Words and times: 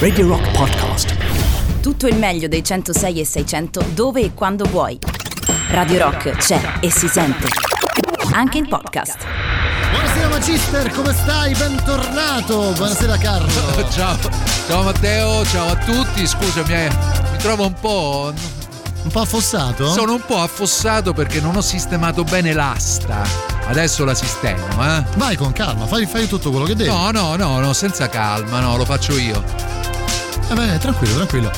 Radio 0.00 0.26
Rock 0.26 0.50
Podcast. 0.50 1.14
Tutto 1.80 2.08
il 2.08 2.16
meglio 2.16 2.48
dei 2.48 2.64
106 2.64 3.20
e 3.20 3.24
600 3.24 3.84
dove 3.94 4.22
e 4.22 4.34
quando 4.34 4.64
vuoi. 4.64 4.98
Radio 5.68 5.98
Rock 5.98 6.30
c'è 6.32 6.60
e 6.80 6.90
si 6.90 7.06
sente. 7.06 7.46
Anche 8.32 8.58
in 8.58 8.66
podcast. 8.66 9.18
Buonasera 9.92 10.28
Magister, 10.30 10.90
come 10.90 11.12
stai? 11.12 11.54
Bentornato. 11.54 12.72
Buonasera 12.72 13.16
Carlo. 13.18 13.86
Ciao, 13.88 14.18
ciao 14.66 14.82
Matteo, 14.82 15.44
ciao 15.44 15.68
a 15.68 15.76
tutti. 15.76 16.26
Scusami, 16.26 16.72
eh, 16.72 16.90
mi 17.30 17.38
trovo 17.38 17.66
un 17.66 17.74
po'. 17.74 18.32
Un 19.04 19.10
po' 19.12 19.20
affossato? 19.20 19.92
Sono 19.92 20.14
un 20.14 20.24
po' 20.26 20.38
affossato 20.38 21.12
perché 21.12 21.40
non 21.40 21.54
ho 21.54 21.62
sistemato 21.62 22.24
bene 22.24 22.52
l'asta. 22.52 23.49
Adesso 23.70 24.04
la 24.04 24.14
sistemo, 24.14 24.66
eh? 24.84 25.04
Vai 25.14 25.36
con 25.36 25.52
calma, 25.52 25.86
fai, 25.86 26.04
fai 26.04 26.26
tutto 26.26 26.50
quello 26.50 26.64
che 26.64 26.74
devi. 26.74 26.90
No, 26.90 27.12
no, 27.12 27.36
no, 27.36 27.60
no, 27.60 27.72
senza 27.72 28.08
calma, 28.08 28.58
no, 28.58 28.76
lo 28.76 28.84
faccio 28.84 29.16
io. 29.16 29.40
Eh 30.50 30.54
beh, 30.54 30.78
tranquillo, 30.78 31.14
tranquillo. 31.14 31.52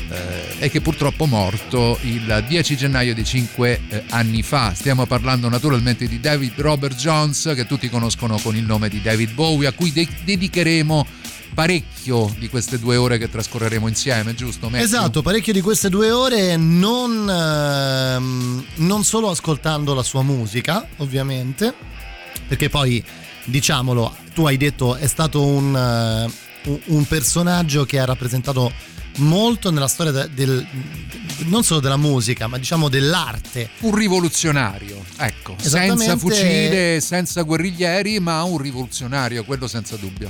eh, 0.10 0.58
e 0.60 0.70
che 0.70 0.82
purtroppo 0.82 1.26
è 1.26 1.28
morto 1.28 1.98
il 2.04 2.44
10 2.48 2.78
gennaio 2.78 3.16
di 3.16 3.24
5 3.24 3.82
eh, 3.90 4.04
anni 4.10 4.44
fa. 4.44 4.76
Stiamo 4.76 5.08
parlando 5.08 5.50
naturalmente 5.50 6.08
di 6.08 6.20
David 6.20 6.54
Robert 6.58 6.98
Jones, 6.98 7.52
che 7.56 7.66
tutti 7.66 7.90
conoscono 7.90 8.38
con 8.38 8.56
il 8.56 8.64
nome 8.64 8.90
di 8.90 9.02
David 9.02 9.34
Bowie, 9.34 9.68
a 9.68 9.72
cui 9.72 9.92
de- 9.92 10.08
dedicheremo 10.24 11.08
parecchio 11.56 12.32
di 12.38 12.50
queste 12.50 12.78
due 12.78 12.98
ore 12.98 13.18
che 13.18 13.30
trascorreremo 13.30 13.88
insieme, 13.88 14.36
giusto? 14.36 14.70
Matthew? 14.70 14.86
Esatto, 14.86 15.22
parecchio 15.24 15.54
di 15.54 15.62
queste 15.62 15.90
due 15.90 16.12
ore 16.12 16.58
non, 16.58 17.28
ehm, 17.28 18.66
non 18.76 19.04
solo 19.04 19.30
ascoltando 19.30 19.94
la 19.94 20.04
sua 20.04 20.22
musica, 20.22 20.86
ovviamente, 20.98 21.74
perché 22.48 22.70
poi, 22.70 23.04
diciamolo, 23.46 24.16
tu 24.34 24.46
hai 24.46 24.58
detto 24.58 24.96
è 24.98 25.08
stato 25.08 25.44
un, 25.44 26.30
uh, 26.66 26.80
un 26.88 27.06
personaggio 27.08 27.86
che 27.86 28.00
ha 28.00 28.06
rappresentato 28.06 28.72
molto 29.20 29.72
nella 29.72 29.88
storia 29.88 30.12
del, 30.12 30.30
del, 30.32 30.68
non 31.46 31.64
solo 31.64 31.80
della 31.80 31.96
musica, 31.96 32.48
ma 32.48 32.58
diciamo 32.58 32.90
dell'arte. 32.90 33.70
Un 33.80 33.96
rivoluzionario, 33.96 35.02
ecco, 35.18 35.56
senza 35.58 36.18
fucile, 36.18 37.00
senza 37.00 37.44
guerriglieri, 37.44 38.20
ma 38.20 38.44
un 38.44 38.58
rivoluzionario, 38.58 39.46
quello 39.46 39.68
senza 39.68 39.96
dubbio. 39.96 40.30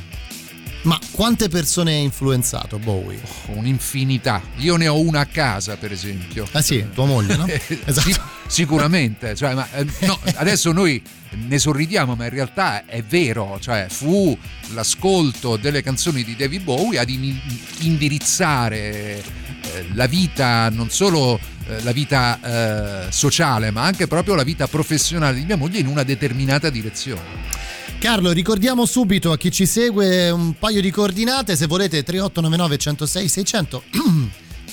Ma 0.85 0.99
quante 1.11 1.49
persone 1.49 1.93
ha 1.93 1.97
influenzato 1.97 2.77
Bowie? 2.77 3.19
Oh, 3.47 3.57
un'infinità. 3.57 4.39
Io 4.57 4.75
ne 4.75 4.87
ho 4.87 4.99
una 4.99 5.21
a 5.21 5.25
casa, 5.25 5.77
per 5.77 5.91
esempio. 5.91 6.47
Ah 6.51 6.61
sì, 6.61 6.85
tua 6.93 7.05
moglie, 7.05 7.35
no? 7.35 7.47
esatto. 7.49 8.01
Sic- 8.01 8.21
sicuramente. 8.45 9.33
Cioè, 9.35 9.55
ma, 9.55 9.67
eh, 9.73 9.85
no, 10.01 10.19
adesso 10.35 10.71
noi 10.71 11.01
ne 11.31 11.57
sorridiamo, 11.57 12.13
ma 12.13 12.25
in 12.25 12.29
realtà 12.29 12.85
è 12.85 13.01
vero. 13.01 13.57
Cioè, 13.59 13.87
fu 13.89 14.37
l'ascolto 14.73 15.57
delle 15.57 15.81
canzoni 15.81 16.23
di 16.23 16.35
David 16.35 16.61
Bowie 16.61 16.99
ad 16.99 17.09
in- 17.09 17.35
indirizzare 17.79 19.23
eh, 19.23 19.87
la 19.93 20.05
vita, 20.05 20.69
non 20.69 20.91
solo 20.91 21.39
eh, 21.67 21.81
la 21.81 21.93
vita 21.93 23.07
eh, 23.07 23.11
sociale, 23.11 23.71
ma 23.71 23.85
anche 23.85 24.05
proprio 24.05 24.35
la 24.35 24.43
vita 24.43 24.67
professionale 24.67 25.37
di 25.39 25.45
mia 25.45 25.57
moglie 25.57 25.79
in 25.79 25.87
una 25.87 26.03
determinata 26.03 26.69
direzione. 26.69 27.73
Carlo, 28.05 28.31
ricordiamo 28.33 28.85
subito 28.85 29.31
a 29.31 29.37
chi 29.37 29.51
ci 29.51 29.65
segue 29.65 30.29
un 30.29 30.53
paio 30.59 30.79
di 30.79 30.91
coordinate, 30.91 31.55
se 31.55 31.65
volete 31.65 32.03
3899 32.03 32.77
106 32.77 33.27
600. 33.27 33.83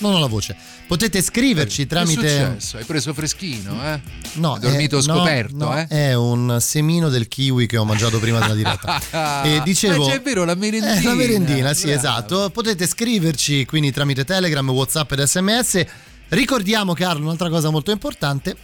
non 0.00 0.12
ho 0.12 0.18
la 0.18 0.26
voce. 0.26 0.54
Potete 0.86 1.22
scriverci 1.22 1.86
tramite. 1.86 2.20
Che 2.20 2.26
è 2.26 2.44
successo? 2.44 2.76
Hai 2.76 2.84
preso 2.84 3.14
freschino, 3.14 3.82
eh? 3.86 4.00
No. 4.34 4.52
Hai 4.52 4.60
dormito 4.60 4.98
è, 4.98 5.00
scoperto, 5.00 5.56
no, 5.56 5.70
no, 5.70 5.78
eh? 5.78 5.86
È 5.86 6.12
un 6.14 6.58
semino 6.60 7.08
del 7.08 7.26
kiwi 7.26 7.64
che 7.64 7.78
ho 7.78 7.86
mangiato 7.86 8.18
prima 8.18 8.38
della 8.38 8.52
diretta. 8.52 9.00
e 9.44 9.62
dicevo. 9.64 10.08
Ma 10.08 10.12
è 10.12 10.20
vero, 10.20 10.44
la 10.44 10.54
merendina. 10.54 10.94
Eh, 10.94 11.02
la 11.02 11.14
merendina, 11.14 11.72
sì, 11.72 11.86
Bravo. 11.86 11.98
esatto. 11.98 12.50
Potete 12.50 12.86
scriverci 12.86 13.64
quindi 13.64 13.90
tramite 13.92 14.26
Telegram, 14.26 14.68
WhatsApp 14.68 15.10
ed 15.10 15.22
SMS. 15.22 15.82
Ricordiamo, 16.28 16.92
Carlo, 16.92 17.24
un'altra 17.24 17.48
cosa 17.48 17.70
molto 17.70 17.92
importante, 17.92 18.54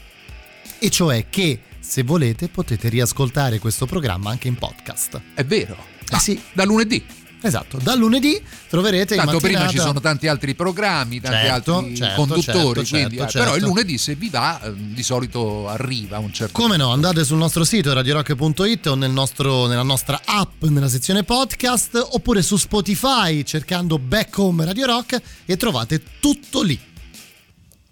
e 0.79 0.91
cioè 0.91 1.25
che 1.31 1.59
se 1.89 2.03
volete 2.03 2.49
potete 2.49 2.91
riascoltare 2.91 3.59
questo 3.59 3.87
programma 3.87 4.29
anche 4.29 4.47
in 4.47 4.57
podcast. 4.57 5.23
È 5.33 5.43
vero. 5.43 5.75
Eh 6.11 6.19
sì. 6.19 6.39
Da 6.53 6.65
lunedì. 6.65 7.03
Esatto, 7.41 7.79
da 7.81 7.95
lunedì 7.95 8.43
troverete 8.69 9.15
Tanto 9.15 9.31
in 9.31 9.37
mattinata... 9.37 9.67
prima 9.67 9.71
ci 9.71 9.79
sono 9.79 10.01
tanti 10.01 10.27
altri 10.27 10.55
programmi, 10.55 11.21
tanti 11.21 11.47
Certo, 11.47 11.77
altri 11.77 11.97
certo, 11.97 12.15
conduttori, 12.17 12.85
certo, 12.85 12.97
quindi, 12.97 13.17
certo, 13.17 13.39
eh, 13.39 13.41
però 13.41 13.55
il 13.55 13.61
certo. 13.61 13.67
lunedì 13.69 13.97
se 13.97 14.15
vi 14.17 14.29
va 14.29 14.61
eh, 14.61 14.75
di 14.75 15.03
solito 15.05 15.69
arriva 15.69 16.19
un 16.19 16.33
certo 16.33 16.61
Come 16.61 16.77
no, 16.77 16.91
andate 16.91 17.25
sul 17.25 17.39
nostro 17.39 17.63
sito 17.63 17.93
radiorock.it 17.93 18.87
o 18.89 18.95
nel 18.97 19.13
nostro, 19.13 19.67
nella 19.67 19.85
nostra 19.85 20.21
app, 20.25 20.65
nella 20.65 20.89
sezione 20.89 21.23
podcast, 21.23 22.09
oppure 22.11 22.43
su 22.43 22.57
Spotify 22.57 23.45
cercando 23.45 23.99
Back 23.99 24.37
Home 24.39 24.65
Radio 24.65 24.87
Rock 24.87 25.23
e 25.47 25.57
trovate 25.57 26.03
tutto 26.19 26.63
lì. 26.63 26.79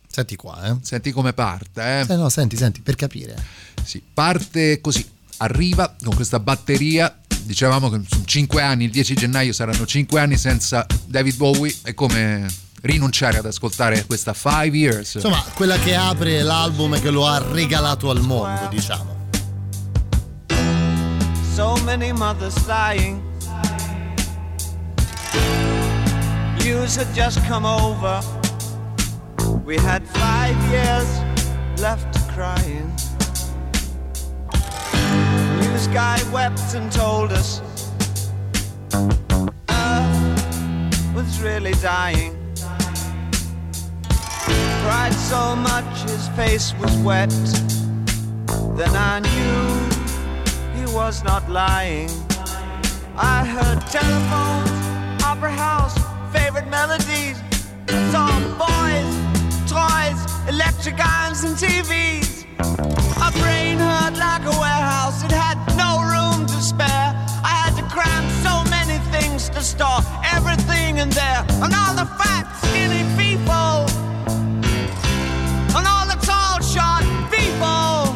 Senti 0.08 0.34
qua, 0.34 0.64
eh. 0.64 0.76
Senti 0.80 1.12
come 1.12 1.34
parte, 1.34 1.82
eh? 1.82 2.12
Eh 2.12 2.16
no, 2.16 2.30
senti, 2.30 2.56
senti, 2.56 2.80
per 2.80 2.96
capire. 2.96 3.36
Sì, 3.86 4.02
parte 4.12 4.80
così, 4.80 5.06
arriva 5.38 5.94
con 6.02 6.14
questa 6.14 6.40
batteria. 6.40 7.18
Dicevamo 7.42 7.88
che 7.88 8.00
sono 8.08 8.24
5 8.24 8.60
anni, 8.60 8.84
il 8.84 8.90
10 8.90 9.14
gennaio 9.14 9.52
saranno 9.52 9.86
5 9.86 10.20
anni 10.20 10.36
senza 10.36 10.84
David 11.06 11.36
Bowie. 11.36 11.74
È 11.82 11.94
come 11.94 12.46
rinunciare 12.82 13.38
ad 13.38 13.46
ascoltare 13.46 14.04
questa 14.04 14.34
5 14.34 14.66
Years. 14.66 15.14
Insomma, 15.14 15.42
quella 15.54 15.78
che 15.78 15.94
apre 15.94 16.42
l'album 16.42 17.00
che 17.00 17.10
lo 17.10 17.26
ha 17.26 17.38
regalato 17.38 18.10
al 18.10 18.20
mondo, 18.20 18.66
diciamo. 18.68 19.14
so 21.56 21.74
many 21.86 22.12
mothers 22.12 22.54
sighing. 22.66 23.22
News 26.58 26.96
had 26.96 27.10
just 27.14 27.42
come 27.48 27.64
over. 27.64 28.20
We 29.64 29.78
had 29.78 30.06
five 30.08 30.54
years 30.70 31.08
left 31.80 32.14
crying. 32.28 32.92
Guy 35.92 36.20
wept 36.30 36.74
and 36.74 36.92
told 36.92 37.32
us 37.32 37.62
Earth 39.70 41.14
was 41.14 41.40
really 41.40 41.72
dying. 41.74 42.36
Cried 44.82 45.14
so 45.14 45.56
much 45.56 46.02
his 46.02 46.28
face 46.30 46.74
was 46.80 46.94
wet. 46.98 47.30
Then 48.76 48.94
I 48.94 49.20
knew 49.20 50.78
he 50.78 50.94
was 50.94 51.24
not 51.24 51.48
lying. 51.48 52.10
I 53.16 53.44
heard 53.44 53.80
telephones, 53.86 55.24
opera 55.24 55.50
house, 55.50 55.96
favorite 56.32 56.68
melodies. 56.68 57.38
Saw 58.12 58.28
boys, 58.58 59.08
toys, 59.70 60.20
electric 60.48 61.00
irons, 61.00 61.44
and 61.44 61.56
TVs. 61.56 62.44
My 63.18 63.30
brain 63.40 63.78
hurt 63.78 64.18
like 64.18 64.44
a 64.44 64.58
warehouse, 64.60 65.24
it 65.24 65.32
had 65.32 65.56
to 69.50 69.60
store, 69.60 70.00
everything 70.24 70.98
in 70.98 71.10
there, 71.10 71.44
and 71.62 71.72
all 71.74 71.94
the 71.94 72.06
fat, 72.18 72.44
skinny 72.62 73.04
people, 73.20 73.86
and 75.76 75.86
all 75.86 76.06
the 76.06 76.18
tall, 76.24 76.60
short 76.62 77.04
people, 77.30 78.14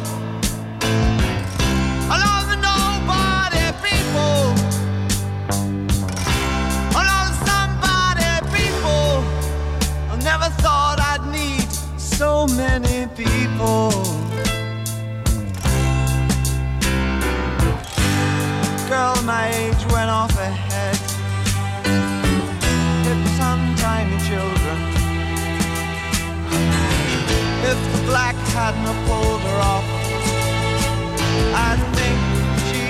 and 2.11 2.21
all 2.29 2.43
the 2.51 2.57
nobody 2.57 3.63
people, 3.85 4.39
and 6.97 7.07
all 7.13 7.25
the 7.29 7.37
somebody 7.47 8.31
people. 8.55 9.23
I 10.11 10.15
never 10.23 10.49
thought 10.61 10.99
I'd 10.99 11.25
need 11.31 11.69
so 11.99 12.47
many 12.47 13.07
people. 13.15 13.91
Girl 18.89 19.15
my 19.23 19.49
age 19.53 19.85
went 19.93 20.09
off 20.09 20.35
ahead. 20.37 20.60
Black 28.05 28.35
hadn't 28.55 28.97
pulled 29.05 29.41
her 29.41 29.59
off, 29.73 29.85
I 31.53 31.71
think 31.95 32.19
she 32.69 32.85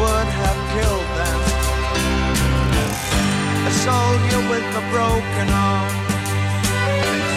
would 0.00 0.28
have 0.40 0.58
killed 0.74 1.10
them. 1.20 1.40
A 3.66 3.72
soldier 3.86 4.40
with 4.50 4.66
a 4.80 4.84
broken 4.94 5.48
arm 5.50 5.92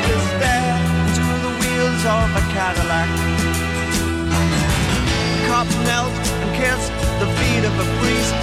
to 0.06 0.16
stare 0.31 0.80
to 1.18 1.25
the 1.45 1.51
wheels 1.60 2.04
of 2.18 2.27
a 2.42 2.44
Cadillac. 2.54 3.10
Cop 5.48 5.69
knelt 5.88 6.13
and 6.44 6.51
kissed 6.56 6.94
the 7.19 7.27
feet 7.38 7.63
of 7.65 7.74
a 7.74 7.88
priest, 8.00 8.36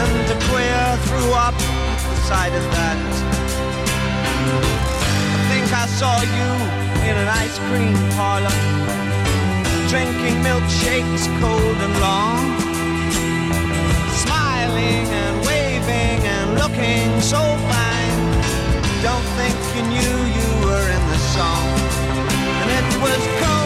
and 0.00 0.24
a 0.30 0.38
queer 0.48 0.84
threw 1.06 1.32
up 1.32 1.56
the 1.56 2.16
sight 2.28 2.52
of 2.52 2.64
that. 2.76 2.98
I 5.36 5.42
think 5.50 5.66
I 5.72 5.86
saw 5.86 6.20
you 6.20 6.89
in 7.08 7.16
an 7.16 7.28
ice 7.28 7.58
cream 7.68 7.96
parlor, 8.16 8.56
drinking 9.88 10.36
milkshakes 10.42 11.24
cold 11.40 11.78
and 11.86 11.94
long, 12.06 12.44
smiling 14.24 15.06
and 15.22 15.34
waving 15.46 16.20
and 16.36 16.48
looking 16.62 17.08
so 17.20 17.40
fine. 17.70 18.20
Don't 19.02 19.28
think 19.38 19.56
you 19.74 19.82
knew 19.94 20.16
you 20.38 20.50
were 20.66 20.86
in 20.96 21.02
the 21.12 21.20
song. 21.34 21.68
And 22.60 22.68
it 22.78 23.02
was 23.02 23.20
cold 23.40 23.59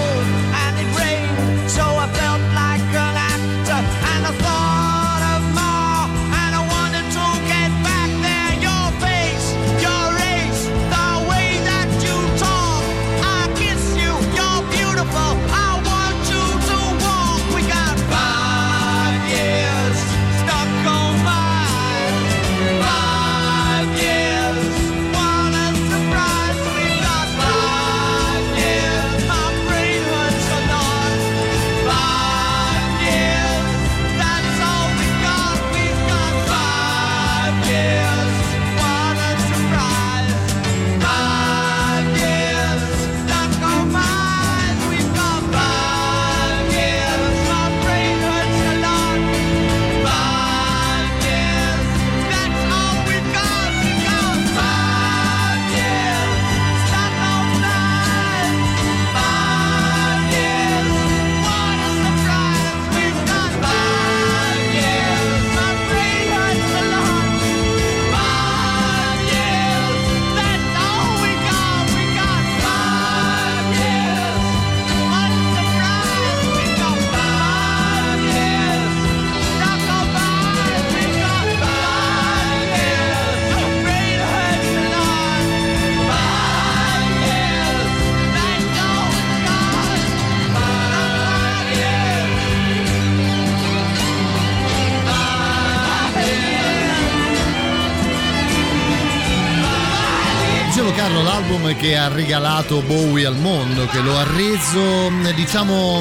regalato 102.15 102.81
Bowie 102.83 103.27
al 103.27 103.37
mondo, 103.37 103.87
che 103.87 104.01
lo 104.01 104.17
ha 104.17 104.25
reso, 104.37 105.11
diciamo, 105.35 106.01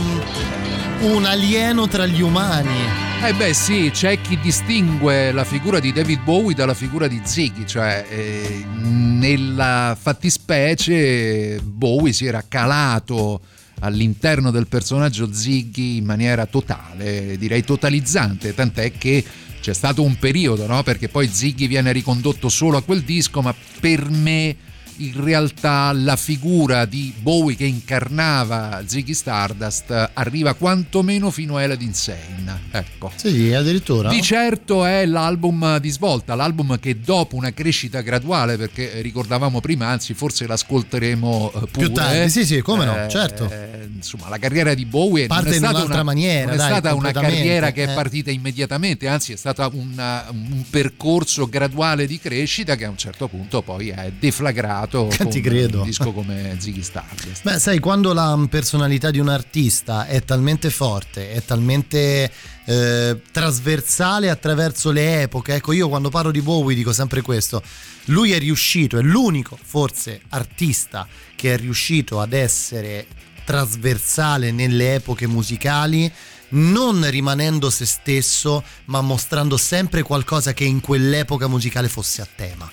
un 1.02 1.26
alieno 1.26 1.88
tra 1.88 2.06
gli 2.06 2.22
umani. 2.22 3.02
Eh 3.24 3.34
beh 3.34 3.54
sì, 3.54 3.90
c'è 3.92 4.22
chi 4.22 4.38
distingue 4.40 5.32
la 5.32 5.44
figura 5.44 5.80
di 5.80 5.92
David 5.92 6.22
Bowie 6.24 6.54
dalla 6.54 6.76
figura 6.76 7.08
di 7.08 7.20
Ziggy, 7.24 7.66
cioè 7.66 8.06
eh, 8.08 8.64
nella 8.78 9.98
fattispecie 10.00 11.60
Bowie 11.64 12.14
si 12.14 12.28
era 12.28 12.44
calato 12.48 13.42
all'interno 13.80 14.52
del 14.52 14.68
personaggio 14.68 15.34
Ziggy 15.34 15.98
in 15.98 16.06
maniera 16.06 16.46
totale, 16.46 17.38
direi 17.38 17.64
totalizzante, 17.64 18.54
tant'è 18.54 18.92
che 18.92 19.24
c'è 19.62 19.74
stato 19.74 20.04
un 20.04 20.18
periodo, 20.20 20.68
no? 20.68 20.84
Perché 20.84 21.10
poi 21.10 21.28
Ziggy 21.28 21.68
viene 21.68 21.92
ricondotto 21.92 22.50
solo 22.50 22.78
a 22.78 22.84
quel 22.84 23.02
disco, 23.02 23.42
ma 23.42 23.56
per 23.80 24.10
me 24.10 24.56
in 24.98 25.24
realtà 25.24 25.92
la 25.94 26.16
figura 26.16 26.86
di 26.86 27.14
Bowie 27.18 27.56
che 27.56 27.66
incarnava 27.66 28.84
Ziggy 28.86 29.14
Stardust 29.14 30.12
arriva 30.14 30.54
quantomeno 30.54 31.32
fino 31.32 31.58
a 31.58 31.64
Elad 31.64 31.82
Insane. 31.82 32.62
Ecco. 32.72 33.12
Sì, 33.16 33.54
addirittura. 33.54 34.10
Di 34.10 34.22
certo 34.22 34.86
è 34.86 35.06
l'album 35.06 35.78
di 35.80 35.90
svolta, 35.90 36.36
l'album 36.36 36.80
che 36.80 37.00
dopo 37.00 37.36
una 37.36 37.52
crescita 37.54 38.02
graduale, 38.02 38.58
perché 38.58 39.02
ricordavamo 39.02 39.60
prima, 39.60 39.88
anzi 39.88 40.14
forse 40.14 40.48
l'ascolteremo 40.48 41.48
eh, 41.48 41.60
pure. 41.60 41.70
Più 41.72 41.92
tardi, 41.92 42.30
sì, 42.30 42.46
sì, 42.46 42.62
come 42.62 42.86
no, 42.86 43.04
Eh, 43.06 43.10
certo. 43.10 43.52
Insomma, 43.96 44.30
la 44.30 44.38
carriera 44.38 44.74
di 44.74 44.86
Bowie 44.86 45.28
Parte 45.28 45.46
non 45.46 45.54
è 45.54 45.58
stata 45.58 45.74
un'altra 45.76 45.94
una, 45.94 46.04
maniera, 46.04 46.46
non 46.46 46.54
è 46.54 46.58
dai, 46.58 46.70
stata 46.70 46.94
una 46.94 47.12
carriera 47.12 47.72
che 47.72 47.84
eh. 47.84 47.88
è 47.88 47.94
partita 47.94 48.32
immediatamente, 48.32 49.08
anzi 49.08 49.34
è 49.34 49.38
stato 49.38 49.70
un 49.74 50.64
percorso 50.70 51.48
graduale 51.48 52.06
di 52.06 52.20
crescita 52.20 52.76
che 52.76 52.86
a 52.86 52.90
un 52.90 52.98
certo 52.98 53.28
punto 53.28 53.62
poi 53.62 53.90
è 53.90 54.12
deflagrato 54.18 54.83
con 55.18 55.30
Ti 55.30 55.42
credo. 55.42 55.80
un 55.80 55.86
disco 55.86 56.12
come 56.12 56.56
Ziggy 56.60 56.82
Stardust. 56.82 57.44
Beh, 57.44 57.60
sai, 57.60 57.80
quando 57.80 58.14
la 58.14 58.38
personalità 58.50 59.12
di 59.12 59.20
un 59.20 59.30
artista 59.30 60.06
è 60.06 60.24
talmente 60.24 60.70
forte, 60.70 61.32
è 61.32 61.44
talmente 61.44 62.32
eh, 62.66 63.22
trasversale 63.32 64.30
attraverso 64.30 64.92
le 64.92 65.24
epoche, 65.24 65.56
ecco, 65.56 65.72
io 65.72 65.90
quando 65.90 66.10
parlo 66.10 66.32
di 66.32 66.42
Bowie 66.42 66.76
dico 66.76 66.94
sempre 66.94 67.22
questo. 67.22 67.62
Lui 68.06 68.32
è 68.32 68.40
riuscito, 68.40 68.98
è 68.98 69.02
l'unico 69.02 69.58
forse 69.62 70.22
artista 70.30 71.08
che 71.36 71.54
è 71.54 71.58
riuscito 71.58 72.20
ad 72.20 72.34
essere 72.34 73.08
trasversale 73.46 74.52
nelle 74.52 74.96
epoche 74.96 75.28
musicali 75.28 76.12
non 76.54 77.10
rimanendo 77.10 77.70
se 77.70 77.86
stesso, 77.86 78.64
ma 78.86 79.02
mostrando 79.02 79.58
sempre 79.58 80.04
qualcosa 80.04 80.54
che 80.54 80.64
in 80.64 80.82
quell'epoca 80.82 81.48
musicale 81.48 81.88
fosse 81.88 82.22
a 82.22 82.28
tema. 82.36 82.70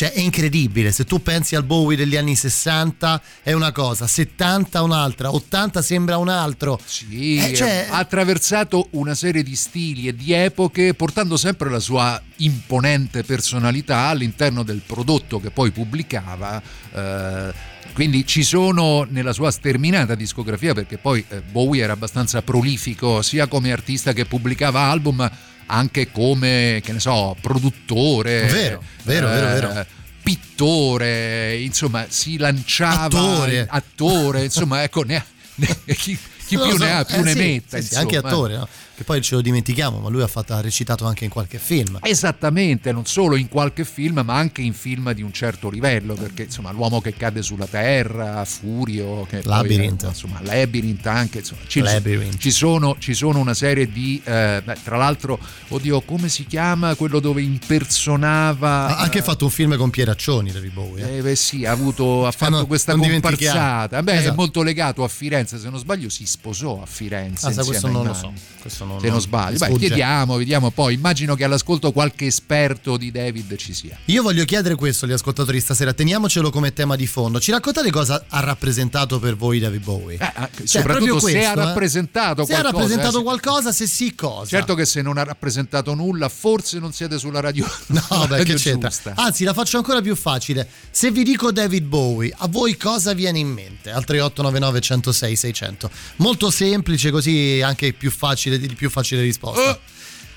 Cioè 0.00 0.12
è 0.12 0.20
incredibile, 0.20 0.92
se 0.92 1.04
tu 1.04 1.20
pensi 1.20 1.56
al 1.56 1.62
Bowie 1.62 1.94
degli 1.94 2.16
anni 2.16 2.34
60 2.34 3.20
è 3.42 3.52
una 3.52 3.70
cosa, 3.70 4.06
70 4.06 4.80
un'altra, 4.80 5.30
80 5.30 5.82
sembra 5.82 6.16
un 6.16 6.30
altro. 6.30 6.80
Sì, 6.82 7.36
Eh, 7.36 7.52
cioè- 7.54 7.86
ha 7.90 7.98
attraversato 7.98 8.88
una 8.92 9.14
serie 9.14 9.42
di 9.42 9.54
stili 9.54 10.08
e 10.08 10.14
di 10.16 10.32
epoche 10.32 10.94
portando 10.94 11.36
sempre 11.36 11.68
la 11.68 11.80
sua 11.80 12.18
imponente 12.36 13.24
personalità 13.24 14.06
all'interno 14.06 14.62
del 14.62 14.80
prodotto 14.86 15.38
che 15.38 15.50
poi 15.50 15.70
pubblicava. 15.70 16.62
eh, 16.94 17.52
quindi 17.92 18.26
ci 18.26 18.42
sono 18.42 19.06
nella 19.10 19.34
sua 19.34 19.50
sterminata 19.50 20.14
discografia, 20.14 20.72
perché 20.72 20.96
poi 20.96 21.22
eh, 21.28 21.42
Bowie 21.42 21.82
era 21.82 21.92
abbastanza 21.92 22.40
prolifico 22.40 23.20
sia 23.20 23.48
come 23.48 23.70
artista 23.70 24.14
che 24.14 24.24
pubblicava 24.24 24.80
album, 24.80 25.30
anche 25.70 26.10
come, 26.10 26.80
che 26.82 26.92
ne 26.92 27.00
so, 27.00 27.36
produttore. 27.40 28.46
Vero, 28.46 28.82
vero, 29.04 29.28
eh, 29.28 29.32
vero, 29.32 29.68
vero. 29.68 29.86
Pittore, 30.22 31.56
insomma, 31.56 32.06
si 32.08 32.36
lanciava. 32.36 33.04
Attore. 33.04 33.66
attore 33.68 34.44
insomma, 34.44 34.82
ecco, 34.82 35.02
ne, 35.02 35.24
ne, 35.54 35.66
chi, 35.96 36.18
chi 36.46 36.56
più 36.56 36.70
so, 36.70 36.84
ne 36.84 36.92
ha 36.92 37.04
più 37.04 37.16
eh 37.16 37.22
ne 37.22 37.32
sì, 37.32 37.38
metta. 37.38 37.80
sì, 37.80 37.86
sì, 37.86 37.94
anche 37.94 38.16
attore, 38.16 38.56
no? 38.56 38.68
Che 39.00 39.06
poi 39.06 39.22
ce 39.22 39.34
lo 39.34 39.40
dimentichiamo, 39.40 39.98
ma 39.98 40.10
lui 40.10 40.20
ha, 40.20 40.26
fatto, 40.26 40.52
ha 40.52 40.60
recitato 40.60 41.06
anche 41.06 41.24
in 41.24 41.30
qualche 41.30 41.56
film. 41.58 41.98
Esattamente, 42.02 42.92
non 42.92 43.06
solo 43.06 43.34
in 43.36 43.48
qualche 43.48 43.86
film, 43.86 44.20
ma 44.22 44.34
anche 44.34 44.60
in 44.60 44.74
film 44.74 45.10
di 45.14 45.22
un 45.22 45.32
certo 45.32 45.70
livello, 45.70 46.12
perché 46.12 46.42
insomma 46.42 46.70
l'uomo 46.70 47.00
che 47.00 47.14
cade 47.14 47.40
sulla 47.40 47.64
terra, 47.66 48.44
Furio, 48.44 49.24
che 49.24 49.38
poi, 49.38 49.50
Labyrinth. 49.50 50.02
eh, 50.02 50.08
insomma 50.08 50.40
Labyrinth 50.42 51.06
anche, 51.06 51.38
insomma, 51.38 51.62
ci, 51.66 51.80
Labyrinth. 51.80 52.36
ci 52.36 52.50
sono, 52.50 52.96
ci 52.98 53.14
sono 53.14 53.38
una 53.38 53.54
serie 53.54 53.90
di, 53.90 54.20
eh, 54.22 54.62
tra 54.84 54.98
l'altro, 54.98 55.38
oddio, 55.68 56.02
come 56.02 56.28
si 56.28 56.44
chiama 56.44 56.94
quello 56.94 57.20
dove 57.20 57.40
impersonava... 57.40 58.96
Ha 58.96 58.98
anche 58.98 59.18
eh, 59.18 59.22
fatto 59.22 59.46
un 59.46 59.50
film 59.50 59.76
con 59.78 59.88
Pieraccioni, 59.88 60.52
David 60.52 60.72
Bowie. 60.72 61.08
eh. 61.10 61.16
eh, 61.16 61.22
beh, 61.22 61.36
sì, 61.36 61.64
ha, 61.64 61.70
avuto, 61.72 62.26
ha 62.26 62.32
fatto 62.32 62.50
non- 62.50 62.66
questa 62.66 62.92
non 62.92 63.00
dimentichiamo. 63.00 63.58
comparsata. 63.58 64.02
Beh, 64.02 64.12
è 64.12 64.18
Esatto. 64.18 64.34
molto 64.34 64.62
legato 64.62 65.04
a 65.04 65.08
Firenze, 65.08 65.58
se 65.58 65.70
non 65.70 65.78
sbaglio, 65.78 66.10
si 66.10 66.26
sposò 66.26 66.82
a 66.82 66.86
Firenze. 66.86 67.46
Ah, 67.46 67.64
questo 67.64 67.88
non 67.88 68.04
lo 68.06 68.12
so. 68.14 68.30
Questo 68.60 68.84
non, 68.92 69.00
Se 69.00 69.08
non 69.08 69.20
sbaglio, 69.20 69.58
Beh, 69.58 69.76
chiediamo, 69.76 70.36
vediamo 70.36 70.70
poi. 70.70 70.94
Immagino 70.94 71.34
che 71.34 71.44
all'ascolto 71.44 71.92
qualche 71.92 72.26
esperto 72.26 72.96
di 72.96 73.10
David 73.10 73.56
ci 73.56 73.72
sia. 73.72 73.96
Io 74.06 74.22
voglio 74.22 74.44
chiedere 74.44 74.74
questo 74.74 75.04
agli 75.04 75.12
ascoltatori 75.12 75.60
stasera, 75.60 75.92
teniamocelo 75.92 76.50
come 76.50 76.72
tema 76.72 76.96
di 76.96 77.06
fondo. 77.06 77.40
Ci 77.40 77.50
raccontate 77.50 77.90
cosa 77.90 78.24
ha 78.28 78.40
rappresentato 78.40 79.18
per 79.18 79.36
voi 79.36 79.58
David 79.58 79.82
Bowie? 79.82 80.16
Eh, 80.18 80.24
eh, 80.24 80.48
Cioè, 80.56 80.66
soprattutto 80.66 81.04
proprio 81.06 81.14
se 81.20 81.32
questo, 81.32 81.48
ha 81.48 81.52
eh. 81.52 81.64
rappresentato 81.66 82.44
Se 82.44 82.52
ha 82.54 82.60
qualcosa. 82.60 82.62
rappresentato 82.78 83.08
eh, 83.14 83.18
se- 83.18 83.22
qualcosa, 83.24 83.72
se 83.72 83.86
sì, 83.86 84.14
cosa? 84.14 84.46
Certo 84.46 84.74
che 84.74 84.84
se 84.84 85.02
non 85.02 85.18
ha 85.18 85.24
rappresentato 85.24 85.94
nulla, 85.94 86.28
forse 86.28 86.78
non 86.78 86.92
siete 86.92 87.18
sulla 87.18 87.40
radio. 87.40 87.68
No, 87.90 88.00
sulla 88.00 88.26
beh, 88.26 88.36
radio 88.38 88.54
che 88.54 88.60
c'entra. 88.60 88.88
giusta. 88.88 89.12
Anzi, 89.16 89.44
la 89.44 89.52
faccio 89.52 89.76
ancora 89.76 90.00
più 90.00 90.14
facile. 90.16 90.68
Se 90.90 91.10
vi 91.10 91.22
dico 91.24 91.50
David 91.52 91.84
Bowie, 91.84 92.32
a 92.36 92.46
voi 92.48 92.76
cosa 92.76 93.12
viene 93.12 93.38
in 93.38 93.48
mente? 93.48 93.90
Al 93.90 94.04
3899 94.04 94.80
106 94.80 95.36
600. 95.36 95.90
Molto 96.16 96.50
semplice, 96.50 97.10
così 97.10 97.60
anche 97.62 97.92
più 97.92 98.10
facile, 98.10 98.58
di 98.58 98.74
più 98.80 98.88
facile 98.88 99.20
risposta. 99.20 99.60
Eh. 99.72 99.78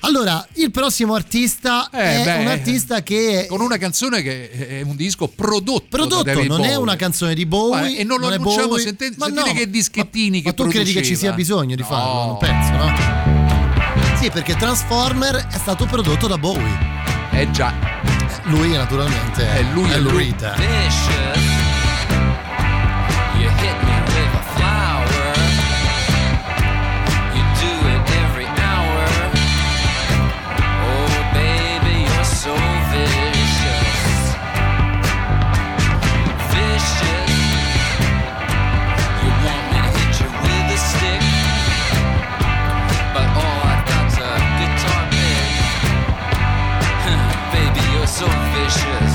Allora, 0.00 0.46
il 0.56 0.70
prossimo 0.70 1.14
artista 1.14 1.88
Eh, 1.90 1.98
è 2.20 2.24
beh, 2.24 2.42
un 2.42 2.46
artista 2.48 3.02
che 3.02 3.46
Con 3.48 3.62
una 3.62 3.78
canzone 3.78 4.20
che 4.20 4.50
è 4.50 4.82
un 4.82 4.96
disco 4.96 5.28
prodotto. 5.28 5.86
da 5.88 5.96
prodotto, 5.96 6.22
David 6.24 6.46
non 6.50 6.60
è 6.60 6.64
Bowie. 6.64 6.76
una 6.76 6.96
canzone 6.96 7.34
di 7.34 7.46
Bowie 7.46 7.78
Guarda, 7.80 7.96
e 7.96 8.04
non 8.04 8.20
lo 8.20 8.30
è 8.30 8.34
annunciamo 8.34 8.66
Bowie. 8.68 8.82
senten- 8.84 9.14
Ma 9.16 9.26
sentite 9.26 9.48
no, 9.48 9.54
che 9.54 9.70
dischettini 9.70 10.36
ma, 10.36 10.42
che 10.42 10.48
ma 10.48 10.52
tu 10.64 10.70
credi 10.70 10.92
che 10.92 11.02
ci 11.02 11.16
sia 11.16 11.32
produceva? 11.32 11.34
bisogno 11.36 11.74
di 11.74 11.80
No. 11.80 11.88
farlo? 11.88 12.24
Non 12.26 12.36
penso, 12.38 12.72
no? 12.72 14.16
Sì, 14.20 14.28
perché 14.30 14.56
Transformer 14.56 15.36
è 15.50 15.56
stato 15.58 15.86
prodotto 15.86 16.26
da 16.26 16.36
Bowie. 16.36 16.78
Eh 17.32 17.50
già, 17.50 17.72
Lui 18.44 18.72
naturalmente 18.72 19.42
È 19.48 19.62
lui, 19.72 19.90
è 19.90 19.98
Lou 19.98 20.10
lui. 20.12 20.24
Vicious. 20.34 21.53
So 48.70 49.13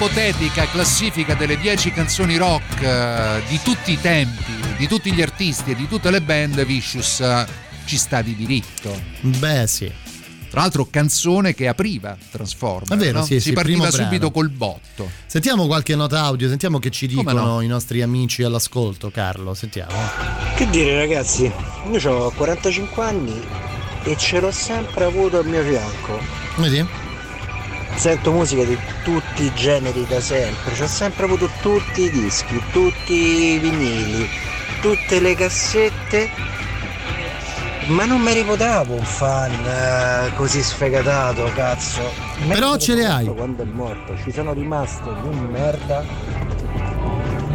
un'ipotetica 0.00 0.66
classifica 0.66 1.34
delle 1.34 1.58
10 1.58 1.90
canzoni 1.92 2.38
rock 2.38 2.80
eh, 2.80 3.42
di 3.48 3.60
tutti 3.62 3.92
i 3.92 4.00
tempi, 4.00 4.52
di 4.78 4.88
tutti 4.88 5.12
gli 5.12 5.20
artisti 5.20 5.72
e 5.72 5.74
di 5.74 5.86
tutte 5.86 6.10
le 6.10 6.22
band, 6.22 6.64
Vicious 6.64 7.20
eh, 7.20 7.46
ci 7.84 7.98
sta 7.98 8.22
di 8.22 8.34
diritto. 8.34 8.98
Beh, 9.20 9.66
sì. 9.66 9.92
Tra 10.48 10.62
l'altro, 10.62 10.86
canzone 10.90 11.54
che 11.54 11.68
apriva 11.68 12.16
Transformer. 12.30 12.98
È 12.98 13.00
vero, 13.00 13.18
no? 13.18 13.24
sì, 13.26 13.34
si 13.34 13.48
sì, 13.48 13.52
partiva 13.52 13.90
subito 13.90 14.08
brano. 14.08 14.30
col 14.30 14.48
botto. 14.48 15.10
Sentiamo 15.26 15.66
qualche 15.66 15.94
nota 15.94 16.22
audio, 16.22 16.48
sentiamo 16.48 16.78
che 16.78 16.90
ci 16.90 17.06
dicono 17.06 17.44
no? 17.44 17.60
i 17.60 17.66
nostri 17.66 18.00
amici 18.00 18.42
all'ascolto, 18.42 19.10
Carlo. 19.10 19.52
Sentiamo. 19.52 19.92
Che 20.56 20.70
dire 20.70 20.96
ragazzi, 20.96 21.52
io 21.90 22.10
ho 22.10 22.30
45 22.30 23.04
anni 23.04 23.38
e 24.04 24.16
ce 24.16 24.40
l'ho 24.40 24.50
sempre 24.50 25.04
avuto 25.04 25.38
al 25.38 25.46
mio 25.46 25.62
fianco. 25.62 26.18
Vedi? 26.56 27.09
Sento 28.00 28.32
musica 28.32 28.64
di 28.64 28.78
tutti 29.04 29.42
i 29.42 29.52
generi 29.52 30.06
da 30.06 30.22
sempre, 30.22 30.74
ci 30.74 30.80
ho 30.80 30.86
sempre 30.86 31.26
avuto 31.26 31.50
tutti 31.60 32.04
i 32.04 32.10
dischi, 32.10 32.58
tutti 32.72 33.12
i 33.12 33.58
vinili, 33.58 34.26
tutte 34.80 35.20
le 35.20 35.34
cassette, 35.34 36.30
ma 37.88 38.06
non 38.06 38.22
mi 38.22 38.32
reputavo 38.32 38.94
un 38.94 39.04
fan 39.04 39.52
eh, 39.52 40.34
così 40.34 40.62
sfegatato, 40.62 41.44
cazzo. 41.54 42.00
Però 42.48 42.78
ce 42.78 42.94
le 42.94 43.04
hai. 43.04 43.26
Quando 43.26 43.64
è 43.64 43.66
morto, 43.66 44.16
ci 44.24 44.32
sono 44.32 44.54
rimaste 44.54 45.10
di 45.22 45.36
merda 45.50 46.02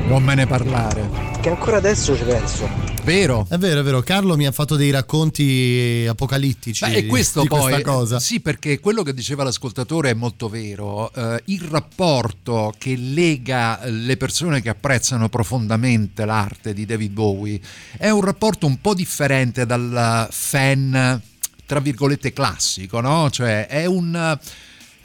Non 0.07 0.23
me 0.23 0.35
ne 0.35 0.45
parlare. 0.45 1.09
Che 1.41 1.49
ancora 1.49 1.77
adesso 1.77 2.15
ci 2.15 2.23
penso. 2.23 2.69
Vero? 3.03 3.45
È 3.49 3.57
vero, 3.57 3.79
è 3.79 3.83
vero, 3.83 4.01
Carlo 4.01 4.35
mi 4.35 4.45
ha 4.45 4.51
fatto 4.51 4.75
dei 4.75 4.91
racconti 4.91 6.05
apocalittici 6.07 6.85
Beh, 6.85 6.93
e 6.93 7.05
questo 7.05 7.41
di 7.41 7.47
poi, 7.47 7.71
questa 7.71 7.81
cosa. 7.81 8.19
sì, 8.19 8.39
perché 8.39 8.79
quello 8.79 9.03
che 9.03 9.13
diceva 9.13 9.43
l'ascoltatore 9.43 10.11
è 10.11 10.13
molto 10.13 10.47
vero. 10.47 11.11
Eh, 11.13 11.41
il 11.45 11.61
rapporto 11.61 12.73
che 12.77 12.95
lega 12.95 13.79
le 13.85 14.15
persone 14.17 14.61
che 14.61 14.69
apprezzano 14.69 15.27
profondamente 15.27 16.23
l'arte 16.25 16.73
di 16.73 16.85
David 16.85 17.11
Bowie 17.11 17.59
è 17.97 18.09
un 18.09 18.21
rapporto 18.21 18.67
un 18.67 18.79
po' 18.81 18.93
differente 18.93 19.65
dal 19.65 20.27
fan, 20.29 21.21
tra 21.65 21.79
virgolette, 21.79 22.31
classico, 22.31 23.01
no? 23.01 23.29
Cioè 23.31 23.67
è 23.67 23.85
un. 23.85 24.37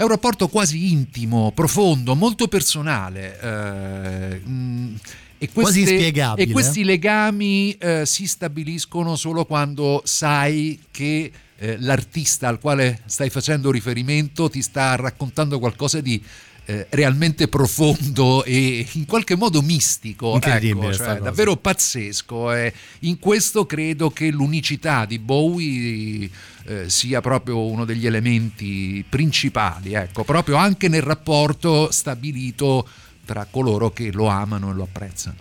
È 0.01 0.03
un 0.03 0.09
rapporto 0.09 0.49
quasi 0.49 0.93
intimo, 0.93 1.53
profondo, 1.53 2.15
molto 2.15 2.49
personale. 2.49 3.39
eh, 3.39 4.41
mm, 4.49 4.95
e 5.37 5.51
Quasi 5.53 5.81
inspiegabile. 5.81 6.49
E 6.49 6.51
questi 6.51 6.85
legami 6.85 7.73
eh, 7.73 8.07
si 8.07 8.27
stabiliscono 8.27 9.15
solo 9.15 9.45
quando 9.45 10.01
sai 10.07 10.81
che 10.91 11.31
eh, 11.55 11.77
l'artista 11.81 12.49
al 12.49 12.61
quale 12.61 13.03
stai 13.05 13.29
facendo 13.29 13.71
riferimento 13.71 14.49
ti 14.49 14.63
sta 14.63 14.97
raccontando 14.97 15.59
qualcosa 15.59 16.01
di 16.01 16.23
eh, 16.65 16.87
realmente 16.91 17.49
profondo 17.49 18.45
e 18.45 18.87
in 18.93 19.05
qualche 19.05 19.35
modo 19.37 19.61
mistico, 19.61 20.35
Incredibile 20.35 20.95
ecco, 20.95 21.05
cioè, 21.05 21.19
davvero 21.19 21.57
pazzesco. 21.57 22.55
E 22.55 22.73
in 23.01 23.19
questo 23.19 23.67
credo 23.67 24.11
che 24.11 24.31
l'unicità 24.31 25.05
di 25.05 25.19
Bowie 25.19 26.31
eh, 26.71 26.89
sia 26.89 27.21
proprio 27.21 27.65
uno 27.65 27.85
degli 27.85 28.07
elementi 28.07 29.05
principali, 29.09 29.93
ecco, 29.93 30.23
proprio 30.23 30.55
anche 30.55 30.87
nel 30.87 31.03
rapporto 31.03 31.91
stabilito 31.91 32.87
tra 33.25 33.45
coloro 33.51 33.91
che 33.91 34.13
lo 34.13 34.27
amano 34.29 34.71
e 34.71 34.75
lo 34.75 34.85
apprezzano. 34.85 35.35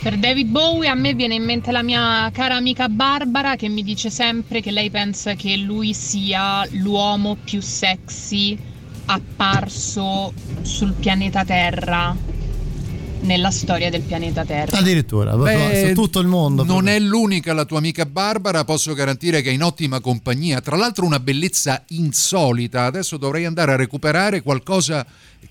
Per 0.00 0.16
David 0.18 0.46
Bowie 0.46 0.88
a 0.88 0.94
me 0.94 1.14
viene 1.14 1.34
in 1.34 1.42
mente 1.42 1.72
la 1.72 1.82
mia 1.82 2.30
cara 2.32 2.54
amica 2.54 2.88
Barbara 2.88 3.56
che 3.56 3.68
mi 3.68 3.82
dice 3.82 4.08
sempre 4.08 4.60
che 4.60 4.70
lei 4.70 4.90
pensa 4.90 5.34
che 5.34 5.56
lui 5.56 5.92
sia 5.92 6.64
l'uomo 6.74 7.36
più 7.42 7.60
sexy 7.60 8.56
apparso 9.06 10.32
sul 10.62 10.92
pianeta 10.92 11.44
Terra 11.44 12.14
nella 13.20 13.50
storia 13.50 13.90
del 13.90 14.02
pianeta 14.02 14.44
Terra. 14.44 14.78
Addirittura, 14.78 15.36
Beh, 15.36 15.86
su 15.88 15.94
tutto 15.94 16.20
il 16.20 16.26
mondo. 16.26 16.64
Non 16.64 16.88
è 16.88 16.98
l'unica 16.98 17.52
la 17.52 17.64
tua 17.64 17.78
amica 17.78 18.06
Barbara, 18.06 18.64
posso 18.64 18.94
garantire 18.94 19.42
che 19.42 19.50
è 19.50 19.52
in 19.52 19.62
ottima 19.62 20.00
compagnia. 20.00 20.60
Tra 20.60 20.76
l'altro 20.76 21.04
una 21.04 21.20
bellezza 21.20 21.82
insolita. 21.88 22.84
Adesso 22.84 23.16
dovrei 23.16 23.44
andare 23.44 23.72
a 23.72 23.76
recuperare 23.76 24.42
qualcosa 24.42 25.06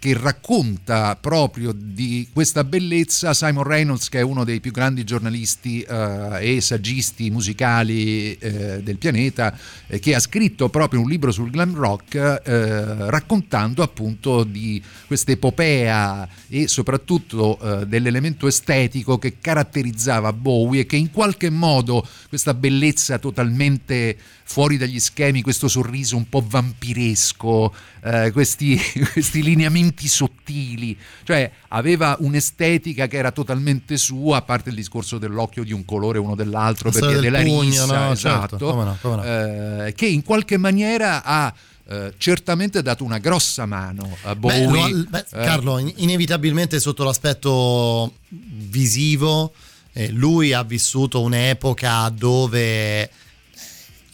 che 0.05 0.15
racconta 0.15 1.15
proprio 1.15 1.71
di 1.75 2.27
questa 2.31 2.63
bellezza 2.63 3.33
Simon 3.33 3.63
Reynolds, 3.63 4.09
che 4.09 4.19
è 4.19 4.21
uno 4.21 4.43
dei 4.43 4.59
più 4.59 4.71
grandi 4.71 5.03
giornalisti 5.03 5.81
eh, 5.81 6.55
e 6.55 6.61
saggisti 6.61 7.31
musicali 7.31 8.37
eh, 8.37 8.83
del 8.83 8.97
pianeta, 8.97 9.57
eh, 9.87 9.97
che 9.99 10.13
ha 10.13 10.19
scritto 10.19 10.69
proprio 10.69 11.01
un 11.01 11.09
libro 11.09 11.31
sul 11.31 11.49
glam 11.49 11.73
rock 11.73 12.15
eh, 12.15 13.09
raccontando 13.09 13.81
appunto 13.81 14.43
di 14.43 14.79
questa 15.07 15.31
epopea 15.31 16.27
e 16.49 16.67
soprattutto 16.67 17.57
eh, 17.59 17.87
dell'elemento 17.87 18.45
estetico 18.45 19.17
che 19.17 19.39
caratterizzava 19.39 20.33
Bowie 20.33 20.81
e 20.81 20.85
che 20.85 20.97
in 20.97 21.09
qualche 21.09 21.49
modo 21.49 22.07
questa 22.29 22.53
bellezza 22.53 23.17
totalmente 23.17 24.15
fuori 24.47 24.77
dagli 24.77 24.99
schemi, 24.99 25.41
questo 25.41 25.67
sorriso 25.67 26.15
un 26.15 26.29
po' 26.29 26.45
vampiresco, 26.47 27.73
eh, 28.05 28.31
questi, 28.31 28.79
questi 29.13 29.41
lineamenti 29.41 30.07
sottili, 30.07 30.95
cioè 31.23 31.49
aveva 31.69 32.15
un'estetica 32.19 33.07
che 33.07 33.17
era 33.17 33.31
totalmente 33.31 33.97
sua, 33.97 34.37
a 34.37 34.41
parte 34.43 34.69
il 34.69 34.75
discorso 34.75 35.17
dell'occhio 35.17 35.63
di 35.63 35.71
un 35.73 35.83
colore 35.85 36.19
uno 36.19 36.35
dell'altro, 36.35 36.89
La 36.91 36.99
perché 36.99 37.13
del 37.13 37.21
della 37.23 37.41
pugno, 37.41 37.61
rissa, 37.61 37.85
no? 37.85 38.11
esatto, 38.11 38.47
Certo, 38.57 38.69
come 38.69 38.83
no, 38.83 38.97
come 39.01 39.15
no. 39.15 39.85
eh, 39.85 39.93
che 39.93 40.05
in 40.05 40.21
qualche 40.23 40.57
maniera 40.57 41.23
ha 41.23 41.53
eh, 41.87 42.13
certamente 42.17 42.81
dato 42.81 43.03
una 43.03 43.17
grossa 43.19 43.65
mano 43.65 44.15
a 44.23 44.35
Beh, 44.35 44.65
Bowie. 44.65 45.05
beh, 45.07 45.19
Eh, 45.31 45.43
Carlo, 45.43 45.77
in- 45.79 45.93
inevitabilmente 45.97 46.79
sotto 46.79 47.03
l'aspetto 47.03 48.13
visivo, 48.29 49.53
eh, 49.93 50.09
lui 50.09 50.53
ha 50.53 50.63
vissuto 50.63 51.21
un'epoca 51.21 52.09
dove 52.09 53.09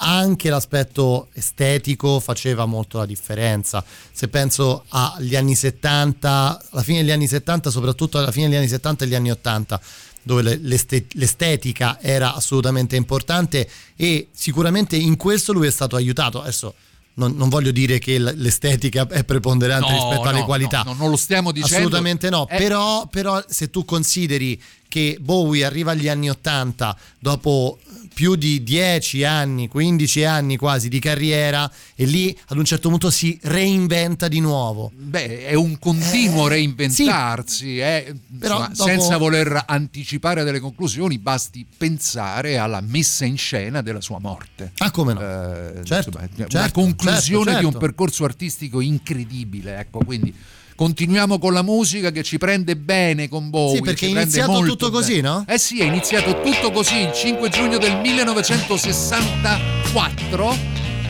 anche 0.04 0.50
l'aspetto 0.50 1.28
estetico 1.34 2.20
faceva 2.20 2.66
molto 2.66 2.98
la 2.98 3.06
differenza. 3.06 3.84
Se 4.12 4.28
penso 4.28 4.84
agli 4.90 5.36
anni 5.36 5.54
70, 5.56 6.64
alla 6.72 6.84
fine 6.84 7.00
degli 7.02 7.12
anni 7.12 7.28
70, 7.28 7.70
soprattutto 7.70 8.18
alla 8.18 8.32
fine 8.32 8.48
degli 8.48 8.58
anni 8.58 8.68
70 8.68 9.06
e 9.06 9.08
gli 9.08 9.16
anni 9.16 9.32
80, 9.32 9.80
dove 10.24 10.42
le- 10.42 10.60
l'este- 10.62 11.06
l'estetica 11.14 12.00
era 12.02 12.34
assolutamente 12.36 12.96
importante 12.96 13.70
e 13.96 14.28
sicuramente 14.32 14.96
in 14.96 15.18
questo 15.18 15.54
lui 15.54 15.68
è 15.68 15.72
stato 15.72 15.96
aiutato. 15.96 16.42
Adesso 16.42 16.74
non, 17.14 17.36
non 17.36 17.50
voglio 17.50 17.72
dire 17.72 18.00
che 18.00 18.18
l'estetica 18.18 19.08
è 19.08 19.24
preponderante 19.24 19.92
No, 19.92 19.94
rispetto 19.98 20.30
alle 20.30 20.40
no, 20.40 20.46
qualità. 20.46 20.82
no, 20.84 20.94
no, 20.94 20.98
non 20.98 21.10
lo 21.12 21.18
stiamo 21.18 21.52
dicendo. 21.52 21.76
Assolutamente 21.76 22.30
no, 22.30 22.48
Eh, 22.50 22.58
però, 22.58 23.06
però 23.08 23.44
se 23.48 23.70
tu 23.70 23.84
consideri 23.86 24.60
che 24.88 25.18
Bowie 25.22 25.64
arriva 25.66 25.92
agli 25.92 26.08
anni 26.10 26.30
80 26.30 26.98
dopo 27.20 27.80
più 28.14 28.36
di 28.36 28.62
10 28.64 29.24
anni, 29.24 29.68
15 29.68 30.24
anni 30.24 30.58
quasi 30.58 30.90
di 30.90 31.00
carriera 31.00 31.70
e 31.96 32.06
lì 32.06 32.38
ad 32.48 32.58
un 32.58 32.66
certo 32.66 32.90
punto 32.90 33.10
si 33.10 33.38
reinventa 33.44 34.28
di 34.28 34.40
nuovo. 34.40 34.92
Beh, 34.96 35.46
è 35.48 35.54
un 35.54 35.78
continuo 35.80 36.48
reinventarsi, 36.48 37.80
eh, 37.80 38.14
Però 38.40 38.58
insomma, 38.60 38.68
dopo- 38.76 38.90
senza 38.90 39.18
voler 39.18 39.64
anticipare 39.68 40.44
delle 40.44 40.60
conclusioni, 40.60 41.18
basti 41.18 41.66
pensare 41.78 42.58
alla 42.58 42.82
messa 42.82 43.26
in 43.26 43.38
scena 43.38 43.82
della 43.82 44.02
sua 44.02 44.20
morte. 44.20 44.72
Ah, 44.78 44.92
come 44.92 45.14
no? 45.14 45.20
Eh, 45.22 45.84
Certo, 45.84 46.10
insomma, 46.10 46.28
certo, 46.36 46.58
una 46.58 46.72
conclusione 46.72 47.44
certo, 47.46 47.60
di 47.60 47.66
un 47.66 47.72
certo. 47.72 47.86
percorso 47.86 48.24
artistico 48.24 48.82
incredibile, 48.82 49.80
ecco, 49.80 50.00
quindi 50.04 50.34
continuiamo 50.82 51.38
con 51.38 51.54
la 51.54 51.62
musica 51.62 52.10
che 52.10 52.24
ci 52.24 52.40
prende 52.40 52.76
bene 52.76 53.30
con 53.30 53.52
Bowie. 53.52 53.76
Sì, 53.76 53.82
perché 53.84 54.08
è 54.08 54.10
iniziato 54.10 54.62
tutto 54.62 54.90
così, 54.90 55.22
bene. 55.22 55.28
no? 55.28 55.46
Eh 55.48 55.60
sì, 55.60 55.80
è 55.80 55.84
iniziato 55.84 56.42
tutto 56.42 56.72
così 56.72 57.02
il 57.02 57.14
5 57.14 57.50
giugno 57.50 57.78
del 57.78 58.00
1964. 58.00 60.58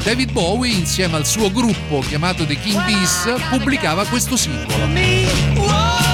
David 0.03 0.33
Bowie, 0.33 0.73
insieme 0.73 1.15
al 1.15 1.25
suo 1.25 1.49
gruppo 1.49 1.99
chiamato 1.99 2.45
The 2.45 2.59
King 2.59 2.83
Bees, 2.83 3.33
pubblicava 3.49 4.05
questo 4.07 4.35
singolo. 4.35 6.10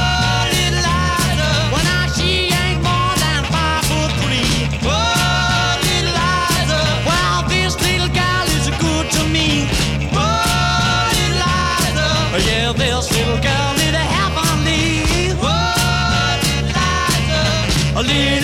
believe. 18.07 18.36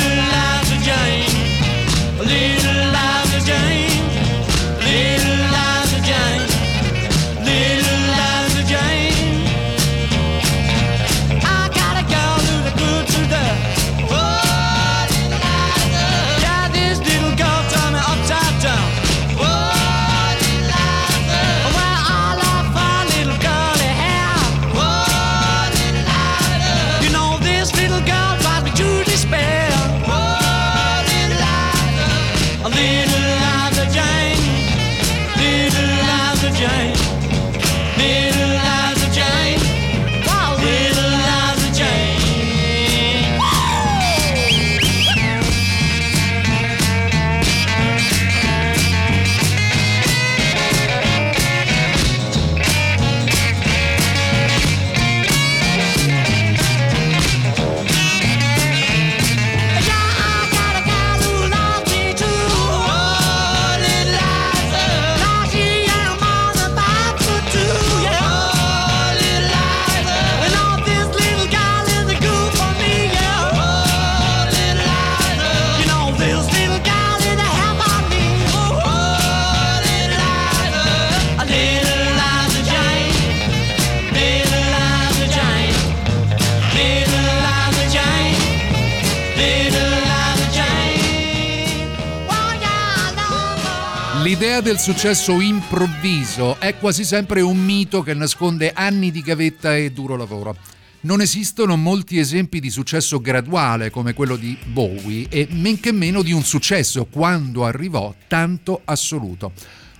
L'idea 94.34 94.62
del 94.62 94.80
successo 94.80 95.40
improvviso 95.40 96.60
è 96.60 96.76
quasi 96.80 97.04
sempre 97.04 97.42
un 97.42 97.64
mito 97.64 98.02
che 98.02 98.16
nasconde 98.16 98.72
anni 98.74 99.12
di 99.12 99.22
gavetta 99.22 99.78
e 99.78 99.92
duro 99.92 100.16
lavoro. 100.16 100.58
Non 101.02 101.22
esistono 101.22 101.78
molti 101.78 102.18
esempi 102.18 102.60
di 102.60 102.72
successo 102.72 103.22
graduale 103.22 103.92
come 103.92 104.14
quello 104.14 104.36
di 104.36 104.58
Bowie 104.66 105.28
e 105.30 105.48
men 105.52 105.80
che 105.80 105.92
meno 105.92 106.24
di 106.24 106.32
un 106.32 106.42
successo, 106.42 107.06
quando 107.06 107.64
arrivò, 107.64 108.12
tanto 108.28 108.82
assoluto. 108.86 109.52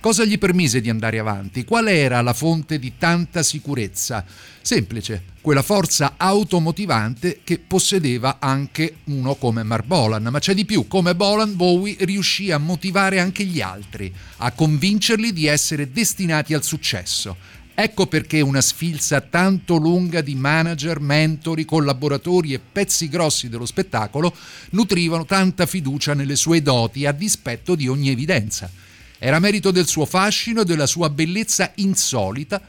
Cosa 0.04 0.26
gli 0.26 0.36
permise 0.36 0.82
di 0.82 0.90
andare 0.90 1.18
avanti? 1.18 1.64
Qual 1.64 1.88
era 1.88 2.20
la 2.20 2.34
fonte 2.34 2.78
di 2.78 2.98
tanta 2.98 3.42
sicurezza? 3.42 4.22
Semplice, 4.60 5.22
quella 5.40 5.62
forza 5.62 6.16
automotivante 6.18 7.40
che 7.42 7.58
possedeva 7.58 8.36
anche 8.38 8.96
uno 9.04 9.34
come 9.36 9.62
Mark 9.62 9.86
Bolan, 9.86 10.24
ma 10.24 10.40
c'è 10.40 10.52
di 10.52 10.66
più, 10.66 10.86
come 10.88 11.14
Bolan 11.14 11.56
Bowie 11.56 11.96
riuscì 12.00 12.50
a 12.50 12.58
motivare 12.58 13.18
anche 13.18 13.44
gli 13.44 13.62
altri, 13.62 14.12
a 14.36 14.52
convincerli 14.52 15.32
di 15.32 15.46
essere 15.46 15.90
destinati 15.90 16.52
al 16.52 16.64
successo. 16.64 17.34
Ecco 17.74 18.06
perché 18.06 18.42
una 18.42 18.60
sfilza 18.60 19.22
tanto 19.22 19.76
lunga 19.76 20.20
di 20.20 20.34
manager, 20.34 21.00
mentori, 21.00 21.64
collaboratori 21.64 22.52
e 22.52 22.60
pezzi 22.60 23.08
grossi 23.08 23.48
dello 23.48 23.64
spettacolo 23.64 24.36
nutrivano 24.72 25.24
tanta 25.24 25.64
fiducia 25.64 26.12
nelle 26.12 26.36
sue 26.36 26.60
doti 26.60 27.06
a 27.06 27.12
dispetto 27.12 27.74
di 27.74 27.88
ogni 27.88 28.10
evidenza. 28.10 28.70
Era 29.18 29.38
merito 29.38 29.70
del 29.70 29.86
suo 29.86 30.06
fascino 30.06 30.62
e 30.62 30.64
della 30.64 30.86
sua 30.86 31.10
bellezza 31.10 31.72
insolita, 31.76 32.60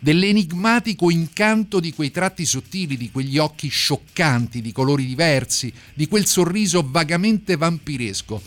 dell'enigmatico 0.00 1.10
incanto 1.10 1.80
di 1.80 1.92
quei 1.92 2.10
tratti 2.10 2.46
sottili, 2.46 2.96
di 2.96 3.10
quegli 3.10 3.38
occhi 3.38 3.68
scioccanti, 3.68 4.60
di 4.60 4.72
colori 4.72 5.04
diversi, 5.04 5.72
di 5.94 6.06
quel 6.06 6.26
sorriso 6.26 6.86
vagamente 6.88 7.56
vampiresco. 7.56 8.40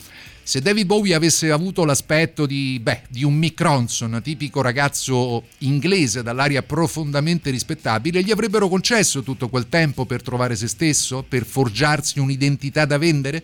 Se 0.43 0.59
David 0.59 0.87
Bowie 0.87 1.13
avesse 1.13 1.51
avuto 1.51 1.85
l'aspetto 1.85 2.45
di, 2.45 2.79
beh, 2.81 3.03
di 3.09 3.23
un 3.23 3.35
Mick 3.35 3.61
Ronson, 3.61 4.19
tipico 4.23 4.61
ragazzo 4.61 5.45
inglese 5.59 6.23
dall'aria 6.23 6.63
profondamente 6.63 7.51
rispettabile, 7.51 8.23
gli 8.23 8.31
avrebbero 8.31 8.67
concesso 8.67 9.21
tutto 9.21 9.49
quel 9.49 9.69
tempo 9.69 10.05
per 10.05 10.23
trovare 10.23 10.55
se 10.55 10.67
stesso, 10.67 11.23
per 11.27 11.45
forgiarsi 11.45 12.19
un'identità 12.19 12.85
da 12.85 12.97
vendere? 12.97 13.43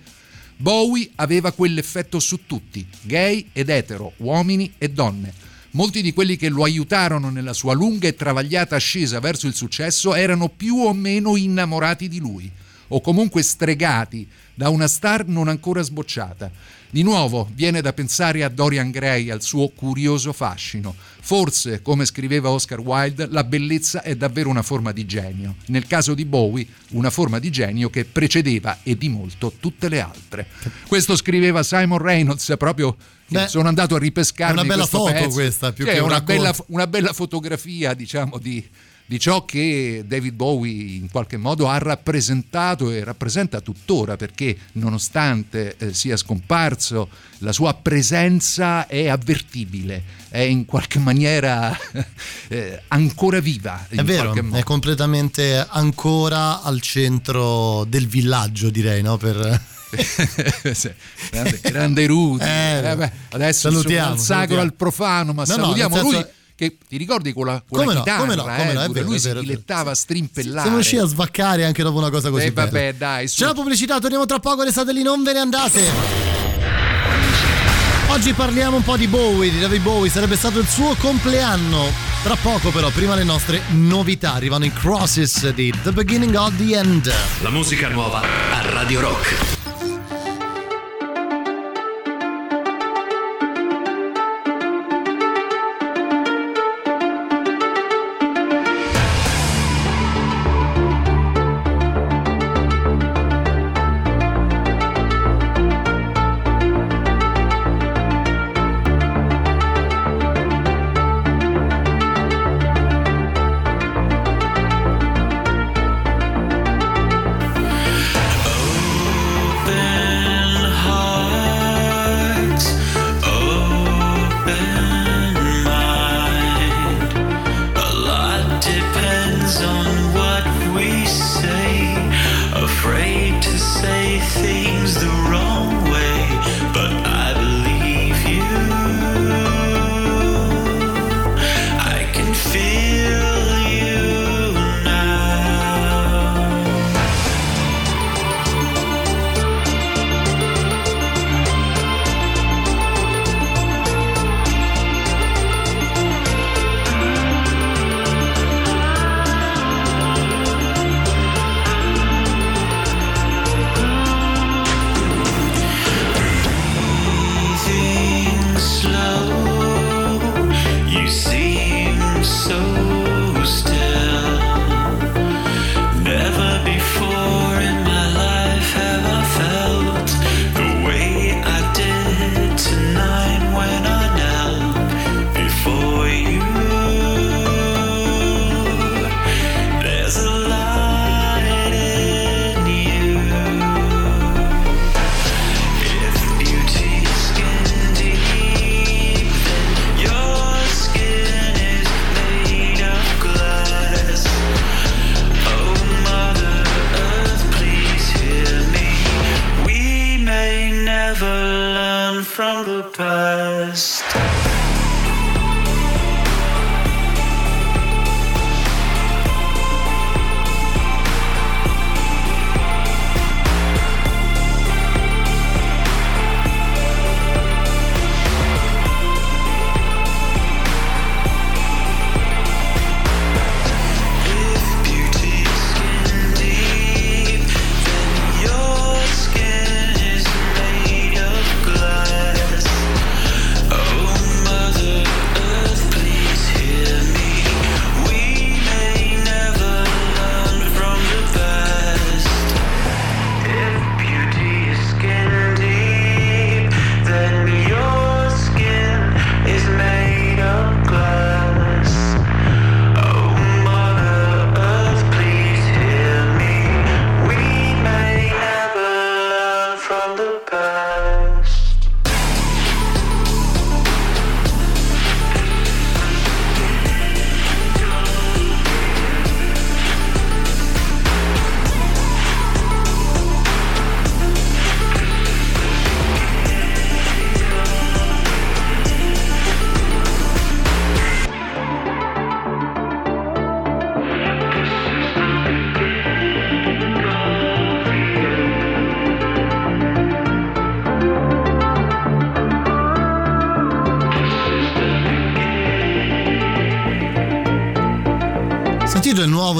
Bowie 0.59 1.11
aveva 1.15 1.51
quell'effetto 1.51 2.19
su 2.19 2.47
tutti, 2.47 2.85
gay 3.03 3.49
ed 3.53 3.69
etero, 3.69 4.13
uomini 4.17 4.73
e 4.79 4.89
donne. 4.89 5.31
Molti 5.71 6.01
di 6.01 6.13
quelli 6.13 6.35
che 6.35 6.49
lo 6.49 6.63
aiutarono 6.63 7.29
nella 7.29 7.53
sua 7.53 7.75
lunga 7.75 8.07
e 8.07 8.15
travagliata 8.15 8.75
ascesa 8.75 9.19
verso 9.19 9.45
il 9.45 9.53
successo 9.53 10.15
erano 10.15 10.49
più 10.49 10.77
o 10.77 10.93
meno 10.93 11.35
innamorati 11.35 12.07
di 12.07 12.17
lui, 12.17 12.51
o 12.87 13.01
comunque 13.01 13.43
stregati 13.43 14.27
da 14.55 14.69
una 14.69 14.87
star 14.87 15.27
non 15.27 15.47
ancora 15.47 15.83
sbocciata. 15.83 16.49
Di 16.89 17.03
nuovo 17.03 17.49
viene 17.53 17.81
da 17.81 17.91
pensare 17.91 18.43
a 18.43 18.49
Dorian 18.49 18.91
Gray, 18.91 19.29
al 19.29 19.41
suo 19.41 19.69
curioso 19.69 20.31
fascino. 20.31 20.95
Forse, 21.19 21.81
come 21.81 22.05
scriveva 22.05 22.49
Oscar 22.49 22.79
Wilde, 22.79 23.27
la 23.29 23.43
bellezza 23.43 24.01
è 24.01 24.15
davvero 24.15 24.47
una 24.49 24.61
forma 24.61 24.93
di 24.93 25.05
genio. 25.05 25.55
Nel 25.65 25.85
caso 25.85 26.13
di 26.13 26.23
Bowie, 26.23 26.65
una 26.91 27.09
forma 27.09 27.39
di 27.39 27.49
genio 27.49 27.89
che 27.89 28.05
precedeva 28.05 28.79
e 28.83 28.97
di 28.97 29.09
molto 29.09 29.51
tutte 29.59 29.89
le 29.89 29.99
altre. 29.99 30.47
Questo 30.87 31.17
scriveva 31.17 31.61
Simon 31.63 31.97
Reynolds 31.97 32.53
proprio 32.57 32.95
Beh, 33.27 33.49
sono 33.49 33.67
andato 33.67 33.95
a 33.95 33.99
ripescare 33.99 34.51
è 34.51 34.53
una 34.53 34.63
bella 34.63 34.85
foto 34.85 35.11
pezzo. 35.11 35.29
questa, 35.31 35.73
più 35.73 35.83
Cioè, 35.83 35.95
che 35.95 35.99
un 35.99 36.05
una, 36.05 36.19
racconto. 36.19 36.41
bella, 36.41 36.55
una 36.67 36.87
bella 36.87 37.11
fotografia, 37.11 37.93
diciamo, 37.93 38.37
di, 38.37 38.65
di 39.09 39.19
ciò 39.19 39.45
che 39.45 40.03
David 40.05 40.33
Bowie 40.33 40.97
in 40.97 41.09
qualche 41.09 41.37
modo 41.37 41.69
ha 41.69 41.77
rappresentato 41.77 42.91
e 42.91 43.03
rappresenta 43.05 43.61
tuttora, 43.61 44.17
perché 44.17 44.55
nonostante 44.73 45.75
eh, 45.77 45.93
sia 45.93 46.17
scomparso, 46.17 47.07
la 47.39 47.53
sua 47.53 47.73
presenza 47.73 48.85
è 48.85 49.07
avvertibile, 49.07 50.03
è 50.29 50.39
in 50.39 50.65
qualche 50.65 50.99
maniera 50.99 51.75
eh, 52.49 52.81
ancora 52.89 53.39
viva. 53.39 53.85
È 53.87 54.03
vero, 54.03 54.33
è 54.53 54.63
completamente 54.63 55.65
ancora 55.69 56.61
al 56.61 56.81
centro 56.81 57.85
del 57.85 58.07
villaggio, 58.07 58.69
direi, 58.69 59.01
no? 59.01 59.15
Per... 59.17 59.61
Sì, 60.73 60.91
grande, 61.31 61.59
grande 61.61 62.05
Rudy. 62.07 62.43
Eh, 62.43 62.89
Eh, 62.91 62.95
beh, 62.97 63.11
adesso 63.31 63.69
salutiamo, 63.71 64.09
dal 64.09 64.17
sacro 64.19 64.33
salutiamo. 64.35 64.61
al 64.63 64.73
profano, 64.73 65.31
ma 65.33 65.43
No, 65.45 65.55
no, 65.55 65.61
salutiamo 65.63 65.95
senso- 65.95 66.11
lui. 66.11 66.25
Che 66.57 66.75
ti 66.89 66.97
ricordi 66.97 67.33
con 67.33 67.45
la, 67.45 67.61
con 67.69 67.77
Come 67.81 67.93
la 67.93 67.99
no, 67.99 68.03
chitarra? 68.03 68.19
come 68.23 68.33
no, 68.35 68.41
come 68.41 68.69
eh, 68.71 68.73
no, 68.73 68.81
è 68.81 68.89
vero, 68.89 69.05
lui 69.05 69.15
è 69.17 69.19
si 69.19 69.31
dilettava 69.31 69.91
a 69.91 69.93
strimpellare. 69.93 70.61
Siamo 70.61 70.77
riusciti 70.77 71.01
a 71.01 71.05
svaccare 71.05 71.63
anche 71.65 71.83
dopo 71.83 71.99
una 71.99 72.09
cosa 72.09 72.31
così 72.31 72.45
Eh, 72.47 72.51
bella. 72.51 72.65
vabbè, 72.71 72.93
dai, 72.95 73.27
su. 73.27 73.41
C'è 73.41 73.45
la 73.45 73.53
pubblicità, 73.53 73.99
torniamo 73.99 74.25
tra 74.25 74.39
poco, 74.39 74.63
restate 74.63 74.91
lì, 74.91 75.03
non 75.03 75.21
ve 75.21 75.33
ne 75.33 75.39
andate. 75.39 75.83
Oggi 78.07 78.33
parliamo 78.33 78.77
un 78.77 78.83
po' 78.83 78.97
di 78.97 79.07
Bowie, 79.07 79.51
di 79.51 79.59
David 79.59 79.83
Bowie, 79.83 80.09
sarebbe 80.09 80.35
stato 80.35 80.57
il 80.57 80.67
suo 80.67 80.95
compleanno. 80.95 81.91
Tra 82.23 82.35
poco 82.41 82.71
però, 82.71 82.89
prima 82.89 83.13
le 83.13 83.23
nostre 83.23 83.61
novità, 83.73 84.33
arrivano 84.33 84.65
i 84.65 84.73
Crosses 84.73 85.49
di 85.51 85.71
The 85.83 85.91
Beginning 85.91 86.33
of 86.33 86.55
the 86.57 86.75
End. 86.75 87.13
La 87.41 87.51
musica 87.51 87.87
nuova 87.89 88.21
a 88.21 88.61
Radio 88.71 89.01
Rock. 89.01 89.66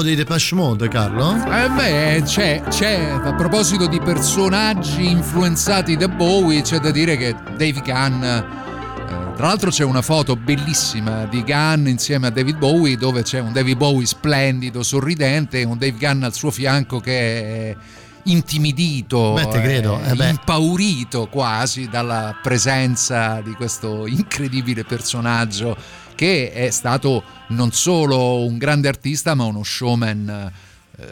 Dei 0.08 0.16
Depeche 0.16 0.54
Mode, 0.54 0.88
Carlo? 0.88 1.34
Eh 1.34 1.68
beh, 1.68 2.22
c'è, 2.24 2.62
c'è, 2.68 3.10
a 3.10 3.34
proposito 3.34 3.86
di 3.86 4.00
personaggi 4.00 5.10
influenzati 5.10 5.96
da 5.96 6.08
Bowie, 6.08 6.62
c'è 6.62 6.78
da 6.78 6.90
dire 6.90 7.18
che 7.18 7.34
Dave 7.56 7.82
Gunn, 7.84 8.22
eh, 8.22 8.44
tra 9.36 9.46
l'altro 9.46 9.68
c'è 9.68 9.84
una 9.84 10.00
foto 10.00 10.34
bellissima 10.34 11.26
di 11.26 11.42
Gunn 11.42 11.88
insieme 11.88 12.28
a 12.28 12.30
David 12.30 12.56
Bowie 12.56 12.96
dove 12.96 13.22
c'è 13.22 13.40
un 13.40 13.52
David 13.52 13.76
Bowie 13.76 14.06
splendido, 14.06 14.82
sorridente 14.82 15.60
e 15.60 15.64
un 15.64 15.76
Dave 15.76 15.98
Gunn 15.98 16.22
al 16.22 16.32
suo 16.32 16.50
fianco 16.50 17.00
che 17.00 17.12
è 17.12 17.76
intimidito, 18.24 19.34
Beh, 19.34 19.62
eh, 19.62 19.82
eh 19.82 20.28
impaurito 20.28 21.26
quasi 21.26 21.86
dalla 21.88 22.34
presenza 22.42 23.42
di 23.42 23.52
questo 23.52 24.06
incredibile 24.06 24.84
personaggio 24.84 25.76
che 26.18 26.50
è 26.50 26.70
stato 26.70 27.22
non 27.50 27.70
solo 27.70 28.44
un 28.44 28.58
grande 28.58 28.88
artista 28.88 29.36
ma 29.36 29.44
uno 29.44 29.62
showman 29.62 30.52
eh, 30.98 31.04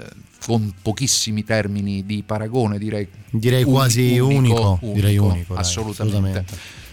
con 0.44 0.74
pochissimi 0.82 1.44
termini 1.44 2.04
di 2.04 2.24
paragone 2.26 2.76
direi 2.76 3.06
Direi 3.30 3.62
uni- 3.62 3.72
quasi 3.72 4.18
unico, 4.18 4.80
direi 4.82 5.16
unico, 5.16 5.54
dai, 5.54 5.62
assolutamente. 5.62 6.02
assolutamente. 6.02 6.44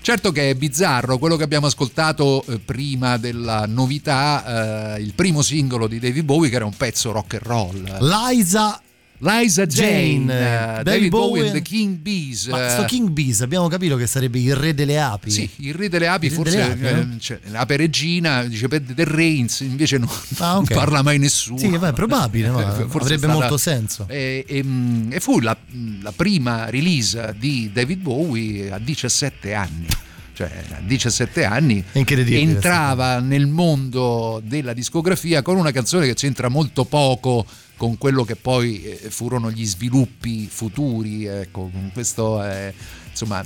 Certo 0.01 0.31
che 0.31 0.49
è 0.51 0.55
bizzarro 0.55 1.17
quello 1.17 1.37
che 1.37 1.43
abbiamo 1.43 1.65
ascoltato 1.65 2.43
eh, 2.45 2.59
prima 2.59 3.17
della 3.17 3.65
novità, 3.65 4.95
eh, 4.95 5.01
il 5.01 5.13
primo 5.15 5.41
singolo 5.41 5.87
di 5.87 5.97
David 5.97 6.25
Bowie 6.25 6.49
che 6.49 6.57
era 6.57 6.65
un 6.65 6.75
pezzo 6.77 7.11
rock 7.11 7.35
and 7.35 7.43
roll. 7.43 7.97
Liza 8.01 8.79
Liza 9.23 9.65
Jane, 9.65 10.25
Jane, 10.25 10.79
eh, 10.79 10.83
David 10.83 11.09
Bowie 11.09 11.43
and 11.43 11.51
the 11.53 11.61
King 11.61 11.95
Bees. 11.95 12.47
Ma 12.47 12.65
eh, 12.65 12.69
sto 12.69 12.83
King 12.83 13.07
Bees 13.09 13.41
abbiamo 13.41 13.69
capito 13.69 13.95
che 13.95 14.05
sarebbe 14.05 14.39
il 14.39 14.53
re 14.53 14.73
delle 14.73 14.99
api. 14.99 15.31
Sì, 15.31 15.49
il 15.57 15.73
re 15.73 15.87
delle 15.87 16.07
api, 16.07 16.27
re 16.27 16.35
forse 16.35 16.57
delle 16.57 16.71
api, 16.71 16.85
eh, 16.85 17.03
no? 17.05 17.15
cioè, 17.19 17.39
l'ape 17.45 17.77
regina, 17.77 18.43
dice 18.43 18.67
per 18.67 18.81
del 18.81 19.05
Reigns, 19.05 19.61
invece 19.61 19.97
no, 19.97 20.11
Ah, 20.39 20.53
non 20.55 20.63
ok. 20.63 20.73
parla 20.73 21.01
mai 21.01 21.19
nessuno. 21.19 21.57
Sì, 21.57 21.69
beh, 21.69 21.93
probabile, 21.93 22.49
ma 22.49 22.69
Forse 22.83 22.85
è 22.85 23.01
avrebbe 23.01 23.17
stata- 23.17 23.33
molto 23.33 23.57
senso. 23.57 24.05
E, 24.09 24.43
e, 24.45 24.65
e 25.09 25.19
fu 25.21 25.39
la, 25.39 25.55
la 26.01 26.11
prima 26.11 26.69
release 26.69 27.33
di 27.39 27.69
David 27.71 28.01
Bowie 28.01 28.71
a 28.71 28.77
17 28.77 29.53
anni. 29.53 29.87
Cioè, 30.35 30.51
a 30.71 30.79
17 30.81 31.45
anni 31.45 31.83
È 31.91 32.03
entrava 32.07 33.19
nel 33.19 33.45
mondo 33.45 34.41
della 34.43 34.73
discografia 34.73 35.43
con 35.43 35.57
una 35.57 35.69
canzone 35.69 36.07
che 36.07 36.15
c'entra 36.15 36.49
molto 36.49 36.85
poco 36.85 37.45
con 37.77 37.97
quello 37.97 38.23
che 38.23 38.35
poi 38.35 38.83
eh, 38.83 39.09
furono 39.09 39.51
gli 39.51 39.65
sviluppi 39.65 40.47
futuri. 40.47 41.25
Ecco, 41.25 41.71
questo 41.93 42.43
eh, 42.43 42.73
insomma, 43.09 43.43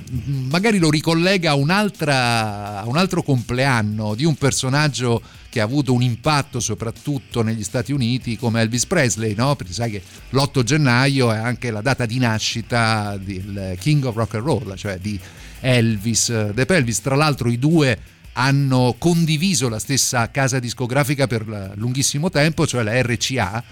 magari 0.48 0.78
lo 0.78 0.90
ricollega 0.90 1.52
a, 1.52 1.54
un 1.54 1.70
altro 1.70 3.22
compleanno 3.22 4.14
di 4.14 4.24
un 4.24 4.34
personaggio 4.36 5.22
che 5.50 5.60
ha 5.60 5.64
avuto 5.64 5.92
un 5.92 6.02
impatto 6.02 6.60
soprattutto 6.60 7.42
negli 7.42 7.62
Stati 7.62 7.92
Uniti 7.92 8.36
come 8.36 8.60
Elvis 8.60 8.86
Presley, 8.86 9.34
no? 9.34 9.56
Perché 9.56 9.72
sai 9.72 9.90
che 9.90 10.02
l'8 10.30 10.62
gennaio 10.62 11.32
è 11.32 11.38
anche 11.38 11.70
la 11.70 11.80
data 11.80 12.06
di 12.06 12.18
nascita 12.18 13.18
del 13.20 13.76
King 13.78 14.04
of 14.04 14.14
Rock 14.14 14.34
and 14.34 14.44
Roll, 14.44 14.74
cioè 14.74 14.98
di 14.98 15.18
Elvis, 15.60 16.30
eh, 16.30 16.52
De 16.54 16.66
Pelvis. 16.66 17.00
Tra 17.00 17.14
l'altro 17.14 17.48
i 17.50 17.58
due 17.58 17.98
hanno 18.32 18.94
condiviso 18.98 19.68
la 19.68 19.78
stessa 19.78 20.30
casa 20.30 20.58
discografica 20.58 21.26
per 21.26 21.72
lunghissimo 21.74 22.30
tempo, 22.30 22.66
cioè 22.66 22.82
la 22.82 23.00
RCA. 23.02 23.64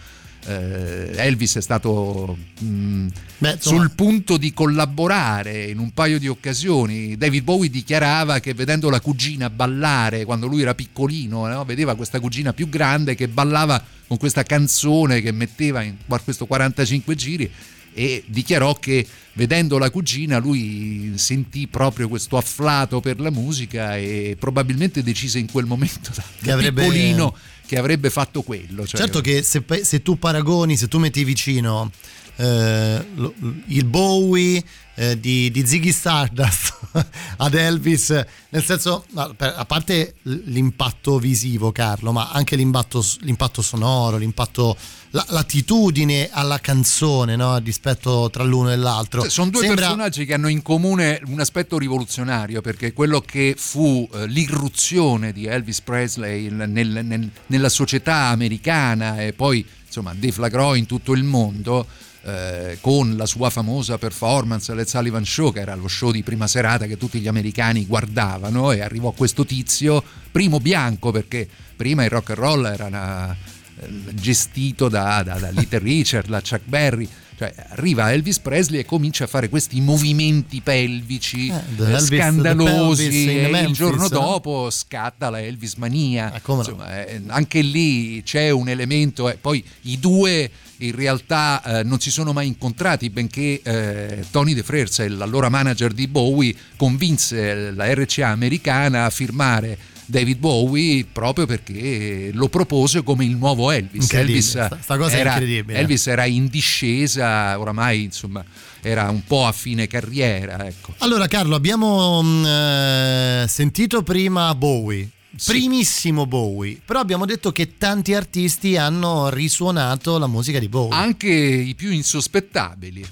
Eh, 0.46 1.10
Elvis 1.16 1.56
è 1.56 1.60
stato 1.60 2.36
mh, 2.60 3.06
Beh, 3.38 3.52
insomma- 3.52 3.80
sul 3.80 3.90
punto 3.94 4.36
di 4.36 4.52
collaborare 4.52 5.64
in 5.64 5.78
un 5.78 5.92
paio 5.92 6.18
di 6.18 6.28
occasioni. 6.28 7.16
David 7.16 7.42
Bowie 7.42 7.70
dichiarava 7.70 8.38
che 8.38 8.54
vedendo 8.54 8.88
la 8.90 9.00
cugina 9.00 9.50
ballare 9.50 10.24
quando 10.24 10.46
lui 10.46 10.62
era 10.62 10.74
piccolino, 10.74 11.46
no? 11.46 11.64
vedeva 11.64 11.94
questa 11.96 12.20
cugina 12.20 12.52
più 12.52 12.68
grande 12.68 13.14
che 13.14 13.28
ballava 13.28 13.82
con 14.06 14.16
questa 14.18 14.44
canzone 14.44 15.20
che 15.20 15.32
metteva 15.32 15.82
in 15.82 15.96
questo 16.22 16.46
45 16.46 17.14
giri 17.14 17.50
e 17.98 18.22
dichiarò 18.26 18.74
che 18.74 19.06
vedendo 19.32 19.78
la 19.78 19.90
cugina 19.90 20.36
lui 20.36 21.12
sentì 21.16 21.66
proprio 21.66 22.08
questo 22.08 22.36
afflato 22.36 23.00
per 23.00 23.18
la 23.20 23.30
musica 23.30 23.96
e 23.96 24.36
probabilmente 24.38 25.02
decise 25.02 25.38
in 25.38 25.50
quel 25.50 25.64
momento 25.64 26.10
da, 26.14 26.22
da 26.40 26.52
avrebbe- 26.52 26.82
piccolino 26.82 27.34
che 27.66 27.78
avrebbe 27.78 28.10
fatto 28.10 28.42
quello. 28.42 28.86
Cioè, 28.86 29.00
Certo 29.00 29.20
che 29.20 29.42
se, 29.42 29.62
se 29.82 30.02
tu 30.02 30.18
paragoni, 30.18 30.76
se 30.76 30.88
tu 30.88 30.98
metti 30.98 31.24
vicino 31.24 31.90
eh, 32.36 33.06
lo- 33.14 33.34
il 33.66 33.84
Bowie 33.84 34.62
eh, 34.98 35.18
di, 35.20 35.50
di 35.50 35.66
Ziggy 35.66 35.92
Stardust 35.92 36.74
ad 37.36 37.54
Elvis, 37.54 38.08
nel 38.50 38.64
senso, 38.64 39.04
a 39.14 39.64
parte 39.66 40.14
l'impatto 40.22 41.18
visivo, 41.18 41.70
Carlo, 41.72 42.12
ma 42.12 42.30
anche 42.30 42.56
l'impatto, 42.56 43.04
l'impatto 43.20 43.60
sonoro, 43.60 44.16
l'impatto, 44.16 44.74
la- 45.10 45.26
l'attitudine 45.28 46.30
alla 46.32 46.58
canzone 46.60 47.36
no, 47.36 47.58
rispetto 47.58 48.30
tra 48.30 48.42
l'uno 48.44 48.72
e 48.72 48.76
l'altro. 48.76 49.20
Cioè, 49.20 49.30
sono 49.30 49.50
due 49.50 49.66
Sembra- 49.66 49.84
personaggi 49.86 50.24
che 50.24 50.32
hanno 50.32 50.48
in 50.48 50.62
comune 50.62 51.20
un 51.26 51.40
aspetto 51.40 51.76
rivoluzionario, 51.78 52.62
perché 52.62 52.94
quello 52.94 53.20
che 53.20 53.54
fu 53.58 54.08
eh, 54.14 54.26
l'irruzione 54.26 55.32
di 55.32 55.44
Elvis 55.44 55.82
Presley 55.82 56.48
nel- 56.50 56.70
nel- 57.04 57.30
nella 57.48 57.68
società 57.68 58.28
americana 58.28 59.20
e 59.22 59.34
poi 59.34 59.66
insomma 59.86 60.14
deflagrò 60.14 60.74
in 60.74 60.86
tutto 60.86 61.12
il 61.12 61.22
mondo. 61.24 61.86
Eh, 62.26 62.78
con 62.80 63.16
la 63.16 63.24
sua 63.26 63.50
famosa 63.50 63.98
performance 63.98 64.74
Let's 64.74 64.90
Sullivan 64.90 65.24
Show, 65.24 65.52
che 65.52 65.60
era 65.60 65.74
lo 65.76 65.86
show 65.88 66.10
di 66.10 66.22
prima 66.22 66.46
serata 66.48 66.86
che 66.86 66.96
tutti 66.96 67.20
gli 67.20 67.28
americani 67.28 67.86
guardavano, 67.86 68.72
e 68.72 68.80
arrivò 68.80 69.12
questo 69.12 69.44
tizio, 69.46 70.02
primo 70.32 70.58
bianco, 70.58 71.12
perché 71.12 71.48
prima 71.76 72.02
il 72.04 72.10
rock 72.10 72.30
and 72.30 72.38
roll 72.38 72.64
era 72.66 72.86
una- 72.86 73.30
eh, 73.78 73.88
gestito 74.14 74.88
da, 74.88 75.22
da, 75.22 75.34
da 75.38 75.50
Little 75.50 75.78
Richard, 75.80 76.28
da 76.28 76.40
Chuck 76.40 76.62
Berry. 76.64 77.08
Cioè, 77.38 77.52
arriva 77.68 78.10
Elvis 78.12 78.38
Presley 78.38 78.80
e 78.80 78.86
comincia 78.86 79.24
a 79.24 79.26
fare 79.26 79.50
questi 79.50 79.78
movimenti 79.82 80.62
pelvici 80.62 81.48
Eh, 81.48 81.52
eh, 81.52 81.84
Elvis- 81.84 82.06
scandalosi 82.06 83.02
pelvis 83.02 83.22
in 83.24 83.28
e 83.28 83.42
il 83.44 83.50
Memphis, 83.50 83.76
giorno 83.76 84.02
no? 84.04 84.08
dopo 84.08 84.70
scatta 84.70 85.28
la 85.28 85.42
Elvis 85.42 85.74
mania. 85.74 86.32
Eh, 86.32 86.40
come 86.40 86.62
no? 86.62 86.68
Insomma, 86.70 87.04
eh, 87.06 87.20
anche 87.26 87.60
lì 87.60 88.22
c'è 88.24 88.48
un 88.48 88.70
elemento, 88.70 89.30
poi 89.42 89.62
i 89.82 89.98
due 90.00 90.50
in 90.78 90.94
realtà 90.94 91.62
eh, 91.62 91.82
non 91.82 92.00
si 92.00 92.10
sono 92.10 92.32
mai 92.32 92.46
incontrati, 92.46 93.10
benché 93.10 93.60
eh, 93.62 94.24
Tony 94.30 94.54
De 94.54 94.62
Frers, 94.62 95.06
l'allora 95.06 95.48
manager 95.48 95.92
di 95.92 96.06
Bowie, 96.06 96.54
convinse 96.76 97.70
la 97.72 97.92
RCA 97.92 98.28
americana 98.28 99.04
a 99.04 99.10
firmare 99.10 99.94
David 100.06 100.38
Bowie 100.38 101.04
proprio 101.04 101.46
perché 101.46 102.30
lo 102.32 102.48
propose 102.48 103.02
come 103.02 103.24
il 103.24 103.36
nuovo 103.36 103.70
Elvis. 103.70 104.12
Elvis, 104.12 104.50
sta- 104.50 104.78
sta 104.80 104.94
era, 105.10 105.32
incredibile. 105.32 105.78
Elvis 105.78 106.06
era 106.06 106.24
in 106.24 106.46
discesa, 106.46 107.58
oramai 107.58 108.04
insomma 108.04 108.44
era 108.80 109.10
un 109.10 109.24
po' 109.24 109.46
a 109.46 109.52
fine 109.52 109.88
carriera. 109.88 110.64
Ecco. 110.64 110.94
Allora 110.98 111.26
Carlo, 111.26 111.56
abbiamo 111.56 112.22
mm, 112.22 112.44
eh, 112.44 113.44
sentito 113.48 114.02
prima 114.04 114.54
Bowie, 114.54 115.10
Sì. 115.36 115.52
primissimo 115.52 116.26
Bowie, 116.26 116.80
però 116.84 117.00
abbiamo 117.00 117.26
detto 117.26 117.52
che 117.52 117.76
tanti 117.78 118.14
artisti 118.14 118.76
hanno 118.76 119.28
risuonato 119.28 120.18
la 120.18 120.26
musica 120.26 120.58
di 120.58 120.68
Bowie. 120.68 120.94
Anche 120.96 121.28
i 121.28 121.74
più 121.74 121.90
insospettabili. 121.90 123.04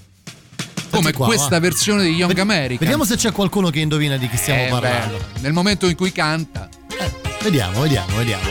Come 0.89 1.11
qua, 1.13 1.25
questa 1.27 1.49
va. 1.49 1.59
versione 1.59 2.03
di 2.03 2.11
Young 2.11 2.31
Ved- 2.33 2.39
American. 2.39 2.77
Vediamo 2.79 3.03
se 3.03 3.15
c'è 3.17 3.31
qualcuno 3.31 3.69
che 3.69 3.79
indovina 3.79 4.15
di 4.17 4.29
chi 4.29 4.37
stiamo 4.37 4.65
Eh, 4.65 4.69
parlando. 4.69 5.17
beh, 5.33 5.39
nel 5.41 5.51
momento 5.53 5.87
in 5.87 5.95
cui 5.95 6.11
canta, 6.11 6.69
Eh, 6.97 7.11
vediamo, 7.43 7.81
vediamo, 7.81 8.15
vediamo. 8.15 8.43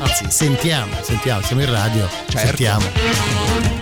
Anzi, 0.00 0.26
sentiamo, 0.30 0.92
sentiamo, 1.02 1.42
siamo 1.42 1.62
in 1.62 1.70
radio. 1.70 2.08
Certo. 2.28 2.38
Sentiamo. 2.38 3.81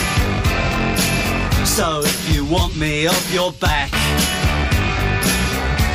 So 1.77 2.01
if 2.03 2.35
you 2.35 2.43
want 2.43 2.75
me 2.75 3.07
off 3.07 3.33
your 3.33 3.53
back, 3.53 3.89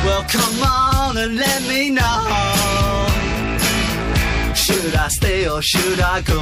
well 0.03 0.23
come 0.23 0.63
on 0.63 1.17
and 1.17 1.37
let 1.37 1.61
me 1.67 1.91
know. 1.91 3.05
Should 4.55 4.95
I 4.95 5.07
stay 5.09 5.47
or 5.47 5.61
should 5.61 5.99
I 5.99 6.21
go? 6.21 6.41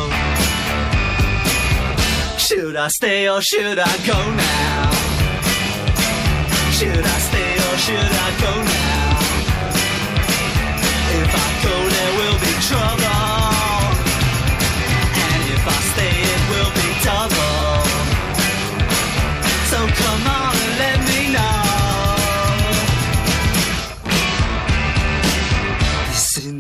Should 2.38 2.78
I 2.78 2.88
stay 2.88 3.28
or 3.28 3.42
should 3.42 3.78
I 3.78 3.98
go 4.08 4.20
now? 4.32 4.92
Should 6.72 7.06
I 7.06 7.18
stay 7.28 7.54
or 7.68 7.78
should 7.86 8.14
I 8.26 8.30
go 8.40 8.54
now? 8.64 9.16
If 11.20 11.32
I 11.44 11.50
go, 11.66 11.76
there 11.94 12.14
will 12.20 12.40
be 12.40 12.54
trouble. 12.70 13.15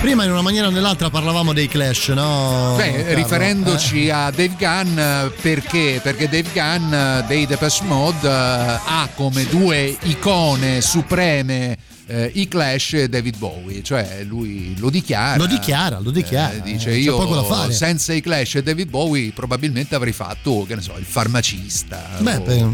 Prima 0.00 0.24
in 0.24 0.30
una 0.30 0.42
maniera 0.42 0.66
o 0.66 0.70
nell'altra 0.70 1.10
parlavamo 1.10 1.52
dei 1.52 1.68
Clash, 1.68 2.08
no? 2.08 2.74
Beh, 2.76 2.92
Carlo? 2.92 3.14
riferendoci 3.14 4.10
a 4.10 4.30
Dave 4.30 4.54
Gunn, 4.58 4.98
eh, 4.98 5.32
perché? 5.40 6.00
Perché 6.02 6.28
Dave 6.28 6.48
Gunn 6.52 6.92
eh, 6.92 7.24
dei 7.26 7.46
Depeche 7.46 7.84
Mode 7.84 8.28
eh, 8.28 8.30
ha 8.30 9.08
come 9.14 9.46
due 9.46 9.96
icone 10.02 10.80
supreme 10.80 11.76
eh, 12.06 12.30
i 12.34 12.46
Clash 12.46 12.94
e 12.94 13.08
David 13.08 13.38
Bowie, 13.38 13.82
cioè 13.82 14.22
lui 14.24 14.74
lo 14.78 14.90
dichiara. 14.90 15.36
Lo 15.36 15.46
dichiara, 15.46 15.98
lo 15.98 16.10
dichiara. 16.10 16.54
Eh, 16.54 16.62
dice 16.62 16.90
eh, 16.90 16.94
c'è 16.94 16.98
io 16.98 17.70
senza 17.70 18.12
i 18.12 18.20
Clash 18.20 18.56
e 18.56 18.62
David 18.62 18.90
Bowie 18.90 19.32
probabilmente 19.32 19.94
avrei 19.94 20.12
fatto, 20.12 20.64
che 20.66 20.74
ne 20.74 20.82
so, 20.82 20.94
il 20.98 21.04
farmacista 21.04 22.18
Beh, 22.18 22.36
o, 22.36 22.40
beh, 22.42 22.66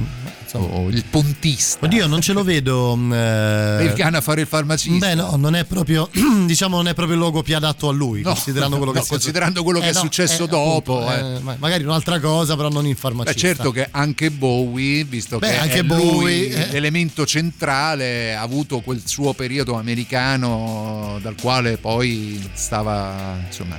o 0.57 0.89
il 0.89 1.05
pontista. 1.09 1.85
Oddio, 1.85 2.07
non 2.07 2.21
ce 2.21 2.33
lo 2.33 2.43
vedo. 2.43 2.97
mm, 2.97 3.13
eh, 3.13 3.17
Dave 3.17 3.93
Gunn 3.95 4.15
a 4.15 4.21
fare 4.21 4.41
il 4.43 4.47
farmacista. 4.47 5.07
Beh, 5.09 5.15
no, 5.15 5.37
non 5.37 5.55
è 5.55 5.65
proprio, 5.65 6.09
diciamo, 6.47 6.77
non 6.77 6.89
è 6.89 6.95
proprio 6.95 7.17
il 7.17 7.23
logo 7.23 7.43
più 7.43 7.55
adatto 7.57 7.89
a 7.89 7.93
lui, 7.93 8.23
No, 8.23 8.31
considerando 8.33 8.77
quello 8.77 8.93
no, 8.95 9.01
che, 9.01 9.07
considerando 9.07 9.63
quello 9.63 9.81
che 9.81 9.89
è 9.91 9.93
successo 9.95 10.45
eh, 10.45 10.49
dopo, 10.49 11.07
appunto, 11.07 11.37
eh. 11.37 11.41
ma- 11.41 11.57
magari 11.59 11.85
un'altra 11.85 12.19
cosa, 12.21 12.57
però 12.57 12.69
non 12.69 12.87
il 12.87 12.95
Beh, 12.95 12.99
farmacista. 12.99 13.39
certo 13.39 13.71
che 13.71 13.89
anche 13.91 14.31
Bowie, 14.31 15.05
visto 15.05 15.39
Beh, 15.39 15.49
che 15.49 15.59
anche 15.59 15.79
è 15.79 15.83
lui 15.83 15.97
Bowie, 15.97 16.49
eh. 16.69 16.71
l'elemento 16.73 17.27
centrale, 17.27 18.35
ha 18.35 18.41
avuto 18.43 18.81
quel 18.81 19.03
suo 19.05 19.33
periodo 19.35 19.75
americano 19.77 21.19
dal 21.23 21.35
quale 21.41 21.77
poi 21.79 22.41
stava, 22.55 23.37
insomma, 23.47 23.77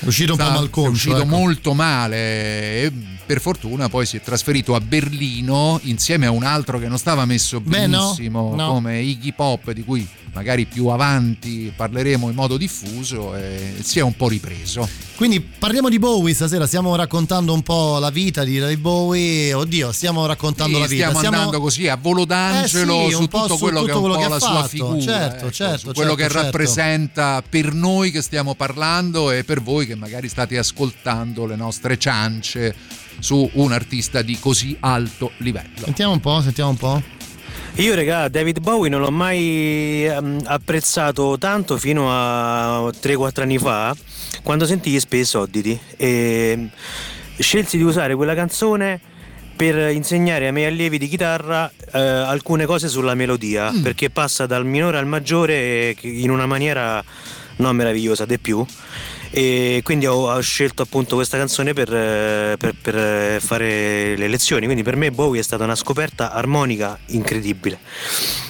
È 0.00 0.06
uscito 0.06 0.32
un 0.32 0.38
po' 0.38 0.44
malconcio. 0.44 0.88
È 0.88 0.92
uscito 0.92 1.16
ecco. 1.18 1.26
molto 1.26 1.74
male 1.74 2.16
e 2.16 2.92
per 3.26 3.40
fortuna 3.40 3.88
poi 3.88 4.06
si 4.06 4.16
è 4.16 4.20
trasferito 4.20 4.74
a 4.74 4.80
Berlino 4.80 5.78
insieme 5.82 6.26
a 6.26 6.30
un 6.30 6.42
altro 6.42 6.78
che 6.78 6.88
non 6.88 6.98
stava 6.98 7.24
messo 7.26 7.60
Beh, 7.60 7.86
no, 7.86 7.98
benissimo 7.98 8.54
no. 8.56 8.72
come 8.72 9.00
Iggy 9.00 9.32
Pop 9.32 9.70
di 9.72 9.84
cui 9.84 10.08
magari 10.32 10.66
più 10.66 10.86
avanti 10.88 11.72
parleremo 11.74 12.28
in 12.28 12.34
modo 12.34 12.56
diffuso 12.56 13.34
e 13.36 13.74
si 13.82 13.98
è 13.98 14.02
un 14.02 14.14
po' 14.16 14.28
ripreso. 14.28 14.88
Quindi 15.16 15.40
parliamo 15.40 15.88
di 15.90 15.98
Bowie 15.98 16.32
stasera, 16.34 16.66
stiamo 16.66 16.94
raccontando 16.96 17.52
un 17.52 17.62
po' 17.62 17.98
la 17.98 18.10
vita 18.10 18.42
di 18.42 18.58
David 18.58 18.78
Bowie. 18.78 19.52
Oddio, 19.52 19.92
stiamo 19.92 20.24
raccontando 20.26 20.76
Sì, 20.76 20.80
la 20.80 20.86
vita. 20.86 21.08
stiamo 21.14 21.26
andando 21.28 21.60
così 21.60 21.88
a 21.88 21.96
volo 21.96 22.24
d'angelo 22.24 23.00
Eh 23.00 23.04
sì, 23.10 23.10
su 23.16 23.26
tutto 23.28 23.56
quello 23.58 23.82
che 23.82 23.90
è 23.90 23.92
tutto 23.92 23.96
un 23.96 24.00
quello 24.02 24.14
po' 24.14 24.20
che 24.22 24.28
la 24.28 24.34
ha 24.36 24.38
sua 24.40 24.54
fatto. 24.54 24.68
figura, 24.68 25.00
Certo, 25.00 25.36
ecco, 25.36 25.50
certo, 25.50 25.78
su 25.78 25.92
quello 25.92 26.10
certo, 26.10 26.14
che 26.16 26.22
certo. 26.22 26.40
rappresenta 26.42 27.42
per 27.46 27.74
noi 27.74 28.10
che 28.10 28.22
stiamo 28.22 28.54
parlando 28.54 29.30
e 29.30 29.44
per 29.44 29.60
voi 29.60 29.86
che 29.86 29.94
magari 29.94 30.28
state 30.28 30.56
ascoltando 30.56 31.44
le 31.44 31.56
nostre 31.56 31.98
ciance 31.98 32.74
su 33.18 33.48
un 33.54 33.72
artista 33.72 34.22
di 34.22 34.38
così 34.38 34.74
alto 34.80 35.32
livello. 35.38 35.84
Sentiamo 35.84 36.12
un 36.14 36.20
po', 36.20 36.40
sentiamo 36.40 36.70
un 36.70 36.76
po'. 36.76 37.02
Io, 37.80 37.94
regà, 37.94 38.28
David 38.28 38.60
Bowie 38.60 38.90
non 38.90 39.00
l'ho 39.00 39.10
mai 39.10 40.04
ehm, 40.04 40.42
apprezzato 40.44 41.38
tanto 41.38 41.78
fino 41.78 42.08
a 42.10 42.90
3-4 42.90 43.40
anni 43.40 43.56
fa, 43.56 43.96
quando 44.42 44.66
sentii 44.66 45.00
Space 45.00 45.34
Oddity. 45.38 45.80
E 45.96 46.68
scelsi 47.38 47.78
di 47.78 47.82
usare 47.82 48.14
quella 48.14 48.34
canzone 48.34 49.00
per 49.56 49.92
insegnare 49.92 50.44
ai 50.48 50.52
miei 50.52 50.66
allievi 50.66 50.98
di 50.98 51.08
chitarra 51.08 51.72
eh, 51.92 51.98
alcune 51.98 52.66
cose 52.66 52.86
sulla 52.86 53.14
melodia, 53.14 53.72
perché 53.82 54.10
passa 54.10 54.44
dal 54.44 54.66
minore 54.66 54.98
al 54.98 55.06
maggiore 55.06 55.96
in 56.02 56.28
una 56.28 56.44
maniera 56.44 57.02
non 57.56 57.76
meravigliosa, 57.76 58.26
de 58.26 58.38
più. 58.38 58.62
E 59.32 59.80
quindi 59.84 60.06
ho, 60.06 60.28
ho 60.32 60.40
scelto 60.40 60.82
appunto 60.82 61.14
questa 61.14 61.36
canzone 61.36 61.72
per, 61.72 61.88
per- 61.88 62.74
per, 62.80 63.40
fare 63.40 64.16
le 64.16 64.28
lezioni. 64.28 64.64
Quindi 64.64 64.82
per 64.82 64.96
me 64.96 65.10
Bowie 65.10 65.40
è 65.40 65.42
stata 65.44 65.64
una 65.64 65.76
scoperta 65.76 66.32
armonica 66.32 66.98
incredibile. 67.06 67.78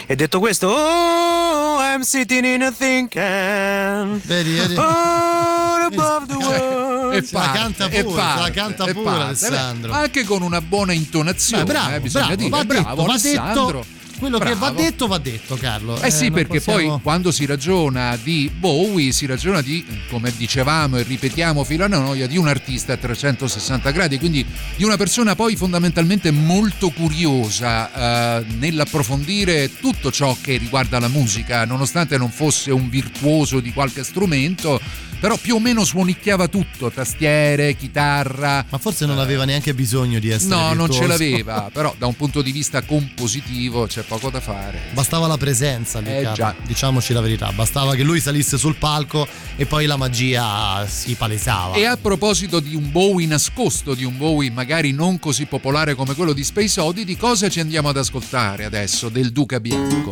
E 0.07 0.17
detto 0.17 0.39
questo, 0.39 0.69
oh, 0.69 1.81
I'm 1.81 2.01
sitting 2.01 2.45
in 2.45 2.63
a 2.63 2.73
think 2.73 3.13
can. 3.13 4.21
Vedi, 4.25 4.53
vedi. 4.53 4.75
Oh, 4.77 4.81
above 5.93 6.27
the 6.27 6.35
world. 6.35 7.15
E 7.15 7.23
Se 7.25 7.35
la 7.35 7.41
parte, 7.41 7.59
canta 7.59 7.89
e 7.89 8.03
pure, 8.03 8.15
se 8.15 8.17
la 8.17 8.35
parte, 8.35 8.51
canta 8.53 8.85
pure 8.87 9.05
parte. 9.05 9.47
Alessandro. 9.47 9.93
Beh, 9.93 9.99
Anche 9.99 10.25
con 10.25 10.43
una 10.43 10.61
buona 10.61 10.93
intonazione, 10.93 11.65
Beh, 11.65 11.73
bravo, 11.73 11.95
eh, 11.95 12.01
bisogna 12.01 12.35
bravo, 12.37 12.37
dire. 12.37 13.85
Va 14.29 14.39
bravo. 14.39 14.59
Quello 14.59 14.75
che 14.75 14.83
va 14.83 14.83
detto 14.83 15.07
va 15.07 15.19
detto, 15.19 15.57
Carlo. 15.57 16.01
Eh 16.01 16.11
sì, 16.11 16.25
non 16.25 16.33
perché 16.35 16.61
possiamo- 16.61 16.89
poi 16.95 17.01
quando 17.03 17.31
si 17.33 17.47
ragiona 17.47 18.19
di 18.23 18.51
Bowie, 18.55 19.13
si 19.13 19.27
ragiona 19.27 19.61
di, 19.63 19.85
come 20.09 20.33
dicevamo 20.37 20.99
e 20.99 21.03
ripetiamo 21.03 21.65
fino 21.65 21.85
alla 21.85 21.99
noia, 21.99 22.27
di 22.27 22.37
un 22.37 22.49
artista 22.49 22.93
a 22.93 22.97
360 22.97 23.91
gradi, 23.91 24.19
quindi 24.19 24.45
di 24.77 24.85
una 24.85 24.97
persona 24.97 25.35
poi 25.35 25.57
fondamentalmente 25.57 26.31
molto 26.31 26.91
curiosa 26.91 28.39
eh, 28.41 28.45
nell'approfondire 28.59 29.71
tutto 29.79 30.11
ciò 30.11 30.37
che 30.41 30.57
riguarda 30.57 30.99
la 30.99 31.09
musica, 31.09 31.65
nonostante 31.65 32.17
non 32.19 32.31
fosse 32.31 32.71
un 32.71 32.89
virtuoso 32.89 33.61
di 33.61 33.73
qualche 33.73 34.05
strumento, 34.05 34.81
però 35.21 35.37
più 35.37 35.55
o 35.57 35.61
meno 35.61 35.85
suonicchiava 35.85 36.49
tutto, 36.49 36.91
tastiere, 36.91 37.77
chitarra. 37.77 38.65
Ma 38.69 38.79
forse 38.79 39.07
non 39.07 39.19
aveva 39.19 39.45
neanche 39.45 39.75
bisogno 39.75 40.19
di 40.19 40.31
essere 40.31 40.55
No, 40.55 40.73
non 40.73 40.91
ce 40.91 41.01
virtuoso. 41.01 41.07
l'aveva, 41.07 41.69
però 41.73 41.95
da 41.99 42.07
un 42.07 42.17
punto 42.17 42.43
di 42.43 42.51
vista 42.53 42.83
compositivo 42.83 43.87
c'è 43.87 44.03
poco 44.03 44.31
da 44.31 44.41
fare. 44.41 44.79
Bastava 44.93 45.27
la 45.27 45.37
presenza 45.37 46.01
lì, 46.01 46.09
Eh, 46.11 46.31
già. 46.35 46.55
diciamoci 46.67 47.13
la 47.13 47.21
verità, 47.21 47.53
bastava 47.53 47.95
che 47.95 48.03
lui 48.03 48.21
salisse 48.21 48.57
sul 48.59 48.77
palco 48.77 49.27
e 49.57 49.67
poi 49.67 49.87
la 49.87 49.97
magia 49.97 50.87
si 50.89 51.15
palesava. 51.15 51.75
E 51.75 51.85
a 51.85 51.97
proposito 51.97 52.61
di 52.61 52.75
un 52.75 52.91
Bowie 52.91 53.27
nascosto, 53.27 53.95
di 53.95 54.05
un 54.05 54.17
Bowie 54.17 54.51
magari 54.51 54.93
non 54.93 55.19
così 55.19 55.45
popolare 55.47 55.95
come 55.95 56.15
quello 56.15 56.33
di 56.33 56.43
Space 56.45 56.81
Oddity, 56.81 57.05
di 57.05 57.17
cosa 57.17 57.49
ci 57.49 57.61
andiamo 57.61 57.89
ad 57.91 57.97
ascoltare 57.99 58.65
adesso 58.65 59.09
del 59.09 59.33
Duca 59.33 59.61
Bianco? 59.61 60.11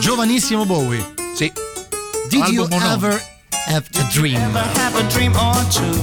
Giovanissimo 0.00 0.64
Bowie. 0.64 1.14
Sì. 1.34 1.50
Did 2.28 2.44
you 2.48 2.62
Album 2.62 2.78
omonimo. 2.80 2.94
ever 2.94 3.36
have 3.52 3.88
a 3.96 4.04
dream? 4.12 4.36
Ever 4.36 4.66
have 4.80 4.94
a 4.96 5.08
dream 5.10 5.32
or 5.36 5.58
two 5.70 5.96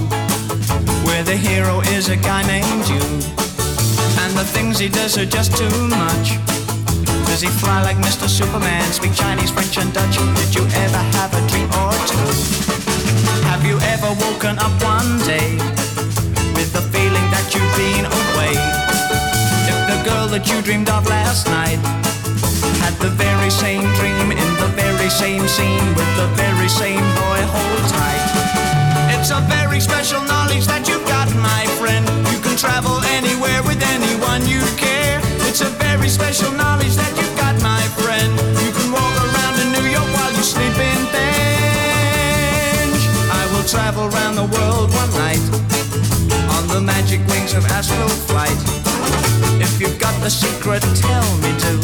where 1.05 1.23
the 1.23 1.35
hero 1.35 1.81
is 1.95 2.09
a 2.09 2.15
guy 2.15 2.41
named 2.47 2.87
you 2.87 3.01
and 4.21 4.31
the 4.37 4.45
things 4.45 4.79
he 4.79 4.89
does 4.89 5.17
are 5.17 5.25
just 5.25 5.55
too 5.57 5.75
much? 5.87 6.37
Does 7.27 7.41
he 7.41 7.49
fly 7.49 7.81
like 7.83 7.97
Mr. 7.97 8.27
Superman, 8.29 8.91
speak 8.93 9.13
Chinese, 9.13 9.51
French, 9.51 9.77
and 9.77 9.91
Dutch? 9.93 10.17
Did 10.39 10.55
you 10.55 10.63
ever 10.83 11.01
have 11.17 11.33
a 11.33 11.41
dream 11.49 11.67
or 11.83 11.93
two? 12.07 12.29
Have 13.49 13.65
you 13.65 13.77
ever 13.93 14.09
woken 14.23 14.57
up 14.59 14.73
one 14.83 15.19
day 15.25 15.57
with 16.55 16.71
the 16.71 16.83
feeling 16.93 17.27
that 17.35 17.51
you've 17.53 17.75
been 17.75 18.05
away? 18.05 18.55
If 19.67 19.77
the 19.91 19.99
girl 20.09 20.27
that 20.27 20.49
you 20.49 20.61
dreamed 20.61 20.89
of 20.89 21.07
last 21.07 21.47
night 21.47 21.79
had 22.81 22.93
the 22.99 23.09
very 23.09 23.49
same 23.49 23.83
dream 23.95 24.31
in 24.31 24.51
the 24.61 24.69
very 24.75 25.09
same 25.09 25.47
scene 25.47 25.87
with 25.95 26.11
the 26.15 26.27
very 26.35 26.69
same 26.69 27.03
boy, 27.19 27.39
hold 27.51 27.83
tight. 27.89 28.23
It's 29.15 29.31
a 29.31 29.41
very 29.49 29.79
special 29.79 30.21
knowledge 30.23 30.67
that 30.67 30.87
you've 30.87 31.05
got, 31.07 31.27
my 31.35 31.65
friend. 31.81 32.05
You 32.31 32.39
can 32.39 32.55
travel 32.55 33.01
anywhere 33.17 33.63
with 33.63 33.81
anyone 33.81 34.45
you 34.45 34.61
care. 34.77 35.19
It's 35.49 35.61
a 35.61 35.69
very 35.81 36.09
special 36.09 36.51
knowledge 36.53 36.95
that 36.95 37.11
you've 37.17 37.35
got, 37.35 37.57
my 37.61 37.81
friend. 37.97 38.31
You 38.61 38.71
can 38.71 38.91
walk 38.93 39.15
around 39.25 39.55
in 39.65 39.73
New 39.73 39.89
York 39.89 40.09
while 40.13 40.31
you 40.31 40.43
sleep 40.45 40.77
in 40.77 40.99
bench. 41.09 43.01
I 43.33 43.43
will 43.51 43.65
travel 43.65 44.05
around 44.13 44.35
the 44.35 44.45
world 44.45 44.93
one 44.93 45.11
night 45.17 45.41
on 46.53 46.67
the 46.69 46.81
magic 46.81 47.25
wings 47.27 47.53
of 47.53 47.65
astral 47.65 48.09
flight. 48.29 48.84
If 49.61 49.79
you've 49.79 49.99
got 49.99 50.19
the 50.21 50.29
secret, 50.29 50.81
tell 50.95 51.37
me 51.37 51.51
too. 51.59 51.79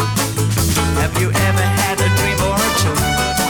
Have 1.02 1.16
you 1.22 1.30
ever 1.30 1.66
had 1.82 2.00
a 2.00 2.10
dream 2.18 2.40
or 2.50 3.36
two? 3.36 3.41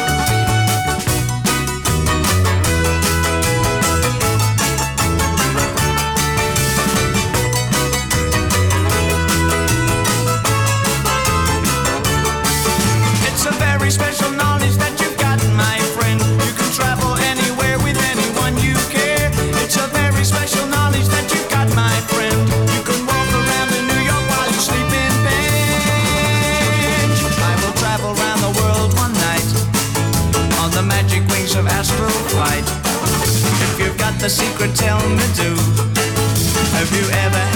Secret, 34.32 34.73
tell 34.75 34.97
me 35.09 35.25
do. 35.36 35.55
Have 36.71 36.89
you 36.95 37.05
ever 37.25 37.51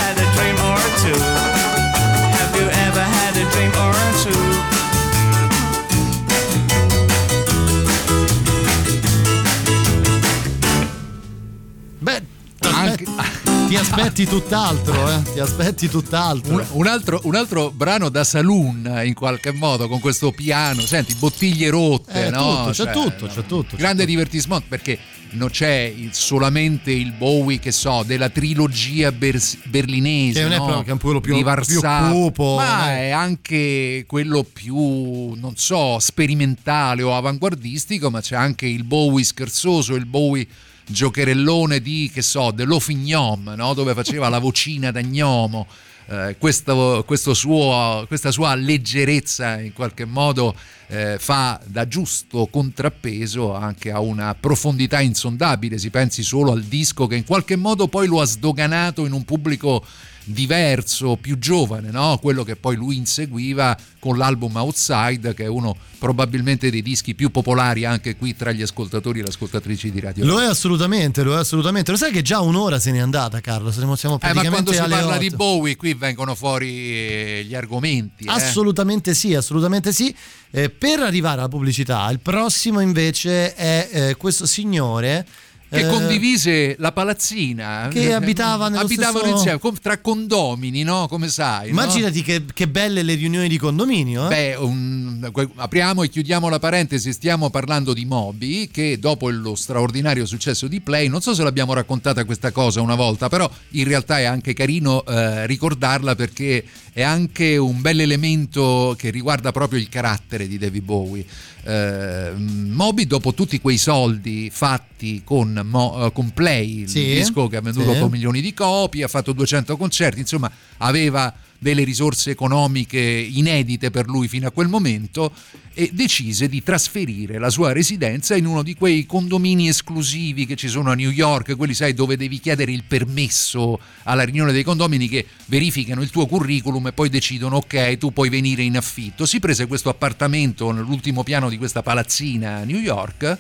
aspetti 13.98 14.26
tutt'altro, 14.26 15.10
eh? 15.10 15.22
Ti 15.34 15.40
aspetti 15.40 15.90
tutt'altro. 15.90 16.54
Un, 16.56 16.66
un 16.72 16.88
altro, 16.88 17.22
un 17.24 17.36
altro 17.36 17.72
brano 17.72 18.10
da 18.10 18.24
saloon 18.24 19.02
in 19.06 19.14
qualche 19.14 19.52
modo 19.52 19.88
con 19.88 20.00
questo 20.00 20.32
piano, 20.32 20.82
senti, 20.82 21.16
bottiglie 21.16 21.70
rotte, 21.70 22.26
Eh, 22.28 22.30
no? 22.30 22.58
tutto, 22.58 22.72
c'è 22.72 22.92
tutto, 22.92 23.28
c'è 23.28 23.46
tutto. 23.46 23.76
Grande 23.78 24.06
divertissement 24.06 24.66
perché 24.68 24.98
non 25.32 25.50
c'è 25.50 25.94
solamente 26.12 26.92
il 26.92 27.12
Bowie 27.14 27.60
che 27.60 27.72
so 27.72 28.04
della 28.06 28.30
trilogia 28.30 29.12
bers- 29.12 29.58
berlinese, 29.64 30.40
Che 30.40 30.44
non 30.44 30.52
è 30.52 30.58
no? 30.58 30.64
proprio- 30.66 30.84
che 30.84 30.90
è 30.90 30.92
un 30.94 30.98
po' 30.98 31.06
quello 31.06 31.22
più- 31.22 31.36
di 31.36 31.44
più 31.66 31.82
cupo, 31.82 32.56
ma 32.58 32.92
eh. 32.94 32.98
è 33.08 33.10
anche 33.12 34.04
quello 34.08 34.44
più, 34.44 35.34
non 35.36 35.54
so, 35.56 36.00
sperimentale 36.00 37.02
o 37.02 37.16
avanguardistico, 37.16 38.10
ma 38.10 38.20
c'è 38.22 38.36
anche 38.36 38.66
il 38.66 38.84
Bowie 38.84 39.24
scherzoso, 39.24 39.96
il 39.96 40.06
Bowie 40.06 40.46
giocherellone 40.86 41.82
di, 41.82 42.10
che 42.14 42.22
so, 42.22 42.52
dello 42.52 42.80
Fignom, 42.80 43.54
no? 43.56 43.74
dove 43.74 43.94
faceva 43.94 44.30
la 44.30 44.40
vocina 44.40 44.92
da 44.92 45.02
gnomo. 45.02 45.68
Eh, 46.08 46.36
questo, 46.38 47.04
questo 47.06 47.34
suo, 47.34 48.06
questa 48.08 48.30
sua 48.30 48.54
leggerezza 48.54 49.60
in 49.60 49.74
qualche 49.74 50.06
modo 50.06 50.56
eh, 50.88 51.18
fa 51.20 51.60
da 51.66 51.88
giusto 51.88 52.46
contrappeso 52.46 53.56
anche 53.56 53.92
a 53.92 54.00
una 54.00 54.36
profondità 54.36 55.02
insondabile. 55.02 55.80
Si 55.80 55.90
pensi 55.90 56.22
solo 56.22 56.52
al 56.52 56.64
disco 56.64 57.08
che 57.08 57.16
in 57.16 57.26
qualche 57.26 57.56
modo 57.56 57.88
poi 57.88 58.08
lo 58.08 58.22
ha 58.22 58.26
sdoganato 58.26 59.06
in 59.06 59.14
un 59.14 59.26
pubblico 59.26 59.84
diverso, 60.26 61.18
più 61.18 61.38
giovane, 61.38 61.92
no? 61.92 62.18
quello 62.22 62.44
che 62.44 62.56
poi 62.56 62.76
lui 62.76 62.98
inseguiva 62.98 63.78
con 64.00 64.18
l'album 64.18 64.56
Outside, 64.56 65.34
che 65.34 65.46
è 65.46 65.48
uno 65.48 65.76
probabilmente 65.98 66.70
dei 66.70 66.82
dischi 66.82 67.16
più 67.16 67.32
popolari 67.32 67.86
anche 67.86 68.16
qui 68.16 68.36
tra 68.36 68.52
gli 68.52 68.62
ascoltatori 68.62 69.20
e 69.20 69.24
le 69.24 69.30
ascoltatrici 69.30 69.92
di 69.92 70.00
Radio 70.00 70.26
Lo 70.26 70.42
è 70.42 70.46
assolutamente, 70.46 71.24
lo 71.24 71.36
è 71.36 71.40
assolutamente. 71.40 71.92
Lo 71.92 71.98
sai 71.98 72.12
che 72.12 72.22
già 72.22 72.42
un'ora 72.42 72.80
se 72.80 72.92
n'è 72.92 73.00
andata, 73.00 73.40
Carlo? 73.42 73.72
Siamo, 73.72 73.96
siamo 73.96 74.16
Eh, 74.16 74.28
ma 74.28 74.32
praticamente 74.32 74.72
quando 74.72 74.94
si 74.94 75.00
parla 75.00 75.16
8. 75.16 75.20
di 75.20 75.30
Bowie 75.30 75.76
qui 75.76 75.94
vengono 75.94 76.36
fuori 76.36 76.70
eh, 76.70 77.46
gli 77.48 77.56
argomenti. 77.56 78.26
eh. 78.26 78.32
Assolutamente 78.32 79.14
sì, 79.14 79.34
assolutamente 79.34 79.92
sì. 79.94 80.14
Eh, 80.52 80.70
per 80.70 81.00
arrivare 81.00 81.40
alla 81.40 81.50
pubblicità, 81.50 82.10
il 82.10 82.20
prossimo 82.20 82.80
invece 82.80 83.54
è 83.56 83.90
eh, 83.92 84.16
questo 84.16 84.46
signore 84.46 85.26
che 85.70 85.80
eh, 85.80 85.88
condivise 85.88 86.76
la 86.80 86.92
palazzina 86.92 87.88
che 87.92 88.14
abitava 88.14 88.70
nello 88.70 88.82
abitavano 88.84 89.18
stesso- 89.38 89.50
insieme 89.50 89.60
tra 89.82 89.98
condomini 90.00 90.84
no 90.84 91.08
come 91.08 91.28
sai 91.28 91.64
no? 91.66 91.82
Immaginati 91.82 92.22
che, 92.22 92.44
che 92.54 92.68
belle 92.68 93.02
le 93.04 93.16
riunioni 93.16 93.48
di 93.48 93.58
condominio. 93.58 94.26
eh? 94.26 94.28
Beh, 94.30 94.56
un- 94.56 95.32
apriamo 95.56 96.04
e 96.04 96.10
chiudiamo 96.10 96.50
la 96.50 96.60
parentesi, 96.60 97.12
stiamo 97.12 97.50
parlando 97.50 97.94
di 97.94 98.06
Moby 98.06 98.68
che 98.70 99.00
dopo 99.00 99.30
lo 99.30 99.56
straordinario 99.56 100.26
successo 100.26 100.68
di 100.68 100.82
Play, 100.82 101.08
non 101.08 101.22
so 101.22 101.34
se 101.34 101.44
l'abbiamo 101.44 101.74
raccontata 101.74 102.24
questa 102.26 102.52
cosa 102.52 102.82
una 102.82 102.96
volta, 102.96 103.28
però 103.30 103.50
in 103.72 103.86
realtà 103.86 104.20
è 104.20 104.24
anche 104.26 104.54
carino 104.54 105.04
eh, 105.06 105.46
ricordarla 105.48 106.16
perché 106.16 106.64
è 106.96 107.02
anche 107.02 107.58
un 107.58 107.82
bel 107.82 108.00
elemento 108.00 108.96
che 108.98 109.10
riguarda 109.10 109.52
proprio 109.52 109.82
il 109.82 109.90
carattere 109.90 110.48
di 110.48 110.58
David 110.58 110.84
Bowie. 110.86 111.26
Eh, 111.66 112.32
Moby 112.38 113.06
dopo 113.06 113.34
tutti 113.34 113.60
quei 113.60 113.78
soldi 113.78 114.50
fatti 114.50 115.22
con, 115.26 115.60
Mo- 115.66 116.06
eh, 116.06 116.14
con 116.14 116.32
Play, 116.32 116.84
il 116.84 116.90
Sì, 116.90 117.04
disco 117.04 117.48
che 117.48 117.58
ha 117.58 117.62
venduto 117.62 117.92
sì. 117.92 117.98
8 117.98 118.08
milioni 118.08 118.40
di 118.40 118.54
copie, 118.54 119.04
ha 119.04 119.10
fatto 119.10 119.34
200 119.34 119.76
concerti, 119.76 120.22
insomma 120.22 120.50
aveva 120.78 121.34
delle 121.60 121.84
risorse 121.84 122.32
economiche 122.32 123.00
inedite 123.00 123.92
per 123.92 124.08
lui 124.08 124.28
fino 124.28 124.48
a 124.48 124.52
quel 124.52 124.68
momento 124.68 125.32
e 125.74 125.90
decise 125.92 126.48
di 126.48 126.64
trasferire 126.64 127.38
la 127.38 127.50
sua 127.50 127.74
residenza 127.74 128.36
in 128.36 128.46
uno 128.46 128.64
di 128.64 128.76
quei 128.76 129.06
condomini 129.06 129.68
esclusivi 129.68 130.46
che 130.46 130.56
ci 130.56 130.70
sono 130.70 130.90
a 130.90 130.96
New 130.96 131.10
York, 131.10 131.56
quelli 131.58 131.74
sai 131.74 131.94
dove 131.94 132.16
devi 132.16 132.40
chiedere 132.40 132.72
il 132.72 132.86
permesso 132.86 133.80
alla 134.04 134.24
riunione 134.24 134.54
dei 134.54 134.64
condomini 134.64 135.10
che 135.10 135.26
verificano 135.48 136.02
il 136.02 136.10
tuo 136.10 136.28
curriculum 136.28 136.88
e 136.88 136.94
poi 136.94 137.10
decidono 137.10 137.58
ok 137.58 137.98
tu 137.98 138.14
puoi 138.14 138.30
venire 138.30 138.64
in 138.64 138.78
affitto. 138.78 139.26
Si 139.26 139.40
prese 139.40 139.68
questo 139.68 139.90
appartamento 139.90 140.72
nell'ultimo 140.72 141.24
piano 141.24 141.50
di 141.50 141.58
questa 141.58 141.84
palazzina 141.84 142.58
a 142.58 142.64
New 142.64 142.80
York. 142.80 143.38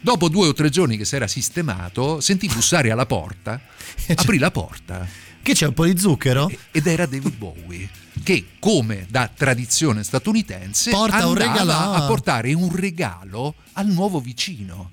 Dopo 0.00 0.28
due 0.28 0.48
o 0.48 0.52
tre 0.52 0.68
giorni 0.68 0.96
che 0.96 1.04
si 1.04 1.14
era 1.14 1.28
sistemato, 1.28 2.20
sentì 2.20 2.48
bussare 2.48 2.90
alla 2.90 3.06
porta, 3.06 3.60
aprì 4.14 4.38
la 4.38 4.50
porta 4.50 5.30
Che 5.42 5.54
c'è 5.54 5.66
un 5.66 5.74
po' 5.74 5.84
di 5.84 5.98
zucchero? 5.98 6.50
ed 6.70 6.86
era 6.86 7.04
David 7.06 7.36
Bowie 7.36 7.88
che 8.22 8.44
come 8.58 9.06
da 9.08 9.28
tradizione 9.34 10.04
statunitense 10.04 10.90
Porta 10.90 11.16
a 11.18 12.06
portare 12.06 12.52
un 12.52 12.74
regalo 12.74 13.54
al 13.72 13.88
nuovo 13.88 14.20
vicino 14.20 14.90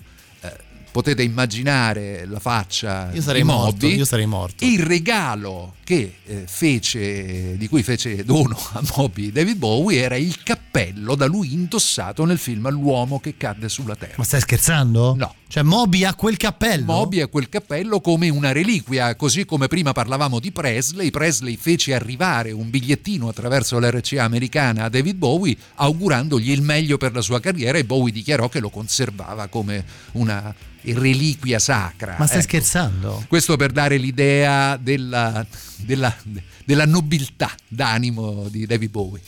potete 0.90 1.22
immaginare 1.22 2.24
la 2.26 2.40
faccia 2.40 3.10
Io 3.12 3.22
sarei 3.22 3.42
di 3.42 3.46
morto, 3.46 3.86
Moby. 3.86 3.96
io 3.96 4.04
sarei 4.04 4.26
morto. 4.26 4.64
il 4.64 4.80
regalo 4.80 5.74
che 5.84 6.14
eh, 6.24 6.44
fece 6.46 7.56
di 7.56 7.68
cui 7.68 7.82
fece 7.82 8.24
dono 8.24 8.56
a 8.72 8.82
Moby 8.96 9.32
David 9.32 9.56
Bowie 9.56 10.00
era 10.00 10.16
il 10.16 10.42
cappello 10.42 10.68
cappello 10.70 11.16
da 11.16 11.26
lui 11.26 11.52
indossato 11.52 12.24
nel 12.24 12.38
film 12.38 12.70
L'uomo 12.70 13.18
che 13.18 13.36
cadde 13.36 13.68
sulla 13.68 13.96
terra. 13.96 14.14
Ma 14.16 14.24
stai 14.24 14.40
scherzando? 14.40 15.14
No. 15.16 15.34
Cioè 15.48 15.64
Moby 15.64 16.04
ha 16.04 16.14
quel 16.14 16.36
cappello? 16.36 16.84
Moby 16.84 17.20
ha 17.20 17.26
quel 17.26 17.48
cappello 17.48 18.00
come 18.00 18.28
una 18.28 18.52
reliquia, 18.52 19.16
così 19.16 19.44
come 19.44 19.66
prima 19.66 19.90
parlavamo 19.92 20.38
di 20.38 20.52
Presley, 20.52 21.10
Presley 21.10 21.56
fece 21.56 21.92
arrivare 21.92 22.52
un 22.52 22.70
bigliettino 22.70 23.28
attraverso 23.28 23.80
l'RCA 23.80 24.22
americana 24.22 24.84
a 24.84 24.88
David 24.88 25.16
Bowie 25.16 25.56
augurandogli 25.74 26.50
il 26.50 26.62
meglio 26.62 26.96
per 26.98 27.12
la 27.12 27.20
sua 27.20 27.40
carriera 27.40 27.78
e 27.78 27.84
Bowie 27.84 28.12
dichiarò 28.12 28.48
che 28.48 28.60
lo 28.60 28.70
conservava 28.70 29.48
come 29.48 29.84
una 30.12 30.54
reliquia 30.84 31.58
sacra. 31.58 32.16
Ma 32.18 32.26
stai 32.26 32.38
Ecco. 32.38 32.48
scherzando? 32.48 33.24
Questo 33.28 33.56
per 33.56 33.72
dare 33.72 33.96
l'idea 33.96 34.76
della, 34.76 35.44
della- 35.76 36.16
della 36.64 36.86
nobiltà 36.86 37.50
d'animo 37.68 38.46
di 38.48 38.66
David 38.66 38.90
Bowie. 38.90 39.20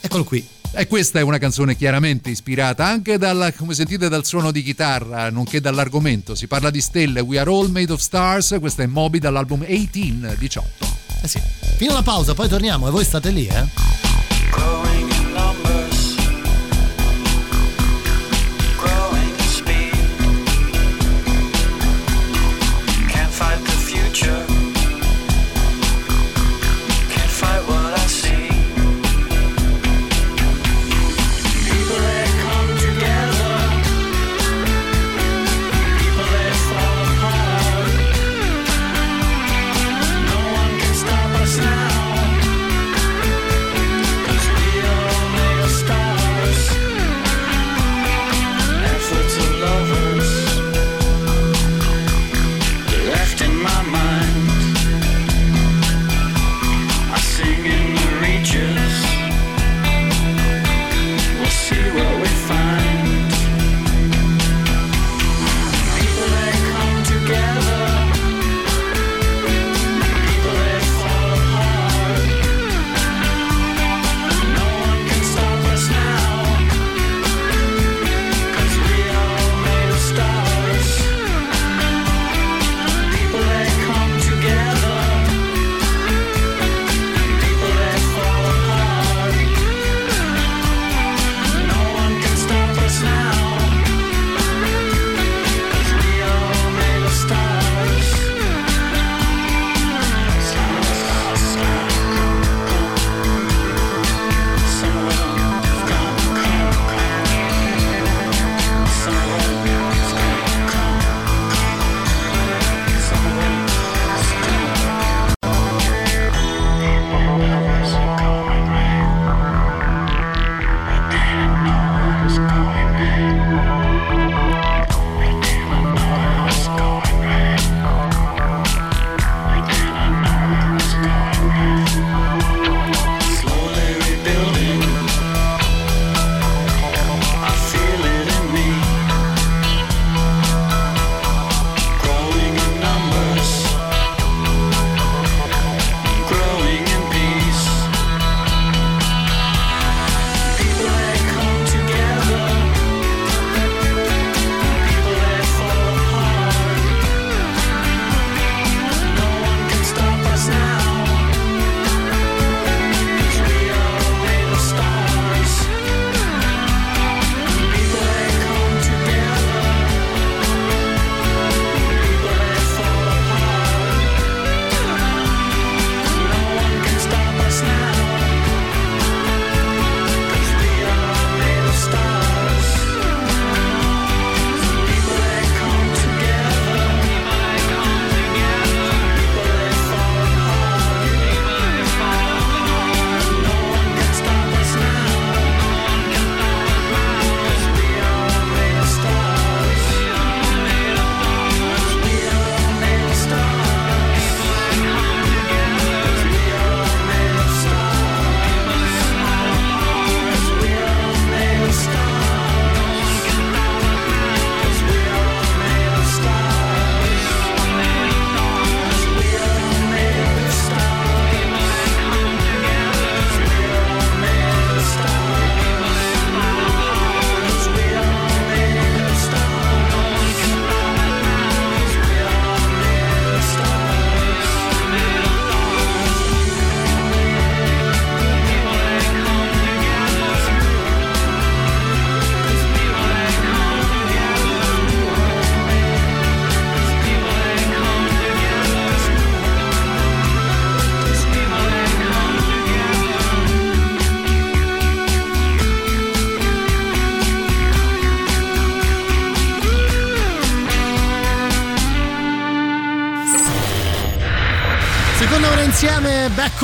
Eccolo 0.00 0.24
qui. 0.24 0.46
E 0.74 0.86
questa 0.86 1.18
è 1.18 1.22
una 1.22 1.36
canzone 1.36 1.76
chiaramente 1.76 2.30
ispirata 2.30 2.86
anche 2.86 3.18
dal, 3.18 3.52
come 3.56 3.74
sentite, 3.74 4.08
dal 4.08 4.24
suono 4.24 4.50
di 4.50 4.62
chitarra, 4.62 5.28
nonché 5.30 5.60
dall'argomento. 5.60 6.34
Si 6.34 6.46
parla 6.46 6.70
di 6.70 6.80
stelle, 6.80 7.20
We 7.20 7.38
Are 7.38 7.50
All 7.50 7.70
Made 7.70 7.92
of 7.92 8.00
Stars, 8.00 8.56
questa 8.58 8.82
è 8.82 8.86
Moby 8.86 9.18
dall'album 9.18 9.64
1818. 9.68 10.86
Eh 11.22 11.28
sì. 11.28 11.40
Fino 11.76 11.92
alla 11.92 12.02
pausa, 12.02 12.32
poi 12.32 12.48
torniamo 12.48 12.88
e 12.88 12.90
voi 12.90 13.04
state 13.04 13.30
lì, 13.30 13.46
eh? 13.46 14.91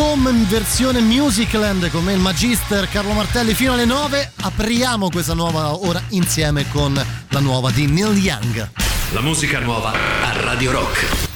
Home 0.08 0.30
in 0.30 0.48
versione 0.48 1.00
Musicland 1.00 1.90
con 1.90 2.02
me 2.02 2.14
il 2.14 2.18
Magister 2.18 2.88
Carlo 2.88 3.12
Martelli 3.12 3.52
fino 3.52 3.74
alle 3.74 3.84
9. 3.84 4.32
Apriamo 4.40 5.10
questa 5.10 5.34
nuova 5.34 5.74
ora 5.74 6.00
insieme 6.08 6.66
con 6.70 6.94
la 6.94 7.40
nuova 7.40 7.70
di 7.70 7.86
Neil 7.86 8.16
Young. 8.16 8.70
La 9.12 9.20
musica 9.20 9.58
nuova 9.58 9.92
a 9.92 10.40
Radio 10.40 10.70
Rock. 10.70 11.27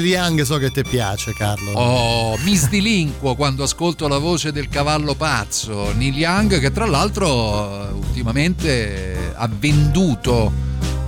Neil 0.00 0.12
Young 0.12 0.42
so 0.42 0.56
che 0.56 0.70
ti 0.70 0.82
piace, 0.82 1.34
Carlo. 1.34 1.72
Oh, 1.72 2.38
mi 2.38 2.54
sdilinquo 2.54 3.34
quando 3.34 3.64
ascolto 3.64 4.08
la 4.08 4.16
voce 4.16 4.50
del 4.50 4.68
cavallo 4.68 5.14
pazzo. 5.14 5.92
Neil 5.94 6.16
Young, 6.16 6.58
che 6.58 6.72
tra 6.72 6.86
l'altro 6.86 7.88
eh, 7.88 7.92
ultimamente 7.92 9.32
ha 9.34 9.46
venduto 9.46 10.50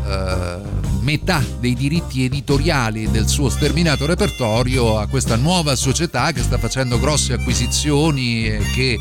eh, 0.07 0.57
metà 1.01 1.43
dei 1.59 1.75
diritti 1.75 2.25
editoriali 2.25 3.11
del 3.11 3.29
suo 3.29 3.49
sterminato 3.49 4.05
repertorio 4.05 4.99
a 4.99 5.07
questa 5.07 5.37
nuova 5.37 5.75
società 5.75 6.31
che 6.33 6.43
sta 6.43 6.59
facendo 6.59 7.01
grosse 7.01 7.33
acquisizioni 7.33 8.45
e 8.45 8.59
che 8.75 8.99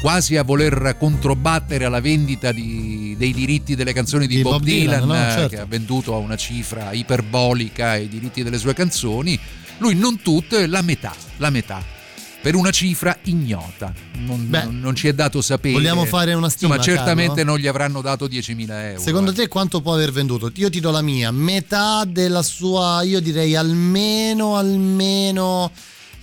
quasi 0.00 0.36
a 0.36 0.44
voler 0.44 0.96
controbattere 0.98 1.84
alla 1.84 2.00
vendita 2.00 2.52
di- 2.52 2.95
dei 3.16 3.32
diritti 3.32 3.74
delle 3.74 3.92
canzoni 3.92 4.26
di, 4.26 4.36
Di 4.36 4.42
Bob, 4.42 4.52
Bob 4.54 4.62
Dylan, 4.64 5.00
Dylan, 5.02 5.08
no? 5.08 5.14
eh, 5.28 5.32
Certo. 5.32 5.48
che 5.48 5.58
ha 5.60 5.64
venduto 5.66 6.14
a 6.14 6.18
una 6.18 6.36
cifra 6.36 6.92
iperbolica 6.92 7.96
i 7.96 8.08
diritti 8.08 8.42
delle 8.42 8.58
sue 8.58 8.74
canzoni. 8.74 9.38
Lui 9.78 9.94
non 9.94 10.20
tutte, 10.22 10.66
la 10.66 10.82
metà, 10.82 11.14
la 11.38 11.50
metà. 11.50 11.94
Per 12.40 12.54
una 12.54 12.70
cifra 12.70 13.18
ignota, 13.24 13.92
non, 14.18 14.48
Beh, 14.48 14.64
non- 14.70 14.94
ci 14.94 15.08
è 15.08 15.12
dato 15.12 15.42
sapere. 15.42 15.74
vogliamo 15.74 16.04
fare 16.04 16.32
una 16.32 16.48
stima, 16.48 16.76
Insomma, 16.76 16.96
certamente 16.96 17.34
Carlo? 17.36 17.50
non 17.52 17.58
gli 17.60 17.66
avranno 17.66 18.00
dato 18.00 18.28
10.000 18.28 18.90
euro. 18.90 19.00
Secondo 19.00 19.32
te 19.32 19.48
quanto 19.48 19.80
può 19.80 19.94
aver 19.94 20.12
venduto? 20.12 20.52
Io 20.54 20.70
ti 20.70 20.78
do 20.78 20.92
la 20.92 21.02
mia, 21.02 21.32
metà 21.32 22.04
della 22.06 22.42
sua, 22.42 23.02
io 23.02 23.18
direi 23.20 23.56
almeno, 23.56 24.56
almeno 24.56 25.72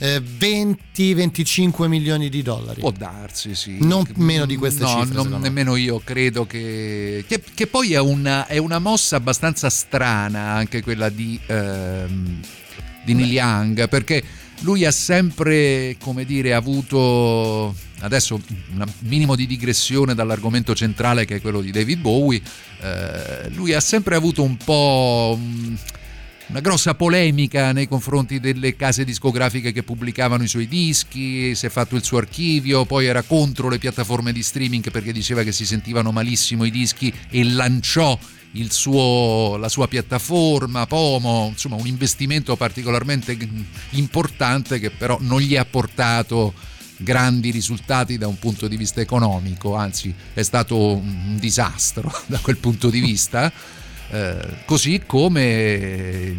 eh, 0.03 0.21
20-25 0.21 1.87
milioni 1.87 2.27
di 2.27 2.41
dollari. 2.41 2.81
Può 2.81 2.91
darsi, 2.91 3.55
sì. 3.55 3.77
Non 3.79 4.05
meno 4.15 4.45
di 4.45 4.57
queste 4.57 4.83
no, 4.83 4.99
cifre, 4.99 5.23
me. 5.23 5.37
nemmeno 5.37 5.77
io 5.77 6.01
credo 6.03 6.45
che, 6.45 7.23
che, 7.25 7.41
che 7.53 7.67
poi 7.67 7.93
è 7.93 7.99
una, 7.99 8.45
è 8.45 8.57
una 8.57 8.79
mossa 8.79 9.15
abbastanza 9.15 9.69
strana 9.69 10.51
anche 10.51 10.83
quella 10.83 11.07
di, 11.07 11.39
ehm, 11.45 12.41
di 13.05 13.13
Neil 13.13 13.31
Young, 13.31 13.87
perché 13.87 14.21
lui 14.61 14.83
ha 14.83 14.91
sempre, 14.91 15.95
come 16.01 16.25
dire, 16.25 16.53
avuto 16.53 17.73
adesso 17.99 18.41
un 18.73 18.85
minimo 18.99 19.37
di 19.37 19.47
digressione 19.47 20.13
dall'argomento 20.13 20.75
centrale 20.75 21.23
che 21.23 21.37
è 21.37 21.41
quello 21.41 21.61
di 21.61 21.71
David 21.71 22.01
Bowie. 22.01 22.41
eh, 22.81 23.49
lui 23.51 23.71
ha 23.71 23.79
sempre 23.79 24.15
avuto 24.15 24.43
un 24.43 24.57
po'. 24.57 25.39
mm, 25.39 25.75
una 26.53 26.61
grossa 26.61 26.93
polemica 26.93 27.71
nei 27.71 27.87
confronti 27.87 28.39
delle 28.39 28.75
case 28.75 29.03
discografiche 29.03 29.71
che 29.71 29.81
pubblicavano 29.81 30.43
i 30.43 30.47
suoi 30.47 30.67
dischi, 30.67 31.55
si 31.55 31.65
è 31.65 31.69
fatto 31.69 31.95
il 31.95 32.03
suo 32.03 32.19
archivio, 32.19 32.85
poi 32.85 33.07
era 33.07 33.23
contro 33.23 33.69
le 33.69 33.79
piattaforme 33.79 34.31
di 34.31 34.43
streaming 34.43 34.91
perché 34.91 35.11
diceva 35.11 35.41
che 35.41 35.51
si 35.51 35.65
sentivano 35.65 36.11
malissimo 36.11 36.63
i 36.63 36.69
dischi 36.69 37.11
e 37.31 37.43
lanciò 37.43 38.15
suo- 38.69 39.57
la 39.57 39.67
sua 39.67 39.87
piattaforma, 39.87 40.85
Pomo, 40.85 41.47
insomma 41.49 41.75
un 41.75 41.87
investimento 41.87 42.55
particolarmente 42.55 43.35
importante 43.91 44.77
che 44.77 44.91
però 44.91 45.17
non 45.21 45.41
gli 45.41 45.55
ha 45.55 45.65
portato 45.65 46.53
grandi 46.97 47.49
risultati 47.49 48.19
da 48.19 48.27
un 48.27 48.37
punto 48.37 48.67
di 48.67 48.77
vista 48.77 49.01
economico, 49.01 49.73
anzi 49.73 50.13
è 50.35 50.43
stato 50.43 50.77
un 50.77 51.35
disastro 51.39 52.13
da 52.27 52.37
quel 52.37 52.57
punto 52.57 52.91
di 52.91 52.99
vista. 52.99 53.51
Eh, 54.13 54.37
così 54.65 55.01
come 55.07 56.35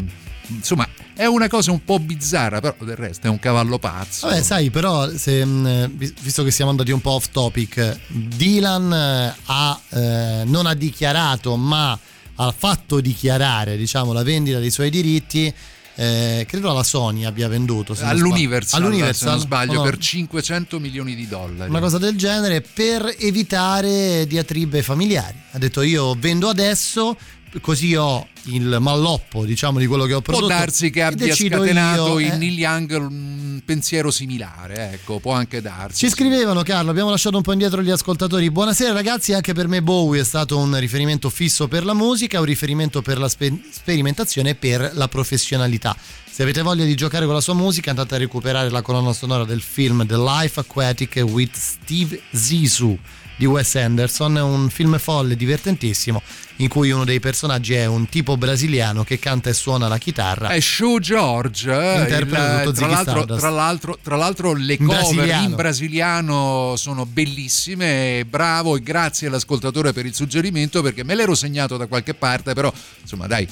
insomma 0.46 0.86
è 1.12 1.24
una 1.24 1.48
cosa 1.48 1.72
un 1.72 1.82
po' 1.84 1.98
bizzarra 1.98 2.60
però 2.60 2.76
del 2.84 2.94
resto 2.94 3.26
è 3.26 3.30
un 3.30 3.40
cavallo 3.40 3.78
pazzo 3.80 4.28
Vabbè, 4.28 4.42
sai, 4.42 4.70
però, 4.70 5.08
se, 5.10 5.44
vis- 5.44 6.12
visto 6.20 6.44
che 6.44 6.52
siamo 6.52 6.70
andati 6.70 6.92
un 6.92 7.00
po' 7.00 7.10
off 7.12 7.30
topic, 7.32 7.98
Dylan 8.08 8.92
eh, 8.92 9.34
ha, 9.44 9.80
eh, 9.90 10.42
non 10.44 10.66
ha 10.66 10.74
dichiarato, 10.74 11.56
ma 11.56 11.98
ha 12.36 12.54
fatto 12.56 13.00
dichiarare, 13.00 13.76
diciamo, 13.76 14.12
la 14.12 14.22
vendita 14.22 14.58
dei 14.60 14.70
suoi 14.70 14.90
diritti. 14.90 15.52
eh, 15.96 16.44
credo 16.48 16.70
alla 16.70 16.82
Sony 16.82 17.24
abbia 17.24 17.46
venduto 17.48 17.96
all'Universal, 18.00 18.82
all'Universal, 18.82 19.14
se 19.14 19.34
non 19.34 19.38
sbaglio 19.38 19.74
no? 19.74 19.82
per 19.82 19.96
500 19.98 20.80
milioni 20.80 21.14
di 21.14 21.28
dollari 21.28 21.70
una 21.70 21.78
cosa 21.78 21.98
del 21.98 22.16
genere 22.16 22.60
per 22.60 23.14
evitare 23.18 24.26
diatribe 24.26 24.82
familiari. 24.82 25.36
Ha 25.52 25.58
detto 25.58 25.82
io 25.82 26.14
vendo 26.18 26.48
adesso 26.48 27.16
così 27.60 27.94
ho 27.94 28.26
il 28.46 28.76
malloppo 28.80 29.44
diciamo 29.44 29.78
di 29.78 29.86
quello 29.86 30.04
che 30.04 30.14
ho 30.14 30.20
può 30.20 30.34
prodotto 30.34 30.58
darsi 30.58 30.90
che 30.90 31.02
abbia 31.02 31.34
scatenato 31.34 32.18
io, 32.18 32.26
in 32.26 32.32
eh. 32.32 32.36
Neil 32.36 32.58
Young 32.58 32.90
un 32.90 33.62
pensiero 33.64 34.10
similare 34.10 34.92
ecco 34.92 35.18
può 35.18 35.32
anche 35.32 35.62
darsi 35.62 36.06
Ci 36.06 36.10
scrivevano 36.10 36.62
Carlo, 36.62 36.90
abbiamo 36.90 37.10
lasciato 37.10 37.36
un 37.36 37.42
po' 37.42 37.52
indietro 37.52 37.82
gli 37.82 37.90
ascoltatori. 37.90 38.50
Buonasera 38.50 38.92
ragazzi, 38.92 39.32
anche 39.32 39.52
per 39.52 39.68
me 39.68 39.82
Bowie 39.82 40.20
è 40.20 40.24
stato 40.24 40.58
un 40.58 40.78
riferimento 40.78 41.30
fisso 41.30 41.68
per 41.68 41.84
la 41.84 41.94
musica, 41.94 42.38
un 42.38 42.46
riferimento 42.46 43.02
per 43.02 43.18
la 43.18 43.28
spe- 43.28 43.60
sperimentazione 43.70 44.50
e 44.50 44.54
per 44.54 44.90
la 44.94 45.08
professionalità. 45.08 45.96
Se 46.30 46.42
avete 46.42 46.62
voglia 46.62 46.84
di 46.84 46.94
giocare 46.94 47.26
con 47.26 47.34
la 47.34 47.40
sua 47.40 47.54
musica 47.54 47.90
andate 47.90 48.14
a 48.16 48.18
recuperare 48.18 48.70
la 48.70 48.82
colonna 48.82 49.12
sonora 49.12 49.44
del 49.44 49.60
film 49.62 50.06
The 50.06 50.16
Life 50.16 50.58
Aquatic 50.58 51.22
with 51.26 51.54
Steve 51.56 52.20
Zissou 52.32 52.98
di 53.36 53.46
Wes 53.46 53.74
Anderson, 53.76 54.36
è 54.36 54.42
un 54.42 54.68
film 54.70 54.98
folle, 54.98 55.36
divertentissimo, 55.36 56.22
in 56.58 56.68
cui 56.68 56.90
uno 56.90 57.04
dei 57.04 57.18
personaggi 57.18 57.74
è 57.74 57.86
un 57.86 58.08
tipo 58.08 58.36
brasiliano 58.36 59.02
che 59.02 59.18
canta 59.18 59.50
e 59.50 59.54
suona 59.54 59.88
la 59.88 59.98
chitarra. 59.98 60.48
È 60.50 60.60
Show 60.60 60.98
George, 60.98 61.70
eh, 61.70 62.00
Interpreta 62.00 62.62
il- 62.62 62.72
tra, 62.72 62.86
l'altro, 62.86 63.24
tra, 63.24 63.50
l'altro, 63.50 63.98
tra 64.00 64.16
l'altro 64.16 64.52
le 64.54 64.76
cover 64.76 64.98
brasiliano. 65.00 65.44
in 65.48 65.54
brasiliano 65.54 66.74
sono 66.76 67.06
bellissime, 67.06 68.24
bravo 68.28 68.76
e 68.76 68.80
grazie 68.80 69.26
all'ascoltatore 69.28 69.92
per 69.92 70.06
il 70.06 70.14
suggerimento 70.14 70.82
perché 70.82 71.04
me 71.04 71.14
l'ero 71.14 71.34
segnato 71.34 71.76
da 71.76 71.86
qualche 71.86 72.14
parte, 72.14 72.52
però 72.54 72.72
insomma 73.00 73.26
dai, 73.26 73.46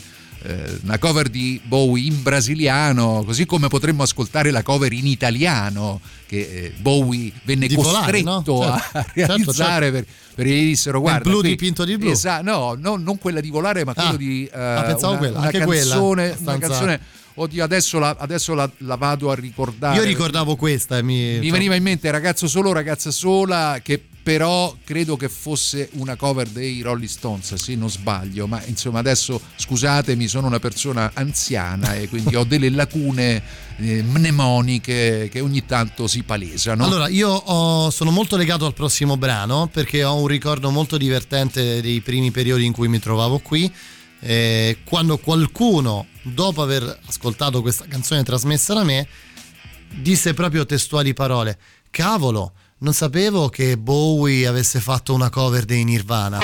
una 0.82 0.98
cover 0.98 1.28
di 1.28 1.60
Bowie 1.64 2.06
in 2.06 2.22
brasiliano, 2.22 3.22
così 3.24 3.46
come 3.46 3.68
potremmo 3.68 4.02
ascoltare 4.02 4.50
la 4.50 4.62
cover 4.62 4.92
in 4.92 5.06
italiano 5.06 6.00
che 6.26 6.38
eh, 6.40 6.72
Bowie 6.78 7.30
venne 7.44 7.66
Di 7.66 7.74
Polare, 7.74 8.22
no? 8.22 8.42
costretto 8.42 8.62
a 8.64 8.80
Certo, 8.92 9.10
realizzare 9.14 9.90
certo. 9.90 9.92
per, 9.92 10.06
perché 10.34 10.50
gli 10.52 10.64
dissero 10.64 11.00
guarda 11.00 11.28
blu 11.28 11.40
qui- 11.40 11.48
dipinto 11.50 11.84
di 11.84 11.96
blu." 11.96 12.10
Esa- 12.10 12.40
no, 12.42 12.76
no, 12.78 12.96
non 12.96 13.18
quella 13.18 13.40
di 13.40 13.50
volare 13.50 13.84
ma 13.84 13.92
Ah, 13.94 14.02
quello 14.02 14.16
di 14.16 14.44
eh, 14.52 14.58
ah, 14.58 14.96
una, 15.00 15.16
quella, 15.18 15.38
una 15.38 15.46
anche 15.46 15.60
quella, 15.64 15.90
canzone, 15.90 16.36
una 16.38 16.58
canzone 16.58 17.00
oddio 17.34 17.64
adesso, 17.64 17.98
la, 17.98 18.14
adesso 18.18 18.54
la, 18.54 18.70
la 18.78 18.96
vado 18.96 19.30
a 19.30 19.34
ricordare 19.34 19.96
Io 19.96 20.02
ricordavo 20.04 20.54
questa 20.56 21.00
mi... 21.02 21.38
mi 21.38 21.50
veniva 21.50 21.74
in 21.74 21.82
mente 21.82 22.10
ragazzo 22.10 22.46
solo 22.46 22.72
ragazza 22.72 23.10
sola 23.10 23.80
che 23.82 24.02
però 24.22 24.76
credo 24.84 25.16
che 25.16 25.28
fosse 25.28 25.88
una 25.94 26.14
cover 26.14 26.46
dei 26.48 26.80
Rolling 26.80 27.08
Stones 27.08 27.54
se 27.54 27.74
non 27.74 27.90
sbaglio 27.90 28.46
ma 28.46 28.62
insomma 28.66 29.00
adesso 29.00 29.40
scusatemi 29.56 30.28
sono 30.28 30.46
una 30.46 30.60
persona 30.60 31.10
anziana 31.14 31.94
e 31.94 32.08
quindi 32.08 32.36
ho 32.36 32.44
delle 32.44 32.70
lacune 32.70 33.42
eh, 33.78 34.02
mnemoniche 34.04 35.28
che 35.28 35.40
ogni 35.40 35.66
tanto 35.66 36.06
si 36.06 36.22
palesano 36.22 36.84
Allora, 36.84 37.08
io 37.08 37.28
ho- 37.30 37.90
sono 37.90 38.10
molto 38.12 38.36
legato 38.36 38.64
al 38.64 38.74
prossimo 38.74 39.16
brano 39.16 39.68
perché 39.72 40.04
ho 40.04 40.14
un 40.14 40.26
ricordo 40.28 40.70
molto 40.70 40.96
divertente 40.96 41.80
dei 41.80 42.00
primi 42.00 42.30
periodi 42.30 42.64
in 42.64 42.72
cui 42.72 42.86
mi 42.88 43.00
trovavo 43.00 43.40
qui. 43.40 43.72
eh, 44.20 44.78
quando 44.84 45.18
qualcuno, 45.18 46.06
dopo 46.22 46.62
aver 46.62 47.00
ascoltato 47.06 47.60
questa 47.60 47.86
canzone 47.88 48.22
trasmessa 48.22 48.72
da 48.72 48.84
me, 48.84 49.08
disse 49.96 50.32
proprio 50.32 50.64
testuali 50.64 51.12
parole: 51.12 51.58
Cavolo, 51.90 52.52
non 52.82 52.92
sapevo 52.92 53.48
che 53.48 53.78
Bowie 53.78 54.46
avesse 54.46 54.80
fatto 54.80 55.14
una 55.14 55.30
cover 55.30 55.64
dei 55.64 55.84
Nirvana. 55.84 56.40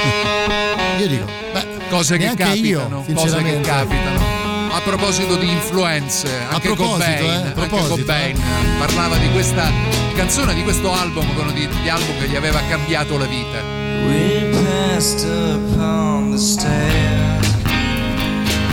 Io 0.99 1.07
dico, 1.09 1.25
beh, 1.53 1.67
cose 1.91 2.17
che 2.17 2.33
capitano, 2.35 3.05
io, 3.07 3.15
cose 3.15 3.43
che 3.43 3.61
capitano. 3.61 4.37
A 4.71 4.81
proposito 4.81 5.35
di 5.35 5.51
influenze, 5.51 6.29
anche 6.49 6.69
proposito, 6.69 6.93
Cobain, 6.99 7.25
eh, 7.25 7.35
anche 7.35 7.51
proposito, 7.51 7.97
Cobain 7.97 8.41
parlava 8.79 9.17
di 9.17 9.29
questa 9.33 9.69
canzone, 10.15 10.55
di 10.55 10.63
questo 10.63 10.93
album, 10.93 11.27
di- 11.53 11.67
degli 11.67 11.89
album 11.89 12.19
che 12.21 12.29
gli 12.29 12.37
aveva 12.37 12.61
cambiato 12.69 13.19
la 13.19 13.27
vita. 13.27 13.61
We 14.07 14.49
passed 14.63 15.25
upon 15.25 16.31
the 16.31 16.39
stair, 16.39 17.41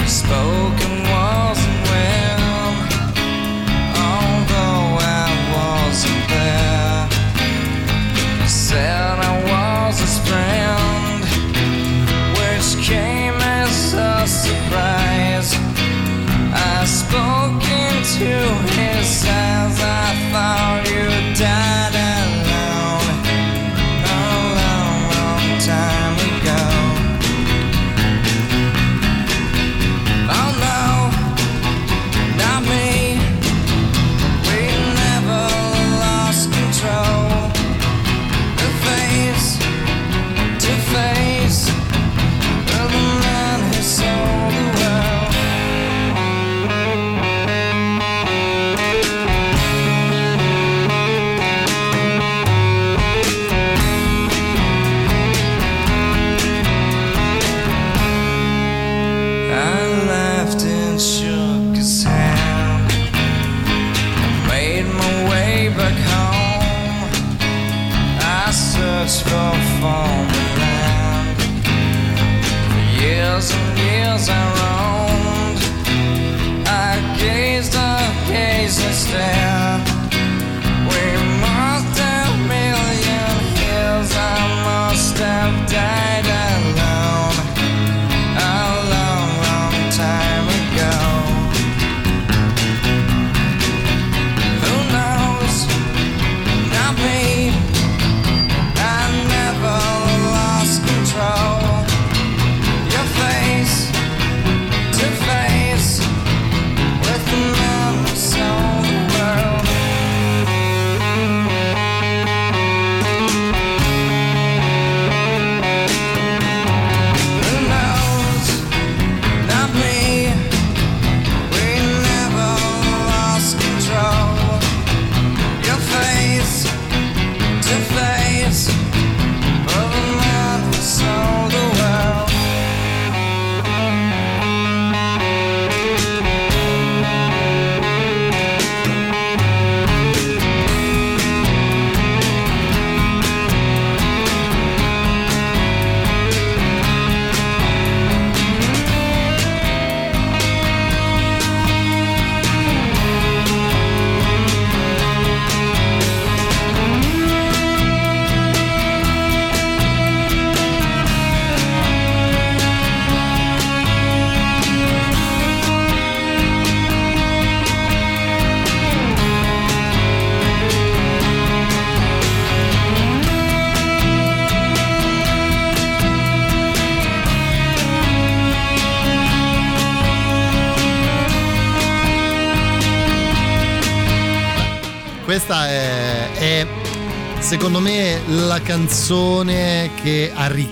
spoken 0.06 1.02
wasn't 1.10 1.65
Said 8.76 9.20
I 9.20 9.88
was 9.88 10.02
his 10.02 10.20
friend, 10.28 11.24
which 12.36 12.86
came 12.86 13.36
as 13.36 13.94
a 13.94 14.28
surprise. 14.28 15.05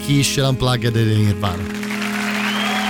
Arricchisce 0.04 0.42
l'unplugged 0.42 0.92
dei 0.92 1.16
Nirvana. 1.16 1.64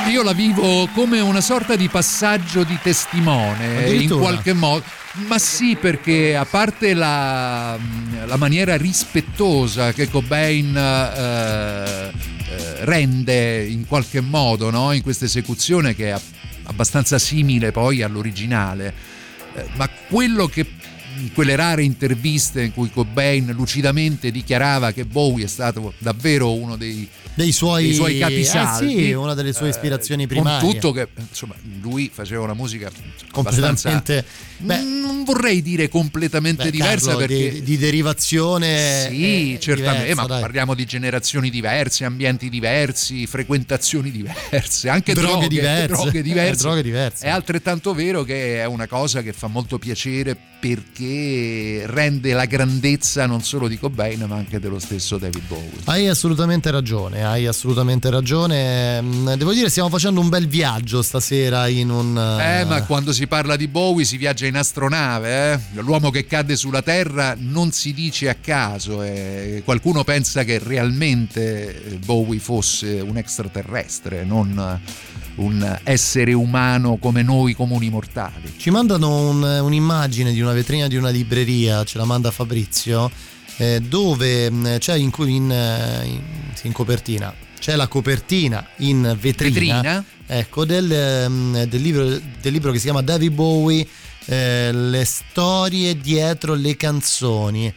Io 0.09 0.24
la 0.24 0.34
vivo 0.34 0.88
come 0.93 1.20
una 1.20 1.41
sorta 1.41 1.76
di 1.76 1.88
passaggio 1.88 2.64
di 2.64 2.78
testimone, 2.82 3.91
in 3.91 4.09
qualche 4.09 4.53
modo. 4.53 4.84
Ma 5.28 5.38
sì, 5.38 5.78
perché 5.80 6.36
a 6.36 6.45
parte 6.45 6.95
la, 6.95 7.78
la 8.26 8.36
maniera 8.38 8.76
rispettosa 8.78 9.93
che 9.93 10.09
Cobain 10.09 10.76
eh, 10.76 12.11
eh, 12.49 12.86
rende 12.86 13.64
in 13.64 13.86
qualche 13.86 14.20
modo 14.20 14.72
no? 14.72 14.91
in 14.91 15.03
questa 15.03 15.26
esecuzione 15.26 15.93
che 15.95 16.11
è 16.11 16.20
abbastanza 16.64 17.20
simile 17.20 17.72
poi 17.72 18.01
all'originale, 18.01 18.93
eh, 19.53 19.66
ma 19.76 19.88
quello 20.09 20.47
che 20.47 20.66
quelle 21.32 21.55
rare 21.55 21.84
interviste 21.84 22.63
in 22.63 22.74
cui 22.74 22.89
Cobain 22.89 23.51
lucidamente 23.53 24.32
dichiarava 24.32 24.91
che 24.91 25.05
Bowie 25.05 25.45
è 25.45 25.47
stato 25.47 25.93
davvero 25.99 26.53
uno 26.53 26.76
dei, 26.76 27.07
Dei 27.36 27.51
suoi, 27.51 27.86
dei 27.86 27.93
suoi 27.95 28.17
eh 28.17 28.19
capisaldi 28.19 29.05
sì, 29.05 29.11
una 29.13 29.34
delle 29.34 29.53
sue 29.53 29.69
ispirazioni 29.69 30.24
eh, 30.24 30.28
primarie. 30.28 30.59
con 30.59 30.71
tutto 30.71 30.91
che 30.91 31.07
insomma 31.15 31.55
lui 31.82 32.11
faceva 32.13 32.43
una 32.43 32.53
musica 32.53 32.91
completamente 33.32 34.24
beh, 34.57 34.82
non 34.82 35.24
vorrei 35.24 35.63
dire 35.63 35.89
completamente 35.89 36.65
beh, 36.65 36.69
diversa 36.69 37.11
Carlo, 37.11 37.26
perché 37.26 37.53
di, 37.53 37.63
di 37.63 37.78
derivazione 37.78 39.07
sì, 39.09 39.53
eh, 39.53 39.59
certamente, 39.59 40.01
diversa, 40.01 40.21
ma 40.21 40.28
dai. 40.28 40.41
parliamo 40.41 40.76
di 40.76 40.86
generazioni 40.86 41.49
diverse, 41.49 42.05
ambienti 42.05 42.49
diversi, 42.49 43.26
frequentazioni 43.26 44.11
diverse, 44.11 44.89
anche 44.89 45.13
Droghe 45.13 45.28
droghe, 45.32 45.47
diverse. 45.47 45.88
droghe 45.88 46.21
diverse. 46.21 46.51
Eh, 46.51 46.55
droghe 46.55 46.84
diverse. 46.84 47.26
È 47.26 47.30
altrettanto 47.30 47.95
vero 47.95 48.24
che 48.24 48.61
è 48.61 48.65
una 48.65 48.86
cosa 48.88 49.24
che 49.24 49.34
fa 49.34 49.47
molto 49.47 49.80
piacere 49.80 50.38
perché 50.59 51.12
rende 51.86 52.34
la 52.34 52.45
grandezza 52.45 53.26
non 53.26 53.41
solo 53.43 53.68
di 53.68 53.78
Cobain 53.78 54.24
ma 54.28 54.36
anche 54.36 54.59
dello 54.59 54.80
stesso 54.80 55.18
David 55.18 55.43
Bowie. 55.47 55.72
Hai 55.86 56.07
assolutamente 56.07 56.72
ragione, 56.72 57.26
hai 57.26 57.47
assolutamente 57.47 58.09
ragione. 58.09 59.01
Mm, 59.01 59.34
Devo 59.34 59.53
dire, 59.53 59.70
stiamo 59.70 59.89
facendo 59.89 60.20
un 60.20 60.30
bel 60.30 60.47
viaggio 60.47 61.01
stasera 61.01 61.68
in 61.68 61.89
un. 61.89 62.18
Eh, 62.18 62.66
ma 62.66 62.84
quando 62.84 63.14
si 63.14 63.28
parla 63.28 63.55
di 63.55 63.68
Bowie 63.68 64.05
si 64.05 64.18
viaggia 64.18 64.45
in 64.45 64.55
astronave, 64.55 65.53
eh? 65.53 65.59
L'uomo 65.82 66.09
che 66.09 66.26
cadde 66.26 66.55
sulla 66.55 66.82
Terra 66.82 67.36
non 67.38 67.72
si 67.72 67.93
dice 67.93 68.30
a 68.30 68.36
caso, 68.36 69.01
eh. 69.03 69.61
qualcuno 69.64 70.03
pensa 70.03 70.43
che 70.43 70.59
realmente 70.59 71.99
Bowie 72.05 72.39
fosse 72.39 72.99
un 72.99 73.18
extraterrestre, 73.18 74.24
non 74.24 74.82
un 75.36 75.79
essere 75.84 76.34
umano 76.34 76.97
come 76.97 77.23
noi 77.23 77.53
comuni 77.53 77.89
mortali. 77.89 78.53
Ci 78.57 78.69
mandano 78.69 79.29
un- 79.29 79.41
un'immagine 79.43 80.31
di 80.31 80.41
una 80.41 80.53
vetrina 80.53 80.88
di 80.88 80.95
una 80.95 81.09
libreria, 81.09 81.84
ce 81.84 81.97
la 81.97 82.05
manda 82.05 82.29
Fabrizio, 82.31 83.09
eh, 83.57 83.79
dove 83.81 84.49
mh, 84.51 84.77
c'è 84.79 84.95
in, 84.95 85.09
cui- 85.09 85.36
in, 85.36 85.51
eh, 85.51 86.05
in- 86.05 86.21
in 86.63 86.71
copertina. 86.71 87.34
C'è 87.59 87.75
la 87.75 87.88
copertina 87.88 88.65
in 88.77 89.15
vetrina, 89.19 89.53
Vetrina? 89.81 90.03
Ecco, 90.27 90.65
del, 90.65 91.29
mh, 91.29 91.63
del 91.63 91.81
libro, 91.81 92.05
del 92.05 92.51
libro 92.51 92.71
che 92.71 92.77
si 92.77 92.84
chiama 92.86 93.01
David 93.01 93.31
Bowie, 93.34 93.88
eh, 94.25 94.71
le 94.71 95.03
storie 95.05 95.97
dietro 95.97 96.53
le 96.53 96.75
canzoni 96.77 97.73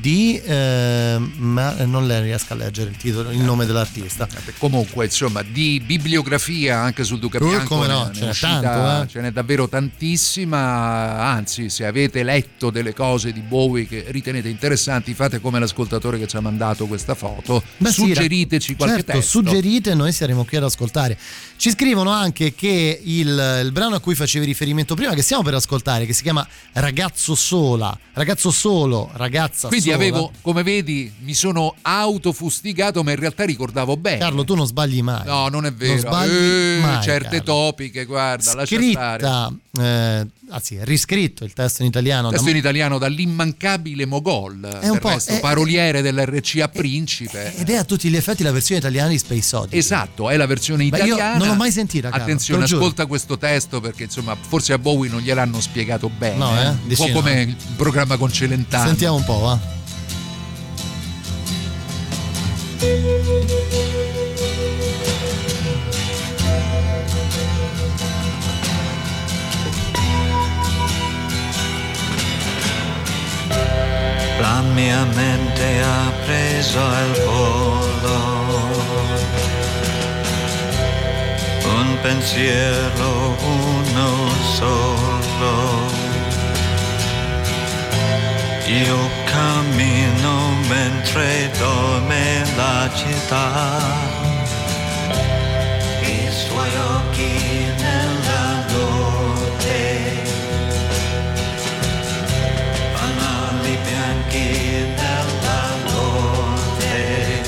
di 0.00 0.40
eh, 0.40 1.18
ma 1.36 1.84
non 1.84 2.06
le 2.06 2.20
riesco 2.20 2.52
a 2.52 2.56
leggere 2.56 2.90
il 2.90 2.96
titolo, 2.96 3.30
il 3.30 3.40
nome 3.40 3.66
dell'artista. 3.66 4.28
Comunque, 4.58 5.06
insomma, 5.06 5.42
di 5.42 5.80
bibliografia 5.84 6.78
anche 6.78 7.04
sul 7.04 7.18
Duca 7.18 7.38
Uh, 7.38 7.48
Bianco 7.48 7.76
come 7.76 7.86
no, 7.86 8.10
ce 8.12 8.24
n'è 8.24 8.34
tanto, 8.34 9.02
eh. 9.02 9.08
ce 9.08 9.20
n'è 9.20 9.30
davvero 9.30 9.68
tantissima. 9.68 11.18
Anzi, 11.20 11.68
se 11.68 11.86
avete 11.86 12.22
letto 12.22 12.70
delle 12.70 12.94
cose 12.94 13.32
di 13.32 13.40
Bowie 13.40 13.86
che 13.86 14.06
ritenete 14.08 14.48
interessanti, 14.48 15.14
fate 15.14 15.40
come 15.40 15.58
l'ascoltatore 15.58 16.18
che 16.18 16.26
ci 16.26 16.36
ha 16.36 16.40
mandato 16.40 16.86
questa 16.86 17.14
foto. 17.14 17.62
Beh, 17.76 17.90
sì, 17.90 18.00
Suggeriteci 18.00 18.70
ra- 18.72 18.76
qualche 18.76 18.96
certo, 18.96 19.12
testo. 19.12 19.30
suggerite, 19.38 19.94
noi 19.94 20.12
saremo 20.12 20.44
qui 20.44 20.56
ad 20.56 20.64
ascoltare. 20.64 21.16
Ci 21.56 21.70
scrivono 21.70 22.10
anche 22.10 22.54
che 22.54 23.00
il, 23.02 23.60
il 23.64 23.72
brano 23.72 23.96
a 23.96 24.00
cui 24.00 24.14
facevi 24.14 24.44
riferimento 24.44 24.94
prima, 24.94 25.14
che 25.14 25.22
stiamo 25.22 25.42
per 25.42 25.54
ascoltare, 25.54 26.06
che 26.06 26.12
si 26.12 26.22
chiama 26.22 26.46
Ragazzo 26.72 27.34
Sola, 27.34 27.96
Ragazzo 28.12 28.50
Solo, 28.50 29.10
Ragazza 29.14 29.68
Quindi 29.68 29.87
Sola. 29.92 30.02
avevo, 30.02 30.30
come 30.42 30.62
vedi, 30.62 31.12
mi 31.20 31.34
sono 31.34 31.74
autofustigato, 31.82 33.02
ma 33.02 33.10
in 33.12 33.18
realtà 33.18 33.44
ricordavo 33.44 33.96
bene. 33.96 34.18
Carlo, 34.18 34.44
tu 34.44 34.54
non 34.54 34.66
sbagli 34.66 35.02
mai. 35.02 35.24
No, 35.24 35.48
non 35.48 35.66
è 35.66 35.72
vero. 35.72 35.92
Non 35.92 36.00
sbagli 36.00 36.30
Eh, 36.30 36.78
mai, 36.80 37.02
certe 37.02 37.28
Carlo. 37.38 37.44
topiche, 37.44 38.04
guarda, 38.04 38.54
lascia 38.54 38.76
stare. 38.76 39.18
Scritta, 39.20 39.52
eh, 39.80 40.26
anzi, 40.50 40.78
riscritto 40.82 41.44
il 41.44 41.52
testo 41.52 41.82
in 41.82 41.88
italiano. 41.88 42.30
Testo 42.30 42.44
da- 42.44 42.50
in 42.50 42.56
italiano 42.56 42.98
dall'immancabile 42.98 44.06
Mogol, 44.06 44.78
È 44.80 44.88
un 44.88 44.98
po'- 44.98 45.08
resto, 45.10 45.32
è- 45.32 45.40
paroliere 45.40 46.02
dell'RCA 46.02 46.68
Principe. 46.68 47.54
Ed 47.56 47.68
è 47.70 47.76
a 47.76 47.84
tutti 47.84 48.08
gli 48.08 48.16
effetti 48.16 48.42
la 48.42 48.52
versione 48.52 48.80
italiana 48.80 49.08
di 49.08 49.18
Space 49.18 49.54
Oddity. 49.56 49.76
Esatto, 49.76 50.28
è 50.30 50.36
la 50.36 50.46
versione 50.46 50.88
Beh, 50.88 50.98
io 50.98 51.04
italiana. 51.14 51.36
non 51.38 51.48
l'ho 51.48 51.54
mai 51.54 51.70
sentita, 51.70 52.08
Carlo, 52.10 52.24
Attenzione, 52.24 52.64
ascolta 52.64 53.06
questo 53.06 53.38
testo 53.38 53.80
perché 53.80 54.04
insomma, 54.04 54.36
forse 54.38 54.72
a 54.72 54.78
Bowie 54.78 55.10
non 55.10 55.20
gliel'hanno 55.20 55.60
spiegato 55.60 56.08
bene. 56.08 56.36
No, 56.36 56.60
eh? 56.60 56.68
Un 56.68 56.94
po' 56.96 57.06
no. 57.06 57.12
come 57.12 57.40
il 57.42 57.56
programma 57.76 58.16
con 58.16 58.32
Celentano. 58.32 58.86
Sentiamo 58.86 59.16
un 59.16 59.24
po', 59.24 59.38
va. 59.38 59.76
La 62.80 62.86
mia 74.74 75.04
mente 75.06 75.82
ha 75.82 76.12
preso 76.24 76.78
il 76.78 77.22
volo. 77.24 78.18
Un 81.64 81.98
pensiero, 82.00 83.36
uno 83.42 84.30
solo. 84.54 85.87
Io 88.70 88.98
cammino 89.24 90.50
mentre 90.68 91.50
dorme 91.58 92.44
la 92.54 92.90
città. 92.94 93.80
I 96.02 96.28
suoi 96.30 96.76
occhi 96.76 97.64
nella 97.78 98.66
notte. 98.68 99.78
fanali 102.92 103.78
bianchi 103.86 104.92
nella 105.00 105.60
notte. 105.86 107.42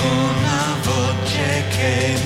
Una 0.00 0.76
voce 0.82 1.64
che 1.76 2.23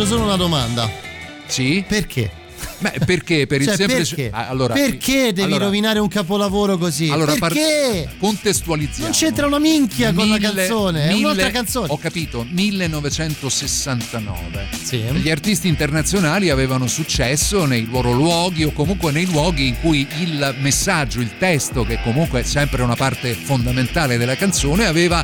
faccio 0.00 0.06
solo 0.06 0.22
una 0.24 0.36
domanda. 0.36 0.90
Sì? 1.46 1.84
Perché? 1.86 2.30
Beh, 2.78 3.00
perché? 3.04 3.46
Per 3.46 3.60
il 3.60 3.66
Cioè, 3.66 3.76
semplice. 3.76 4.14
perché? 4.14 4.30
Ah, 4.34 4.48
allora, 4.48 4.72
perché 4.72 5.32
devi 5.34 5.42
allora, 5.42 5.66
rovinare 5.66 5.98
un 5.98 6.08
capolavoro 6.08 6.78
così? 6.78 7.10
Allora, 7.10 7.34
par- 7.38 7.52
perché? 7.52 8.08
contestualizziamo. 8.18 9.04
Non 9.08 9.12
c'entra 9.12 9.46
una 9.46 9.58
minchia 9.58 10.14
con 10.14 10.26
la 10.28 10.36
Mille- 10.38 10.54
canzone, 10.54 11.02
è 11.08 11.12
un'altra 11.12 11.46
mille- 11.46 11.50
canzone. 11.50 11.86
Ho 11.90 11.98
capito, 11.98 12.46
1969. 12.48 14.68
Sì. 14.82 14.96
Gli 14.98 15.30
artisti 15.30 15.68
internazionali 15.68 16.48
avevano 16.48 16.86
successo 16.86 17.66
nei 17.66 17.86
loro 17.90 18.12
luoghi 18.12 18.64
o 18.64 18.72
comunque 18.72 19.12
nei 19.12 19.26
luoghi 19.26 19.66
in 19.68 19.78
cui 19.80 20.06
il 20.20 20.54
messaggio, 20.60 21.20
il 21.20 21.32
testo, 21.38 21.84
che 21.84 22.00
comunque 22.02 22.40
è 22.40 22.44
sempre 22.44 22.82
una 22.82 22.96
parte 22.96 23.34
fondamentale 23.34 24.16
della 24.16 24.36
canzone, 24.36 24.86
aveva 24.86 25.22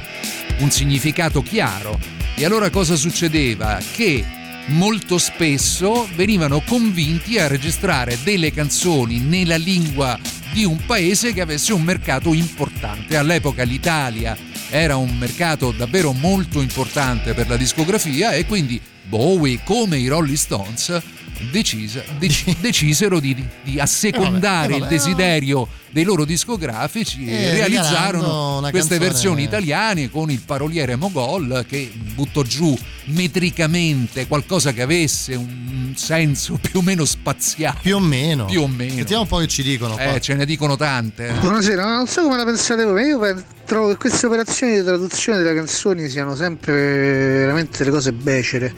un 0.59 0.71
significato 0.71 1.41
chiaro. 1.43 1.99
E 2.35 2.45
allora 2.45 2.69
cosa 2.69 2.97
succedeva? 2.97 3.79
Che 3.95 4.23
molto 4.67 5.19
spesso 5.19 6.09
venivano 6.15 6.61
convinti 6.61 7.39
a 7.39 7.47
registrare 7.47 8.19
delle 8.23 8.53
canzoni 8.53 9.19
nella 9.19 9.57
lingua 9.57 10.19
di 10.53 10.65
un 10.65 10.85
paese 10.85 11.33
che 11.33 11.41
avesse 11.41 11.73
un 11.73 11.83
mercato 11.83 12.33
importante. 12.33 13.17
All'epoca 13.17 13.63
l'Italia 13.63 14.37
era 14.71 14.97
un 14.97 15.17
mercato 15.17 15.71
davvero 15.71 16.13
molto 16.13 16.61
importante 16.61 17.35
per 17.35 17.49
la 17.49 17.57
discografia 17.57 18.33
e 18.33 18.47
quindi 18.47 18.81
Bowie, 19.05 19.61
come 19.63 19.99
i 19.99 20.09
Rolling 20.09 20.37
Stones, 20.37 21.01
decise- 21.51 22.05
dec- 22.19 22.59
decisero 22.61 23.21
di, 23.21 23.37
di 23.63 23.79
assecondare 23.81 24.75
Eh, 24.77 24.79
vabbè, 24.79 24.83
il 24.93 24.99
desiderio 24.99 25.69
dei 25.91 26.05
loro 26.05 26.25
discografici 26.25 27.27
e, 27.27 27.33
Eh, 27.33 27.51
realizzarono 27.53 28.59
queste 28.71 28.97
canzone- 28.97 28.99
versioni 28.99 29.43
italiane 29.45 30.11
con 30.11 30.31
il 30.31 30.41
paroliere 30.41 30.97
Mogol 30.97 31.65
che 31.69 31.91
buttò 32.15 32.43
giù 32.43 32.77
metricamente 33.07 34.27
qualcosa 34.27 34.73
che 34.73 34.83
avesse 34.83 35.35
un 35.35 35.93
senso 35.97 36.59
più 36.61 36.81
o 36.81 36.83
meno 36.83 37.05
spaziale. 37.05 37.79
Più 37.83 37.97
o 37.97 38.01
meno. 38.01 38.45
Più 38.47 38.63
o 38.63 38.67
meno. 38.69 38.95
Sentiamo 38.95 39.23
un 39.23 39.29
po' 39.29 39.39
che 39.39 39.47
ci 39.49 39.63
dicono. 39.63 39.95
qua. 39.95 40.15
Eh, 40.15 40.21
ce 40.21 40.35
ne 40.35 40.45
dicono 40.45 40.77
tante. 40.77 41.33
Buonasera, 41.41 41.85
non 41.97 42.07
so 42.07 42.23
come 42.23 42.37
la 42.37 42.45
pensate 42.45 42.85
voi, 42.85 42.93
ma 42.95 43.01
io 43.07 43.19
pen- 43.19 43.45
trovo 43.67 43.89
che 43.89 43.97
queste 43.97 44.27
operazioni 44.27 44.77
di 44.77 44.85
traduzione 44.85 45.39
delle 45.43 45.55
canzoni 45.55 46.09
siano 46.09 46.35
sempre 46.35 46.73
veramente 46.73 47.79
delle 47.79 47.91
cose 47.91 48.13
becere. 48.13 48.73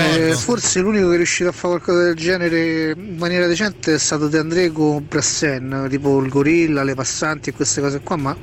Eh, 0.00 0.34
forse 0.34 0.80
l'unico 0.80 1.08
che 1.08 1.14
è 1.14 1.16
riuscito 1.16 1.48
a 1.48 1.52
fare 1.52 1.78
qualcosa 1.80 2.04
del 2.04 2.14
genere 2.16 2.90
in 2.96 3.16
maniera 3.16 3.46
decente 3.46 3.94
è 3.94 3.98
stato 3.98 4.28
De 4.28 4.38
André 4.38 4.70
con 4.72 5.04
Brassen, 5.08 5.86
tipo 5.88 6.20
il 6.20 6.28
gorilla, 6.28 6.82
le 6.82 6.94
passanti 6.94 7.50
e 7.50 7.52
queste 7.52 7.80
cose 7.80 8.00
qua, 8.00 8.16
ma 8.16 8.36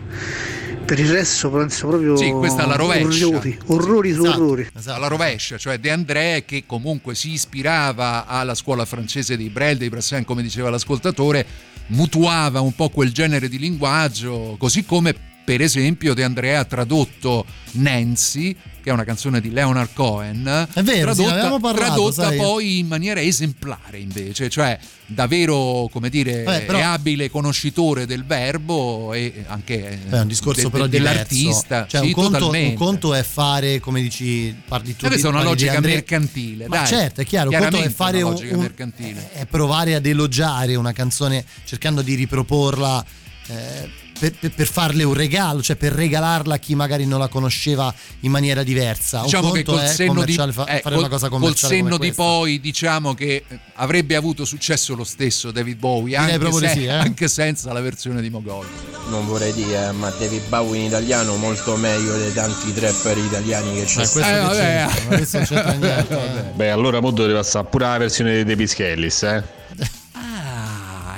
per 0.86 1.00
il 1.00 1.10
resto 1.12 1.50
penso 1.52 1.88
proprio 1.88 2.18
Sì, 2.18 2.32
questa 2.32 2.64
è 2.64 2.68
la 2.68 2.76
rovescia. 2.76 3.28
orrori, 3.28 3.58
orrori 3.68 4.14
su 4.14 4.24
Esatto. 4.24 4.42
orrori. 4.44 4.70
alla 4.86 5.08
rovescia, 5.08 5.58
cioè 5.58 5.78
De 5.78 5.92
André 5.92 6.44
che 6.46 6.64
comunque 6.66 7.16
si 7.16 7.32
ispirava 7.32 8.26
alla 8.26 8.56
scuola 8.56 8.86
francese 8.86 9.38
dei 9.38 9.50
Brel, 9.50 9.78
dei 9.78 9.90
Brassin, 9.90 10.26
come 10.26 10.42
diceva 10.42 10.70
l'ascoltatore, 10.70 11.46
mutuava 11.88 12.60
un 12.62 12.74
po' 12.76 12.90
quel 12.90 13.12
genere 13.12 13.48
di 13.50 13.58
linguaggio, 13.60 14.56
così 14.58 14.84
come 14.86 15.30
per 15.52 15.60
esempio 15.62 16.14
De 16.14 16.24
André 16.24 16.56
ha 16.56 16.64
tradotto 16.64 17.46
Nancy, 17.72 18.54
che 18.82 18.90
è 18.90 18.94
una 18.94 19.04
canzone 19.04 19.42
di 19.42 19.52
Leonard 19.52 19.90
Cohen, 19.94 20.46
È 20.74 20.82
vero, 20.82 21.14
sì, 21.14 21.18
tradotta, 21.18 21.32
avevamo 21.34 21.60
parlato, 21.60 22.10
tradotta 22.10 22.42
poi 22.42 22.80
in 22.80 22.88
maniera 22.88 23.20
esemplare 23.22 23.98
invece, 23.98 24.50
cioè 24.50 24.80
da 25.08 25.28
vero, 25.28 25.90
come 25.92 26.10
dire, 26.10 26.44
Vabbè, 26.44 26.64
però- 26.64 26.78
e 26.78 26.82
abile 26.84 27.30
conoscitore 27.30 28.06
del 28.06 28.24
verbo 28.24 29.12
e 29.14 29.44
anche 29.48 30.00
È 30.10 30.20
un 30.22 30.28
discorso 30.28 30.62
de- 30.64 30.70
però 30.70 30.86
de- 30.86 30.98
dell'artista. 30.98 31.86
Cioè, 31.86 32.00
Sì, 32.00 32.08
un, 32.08 32.14
conto, 32.14 32.50
un 32.50 32.74
conto 32.76 33.14
è 33.14 33.22
fare, 33.24 33.82
come 33.82 34.02
dici, 34.02 34.56
parli 34.66 34.96
tu 34.96 35.04
Eh, 35.04 35.10
questa 35.10 35.28
è 35.28 35.32
una 35.32 35.44
logica 35.44 35.74
Andrea- 35.76 35.96
mercantile, 35.96 36.68
Ma 36.70 36.78
dai. 36.78 36.88
certo, 36.88 37.20
è 37.20 37.26
chiaro, 37.26 37.50
un 37.50 37.58
conto 37.58 37.76
è 37.82 37.90
fare 37.90 38.22
una 38.22 38.28
un, 38.28 38.34
logica 38.36 38.56
un- 38.56 38.62
mercantile. 38.62 39.32
è 39.34 39.46
provare 39.48 39.96
ad 39.96 40.06
elogiare 40.06 40.76
una 40.76 40.94
canzone 40.94 41.44
cercando 41.66 42.02
di 42.02 42.16
riproporla 42.16 43.06
eh, 43.48 43.90
per, 44.22 44.34
per- 44.40 44.52
per 44.54 44.68
farle 44.68 45.04
un 45.04 45.14
regalo, 45.16 45.64
cioè 45.64 45.76
per 45.76 45.94
regalarla 45.94 46.54
a 46.54 46.58
chi 46.60 46.76
magari 46.76 47.08
non 47.08 47.18
la 47.18 47.28
conosceva 47.28 47.92
in 48.20 48.30
maniera 48.30 48.62
diversa. 48.62 49.20
Un 49.20 49.24
Diciamo 49.26 49.50
che 49.52 49.64
conto 49.64 49.82
col 49.82 49.90
senno, 49.90 50.24
di, 50.24 50.34
fa- 50.34 50.66
eh, 50.68 50.80
fare 50.80 50.82
col- 50.84 50.98
una 50.98 51.08
cosa 51.10 51.30
col 51.30 51.56
senno 51.56 51.98
come 51.98 52.10
di 52.10 52.14
poi 52.14 52.60
diciamo 52.60 53.16
che 53.16 53.44
eh, 53.48 53.60
avrebbe 53.76 54.16
avuto 54.16 54.46
successo 54.46 54.94
lo 54.96 55.04
stesso 55.04 55.50
David 55.50 55.80
Bowie 55.80 56.16
anche, 56.16 56.52
se- 56.52 56.68
sì, 56.70 56.84
eh. 56.86 56.90
anche 56.92 57.28
senza 57.28 57.74
la 57.74 57.82
versione 57.82 58.22
di 58.22 58.30
Mogol 58.30 58.68
Non 59.10 59.26
vorrei 59.26 59.54
dire, 59.54 59.92
ma 59.94 60.10
David 60.12 60.48
Bowie 60.50 60.80
in 60.82 60.86
italiano 60.86 61.36
molto 61.38 61.76
meglio 61.78 62.16
dei 62.18 62.32
tanti 62.34 62.72
trapper 62.74 63.18
italiani 63.18 63.74
che 63.74 63.86
c'è 63.86 64.02
Eh, 64.04 64.08
questo 64.10 64.20
che 64.22 64.48
c'è, 64.52 64.88
ma 65.10 65.16
questo 65.16 65.38
non 65.38 65.46
c'entra 65.48 65.72
niente. 65.74 66.14
eh. 66.38 66.42
Beh, 66.54 66.70
allora 66.70 67.00
mo 67.02 67.10
deve 67.12 67.34
passare 67.34 67.66
pure 67.70 67.86
la 67.86 67.98
versione 67.98 68.44
dei 68.44 68.56
Pischellis, 68.56 69.24
eh? 69.24 69.60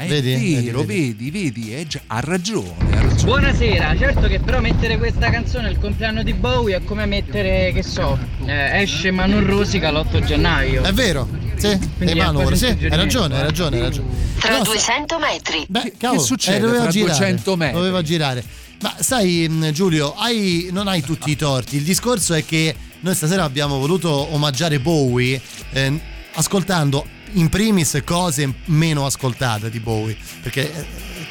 È 0.06 0.22
Vedi? 0.22 0.66
vero 0.66 0.84
Vedi, 0.84 1.30
vedi 1.30 1.32
vedi, 1.32 1.76
eh, 1.76 1.88
già- 1.88 2.02
ha 2.08 2.20
ragione, 2.20 2.74
ha 2.92 3.02
ragione. 3.02 3.24
Buonasera, 3.24 3.96
certo 3.98 4.28
che 4.28 4.40
però 4.40 4.60
mettere 4.60 4.98
questa 4.98 5.30
canzone 5.30 5.68
al 5.68 5.80
compleanno 5.80 6.24
di 6.24 6.34
Bowie 6.34 6.76
è 6.78 6.84
come 6.84 7.06
mettere, 7.06 7.72
che 7.74 7.84
so, 7.84 8.18
eh, 8.46 8.82
esce 8.82 9.12
ma 9.12 9.26
non 9.26 9.46
rosica 9.46 9.92
l'8 9.92 10.24
gennaio. 10.24 10.84
È 10.84 10.92
vero, 10.94 11.28
sì, 11.56 11.78
Quindi 11.98 12.20
è 12.20 12.32
quasi 12.32 12.56
sì, 12.58 12.66
hai 12.66 12.90
ragione, 12.90 13.36
hai 13.36 13.42
eh. 13.42 13.44
ragione, 13.44 13.76
hai 13.78 13.82
ragione. 13.84 14.08
Tra 14.40 14.58
No, 14.58 14.64
200 14.64 15.20
metri. 15.20 15.66
Beh, 15.68 15.94
cavolo, 15.98 16.22
succede 16.22 16.58
eh, 16.58 16.60
doveva 16.62 16.82
tra 16.84 16.92
girare, 16.92 17.18
200 17.18 17.56
metri? 17.56 17.76
Doveva 17.76 18.02
girare. 18.02 18.44
Ma 18.82 18.96
sai, 19.00 19.48
mh, 19.50 19.72
Giulio, 19.72 20.14
hai- 20.16 20.68
non 20.72 20.88
hai 20.88 21.02
tutti 21.02 21.32
i 21.32 21.36
torti. 21.38 21.78
Il 21.78 21.84
discorso 21.84 22.34
è 22.34 22.44
che 22.44 22.76
noi 23.02 23.16
stasera 23.16 23.44
abbiamo 23.44 23.78
voluto 23.80 24.10
omaggiare 24.34 24.80
Bowie 24.80 25.40
eh, 25.72 26.00
ascoltando 26.34 27.06
in 27.34 27.50
primis 27.50 28.02
cose 28.06 28.52
meno 28.66 29.06
ascoltate 29.06 29.70
di 29.70 29.80
Bowie. 29.80 30.18
Perché 30.42 30.74
eh, 30.74 30.86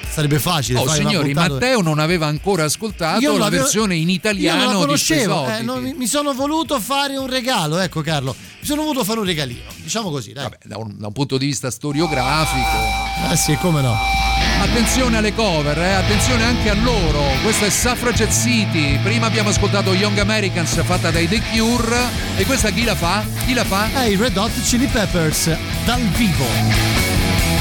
sarebbe 0.08 0.38
facile 0.38 0.78
Oh 0.78 0.88
signori, 0.88 1.32
Matteo 1.34 1.80
non 1.80 1.98
aveva 1.98 2.26
ancora 2.26 2.64
ascoltato 2.64 3.20
Io 3.20 3.36
la 3.38 3.48
versione 3.48 3.96
in 3.96 4.08
Io 4.08 4.14
italiano 4.14 4.64
non 4.64 4.72
la 4.72 4.78
conoscevo, 4.78 5.48
eh, 5.48 5.62
non- 5.62 5.94
mi, 5.96 6.06
sono 6.06 6.32
voluto 6.34 6.78
fare 6.80 7.16
un 7.16 7.28
regalo, 7.28 7.78
ecco 7.78 8.00
Carlo. 8.02 8.34
Mi 8.60 8.66
sono 8.66 8.82
voluto 8.82 9.04
fare 9.04 9.18
un 9.18 9.26
regalino, 9.26 9.70
diciamo 9.82 10.10
così. 10.10 10.32
Vabbè, 10.32 10.58
da 10.64 10.76
un, 10.76 10.94
da 10.98 11.06
un 11.08 11.12
punto 11.12 11.36
di 11.38 11.46
vista 11.46 11.70
storiografico. 11.70 13.30
Eh 13.30 13.36
sì, 13.36 13.56
come 13.56 13.80
no. 13.80 14.41
Attenzione 14.62 15.16
alle 15.16 15.34
cover, 15.34 15.76
eh, 15.76 15.94
attenzione 15.94 16.44
anche 16.44 16.70
a 16.70 16.74
loro. 16.74 17.20
Questo 17.42 17.64
è 17.64 17.68
Suffragette 17.68 18.32
City. 18.32 18.96
Prima 19.02 19.26
abbiamo 19.26 19.48
ascoltato 19.48 19.92
Young 19.92 20.16
Americans 20.18 20.80
fatta 20.84 21.10
dai 21.10 21.26
The 21.26 21.42
Cure. 21.50 21.98
E 22.36 22.44
questa 22.44 22.70
chi 22.70 22.84
la 22.84 22.94
fa? 22.94 23.24
Chi 23.44 23.54
la 23.54 23.64
fa? 23.64 23.88
È 23.92 24.04
i 24.04 24.14
Red 24.14 24.36
Hot 24.36 24.52
Chili 24.62 24.86
Peppers 24.86 25.50
dal 25.84 26.00
vivo. 26.00 27.51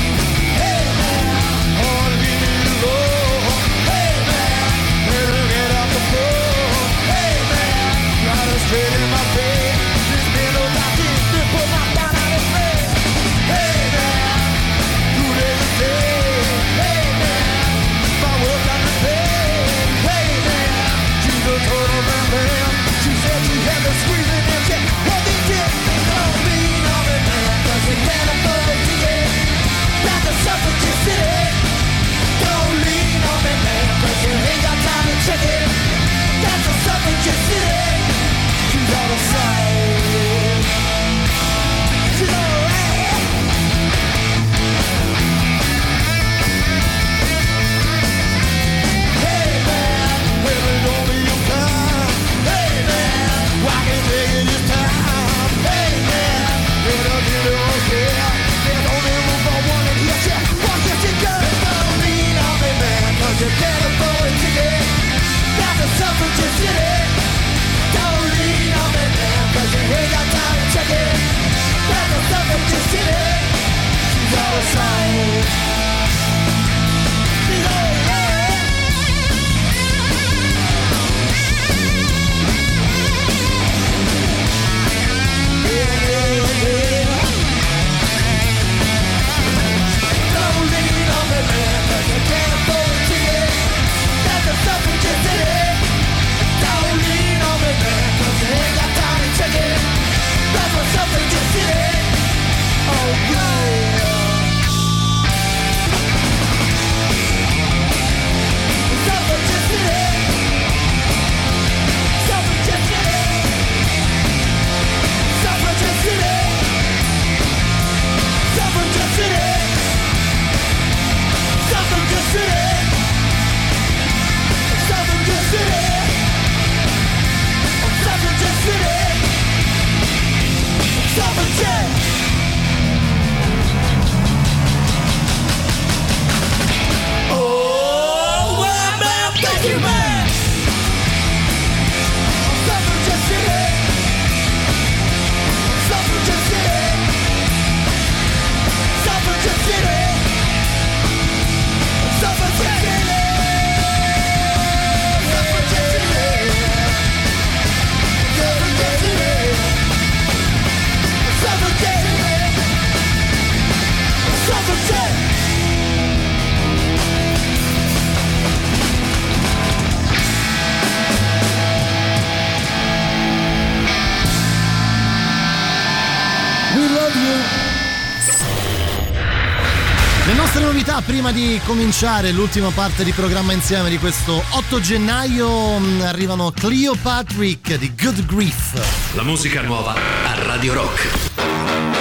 Di 181.41 181.59
cominciare 181.65 182.31
l'ultima 182.31 182.69
parte 182.69 183.03
di 183.03 183.11
programma 183.13 183.51
insieme 183.51 183.89
di 183.89 183.97
questo 183.97 184.43
8 184.51 184.79
gennaio 184.79 185.79
mh, 185.79 186.01
arrivano 186.01 186.51
Cleopatrick 186.51 187.77
di 187.77 187.91
Good 187.99 188.27
Grief. 188.27 189.15
La 189.15 189.23
musica 189.23 189.61
nuova 189.63 189.95
a 189.95 190.43
Radio 190.43 190.73
Rock. 190.73 192.00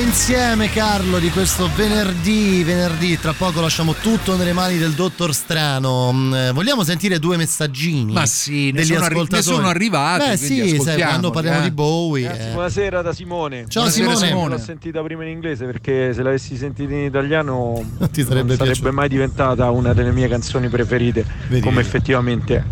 Insieme 0.00 0.68
Carlo 0.70 1.18
di 1.18 1.30
questo 1.30 1.68
venerdì, 1.76 2.62
venerdì, 2.64 3.18
tra 3.18 3.32
poco 3.32 3.60
lasciamo 3.60 3.94
tutto 3.94 4.36
nelle 4.36 4.52
mani 4.52 4.78
del 4.78 4.92
dottor 4.92 5.34
Strano. 5.34 6.12
Mm, 6.12 6.34
eh, 6.34 6.52
Vogliamo 6.52 6.82
sentire 6.84 7.18
due 7.18 7.36
messaggini? 7.36 8.12
Ma 8.12 8.26
sì, 8.26 8.66
ne 8.72 8.80
degli 8.80 8.86
sono 8.86 9.00
arri- 9.04 9.14
ne 9.14 9.20
ascoltatori. 9.22 9.56
sono 9.56 9.68
arrivati, 9.68 10.28
Beh 10.30 10.36
sì, 10.36 10.80
sai, 10.80 11.00
quando 11.02 11.30
parliamo 11.30 11.60
eh. 11.60 11.62
di 11.62 11.70
Bowie. 11.70 12.48
Eh. 12.48 12.52
buonasera 12.52 13.02
da 13.02 13.12
Simone. 13.12 13.64
Ciao 13.68 13.82
Buonasera, 13.84 14.14
Simone. 14.16 14.54
L'ho 14.56 14.60
sentita 14.62 15.02
prima 15.02 15.22
in 15.24 15.30
inglese 15.30 15.66
perché 15.66 16.12
se 16.14 16.22
l'avessi 16.22 16.56
sentita 16.56 16.92
in 16.92 17.04
italiano 17.04 17.74
Ti 18.10 18.22
sarebbe 18.22 18.48
non 18.48 18.56
sarebbe 18.56 18.64
piaciuto. 18.64 18.92
mai 18.92 19.08
diventata 19.08 19.70
una 19.70 19.92
delle 19.92 20.12
mie 20.12 20.28
canzoni 20.28 20.68
preferite, 20.68 21.24
Vedi, 21.48 21.60
come 21.60 21.80
effettivamente 21.80 22.56
è. 22.56 22.62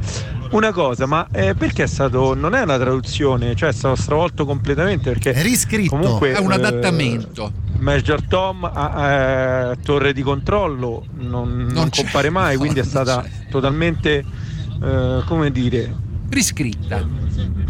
Una 0.51 0.73
cosa, 0.73 1.07
ma 1.07 1.27
eh, 1.31 1.55
perché 1.55 1.85
è 1.85 1.87
stato. 1.87 2.35
Non 2.35 2.55
è 2.55 2.62
una 2.62 2.79
traduzione, 2.79 3.55
cioè 3.55 3.69
è 3.70 3.73
stato 3.73 3.97
stravolto 3.97 4.45
completamente 4.45 5.11
perché. 5.11 5.33
È 5.33 5.43
riscritto. 5.43 5.97
Comunque, 5.97 6.33
È 6.33 6.39
un 6.39 6.53
eh, 6.53 6.55
adattamento. 6.55 7.53
Major 7.79 8.23
Tom 8.23 8.65
a, 8.65 9.70
a 9.70 9.77
Torre 9.77 10.12
di 10.12 10.23
Controllo 10.23 11.05
non, 11.19 11.69
non 11.70 11.91
c'è. 11.91 12.03
compare 12.03 12.31
mai, 12.31 12.55
No, 12.55 12.61
quindi 12.61 12.81
è 12.81 12.83
non 12.91 12.91
stata 12.91 13.25
totalmente, 13.51 14.25
eh, 14.83 15.23
come 15.27 15.53
dire, 15.53 15.95
Riscritta. 16.31 17.07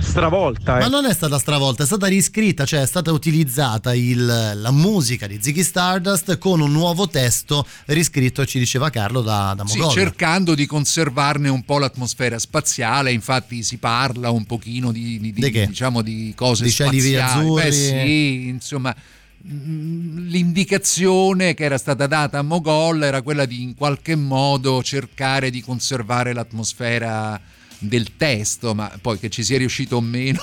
stravolta. 0.01 0.79
Ma 0.79 0.87
eh. 0.87 0.89
non 0.89 1.05
è 1.07 1.13
stata 1.13 1.39
stravolta, 1.39 1.83
è 1.83 1.87
stata 1.87 2.07
riscritta, 2.07 2.65
cioè 2.65 2.81
è 2.83 2.87
stata 2.87 3.11
utilizzata 3.13 3.95
il- 3.95 4.53
la 4.55 4.71
musica 4.71 5.27
di 5.27 5.39
Ziggy 5.41 5.63
Stardust 5.63 6.39
con 6.39 6.61
un 6.61 6.71
nuovo 6.71 7.09
testo 7.09 7.67
riscritto, 7.87 8.45
ci 8.47 8.59
diceva 8.59 8.91
Carlo, 8.91 9.21
da, 9.23 9.55
da 9.57 9.67
Sì, 9.67 9.79
Mogol. 9.79 9.93
cercando 9.95 10.55
di 10.55 10.67
conservarne 10.67 11.49
un 11.49 11.65
po' 11.65 11.79
l'atmosfera 11.79 12.39
spaziale, 12.39 13.13
infatti 13.13 13.63
si 13.63 13.77
parla 13.79 14.31
un 14.31 14.45
pochino 14.45 14.93
di, 14.93 15.19
di- 15.21 15.33
di- 15.33 15.67
diciamo 15.67 16.01
di 16.03 16.33
cose 16.37 16.65
Di 16.65 16.71
spaziali. 16.71 17.17
azzurri? 17.17 17.63
Beh 17.65 17.73
sì, 17.73 18.49
insomma 18.49 18.95
mm, 19.47 20.29
l'indicazione 20.29 21.55
che 21.55 21.65
era 21.65 21.79
stata 21.79 22.07
data 22.07 22.39
a 22.39 22.43
Mogol 22.43 23.03
era 23.03 23.23
quella 23.23 23.45
di 23.47 23.63
in 23.63 23.75
qualche 23.75 24.15
modo 24.17 24.83
cercare 24.83 25.51
di 25.51 25.61
conservare 25.61 26.33
l'atmosfera 26.33 27.41
del 27.79 28.17
testo, 28.17 28.75
ma 28.75 28.91
poi 29.01 29.19
che 29.19 29.29
ci 29.31 29.43
sia 29.45 29.59
riuscito 29.59 29.97
o 29.97 30.01
meno. 30.01 30.41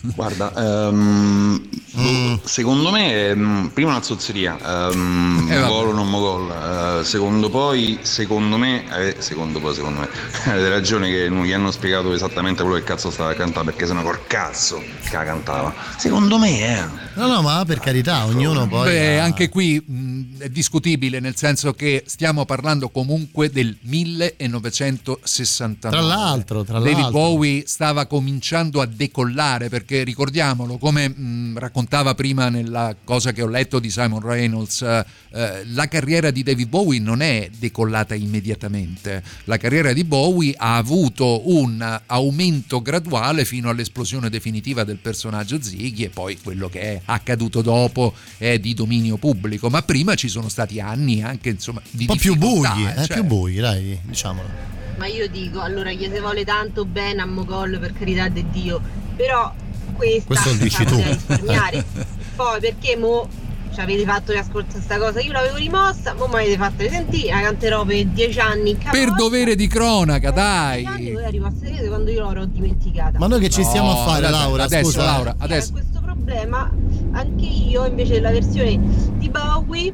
Guarda, 0.00 0.52
ehm, 0.88 1.68
boh, 1.92 2.40
secondo 2.44 2.90
me 2.90 3.28
ehm, 3.30 3.70
prima 3.74 3.90
una 3.90 4.02
zozzeria, 4.02 4.88
ehm, 4.90 5.46
Eh. 5.50 5.58
Mogol 5.60 5.88
o 5.88 5.92
non 5.92 6.08
Mogol, 6.10 7.00
eh, 7.00 7.04
secondo 7.04 7.50
poi, 7.50 7.98
secondo 8.02 8.56
me, 8.56 8.84
eh, 8.96 9.16
secondo 9.18 9.60
poi, 9.60 9.74
secondo 9.74 10.00
me, 10.00 10.08
avete 10.50 10.68
ragione 10.68 11.08
che 11.10 11.28
non 11.28 11.44
gli 11.44 11.52
hanno 11.52 11.70
spiegato 11.70 12.12
esattamente 12.12 12.62
quello 12.62 12.78
che 12.78 12.84
cazzo 12.84 13.10
stava 13.10 13.30
a 13.30 13.34
cantare, 13.34 13.64
perché 13.66 13.86
sennò 13.86 14.02
col 14.02 14.26
cazzo 14.26 14.78
che 14.78 15.16
la 15.16 15.24
cantava. 15.24 15.74
Secondo 15.96 16.38
me, 16.38 16.78
eh. 16.78 16.84
No, 17.14 17.26
no, 17.26 17.42
ma 17.42 17.64
per 17.66 17.80
carità, 17.80 18.24
ognuno 18.26 18.66
poi... 18.68 18.88
Beh, 18.90 19.18
ha- 19.18 19.24
anche 19.24 19.48
qui 19.48 19.82
mh, 19.84 20.38
è 20.38 20.48
discutibile, 20.48 21.18
nel 21.20 21.34
senso 21.36 21.72
che 21.74 22.04
stiamo 22.06 22.44
parlando 22.44 22.88
comunque 22.90 23.50
del 23.50 23.76
1969. 23.82 25.96
Tra 25.96 26.00
l'altro, 26.00 26.62
tra 26.68 26.80
David 26.80 26.98
l'altro. 26.98 27.18
Bowie 27.18 27.62
stava 27.66 28.04
cominciando 28.04 28.82
a 28.82 28.86
decollare 28.86 29.70
perché 29.70 30.04
ricordiamolo, 30.04 30.76
come 30.76 31.08
mh, 31.08 31.58
raccontava 31.58 32.14
prima 32.14 32.50
nella 32.50 32.94
cosa 33.04 33.32
che 33.32 33.40
ho 33.40 33.46
letto 33.46 33.78
di 33.78 33.90
Simon 33.90 34.20
Reynolds, 34.20 34.82
eh, 34.82 35.04
eh, 35.32 35.64
la 35.72 35.88
carriera 35.88 36.30
di 36.30 36.42
David 36.42 36.68
Bowie 36.68 37.00
non 37.00 37.22
è 37.22 37.48
decollata 37.56 38.14
immediatamente. 38.14 39.22
La 39.44 39.56
carriera 39.56 39.94
di 39.94 40.04
Bowie 40.04 40.52
ha 40.56 40.76
avuto 40.76 41.48
un 41.48 42.00
aumento 42.04 42.82
graduale 42.82 43.46
fino 43.46 43.70
all'esplosione 43.70 44.28
definitiva 44.28 44.84
del 44.84 44.98
personaggio 44.98 45.62
Ziggy 45.62 46.04
e 46.04 46.10
poi 46.10 46.38
quello 46.42 46.68
che 46.68 46.80
è 46.80 47.00
accaduto 47.06 47.62
dopo 47.62 48.12
è 48.36 48.58
di 48.58 48.74
dominio 48.74 49.16
pubblico, 49.16 49.70
ma 49.70 49.80
prima 49.80 50.14
ci 50.16 50.28
sono 50.28 50.50
stati 50.50 50.80
anni 50.80 51.22
anche 51.22 51.48
insomma 51.48 51.80
di 51.90 52.04
Un 52.06 52.14
po' 52.14 52.16
più 52.16 52.36
bui, 52.36 52.66
eh, 52.66 52.94
cioè- 52.94 53.06
più 53.06 53.24
bui, 53.24 53.54
dai, 53.54 53.98
diciamolo. 54.02 54.76
Ma 54.98 55.06
io 55.06 55.28
dico, 55.28 55.60
allora 55.60 55.92
gli 55.92 56.10
si 56.12 56.18
vuole 56.18 56.42
tanto 56.58 56.84
bene 56.84 57.22
a 57.22 57.26
Mogol 57.26 57.78
per 57.78 57.92
carità 57.92 58.28
di 58.28 58.44
Dio, 58.50 58.80
però 59.14 59.52
questa 59.94 60.26
Questo 60.26 60.50
lo 60.50 60.56
dici 60.56 60.84
tu. 60.84 60.96
risparmiare. 60.96 61.84
Poi 62.34 62.60
perché 62.60 62.96
mo 62.96 63.28
ci 63.72 63.80
avete 63.80 64.04
fatto 64.04 64.32
riascoltare 64.32 64.72
questa 64.72 64.98
cosa, 64.98 65.20
io 65.20 65.30
l'avevo 65.32 65.56
rimossa, 65.56 66.14
mo 66.14 66.26
mi 66.26 66.34
avete 66.34 66.56
fatto 66.56 66.82
risentire, 66.82 67.30
la 67.32 67.40
canterò 67.42 67.84
per 67.84 68.06
dieci 68.06 68.40
anni 68.40 68.70
in 68.70 68.78
Per 68.90 69.12
dovere 69.14 69.54
di 69.54 69.66
cronaca, 69.68 70.30
dai. 70.32 70.82
voi 71.12 71.30
rimasserete 71.30 71.86
quando 71.86 72.10
io 72.10 72.22
l'avrò 72.24 72.44
dimenticata. 72.44 73.18
Ma 73.18 73.26
noi 73.28 73.40
che 73.40 73.50
ci 73.50 73.62
stiamo 73.62 73.92
No, 73.92 74.00
a 74.02 74.04
fare, 74.06 74.30
Laura? 74.30 74.64
adesso, 74.64 74.84
scusa, 74.90 75.00
eh. 75.02 75.04
Laura, 75.04 75.34
adesso. 75.38 75.72
questo 75.72 76.00
problema, 76.00 76.70
anche 77.12 77.44
io 77.44 77.84
invece 77.86 78.14
della 78.14 78.30
versione 78.30 78.78
di 79.16 79.28
Bowie 79.28 79.92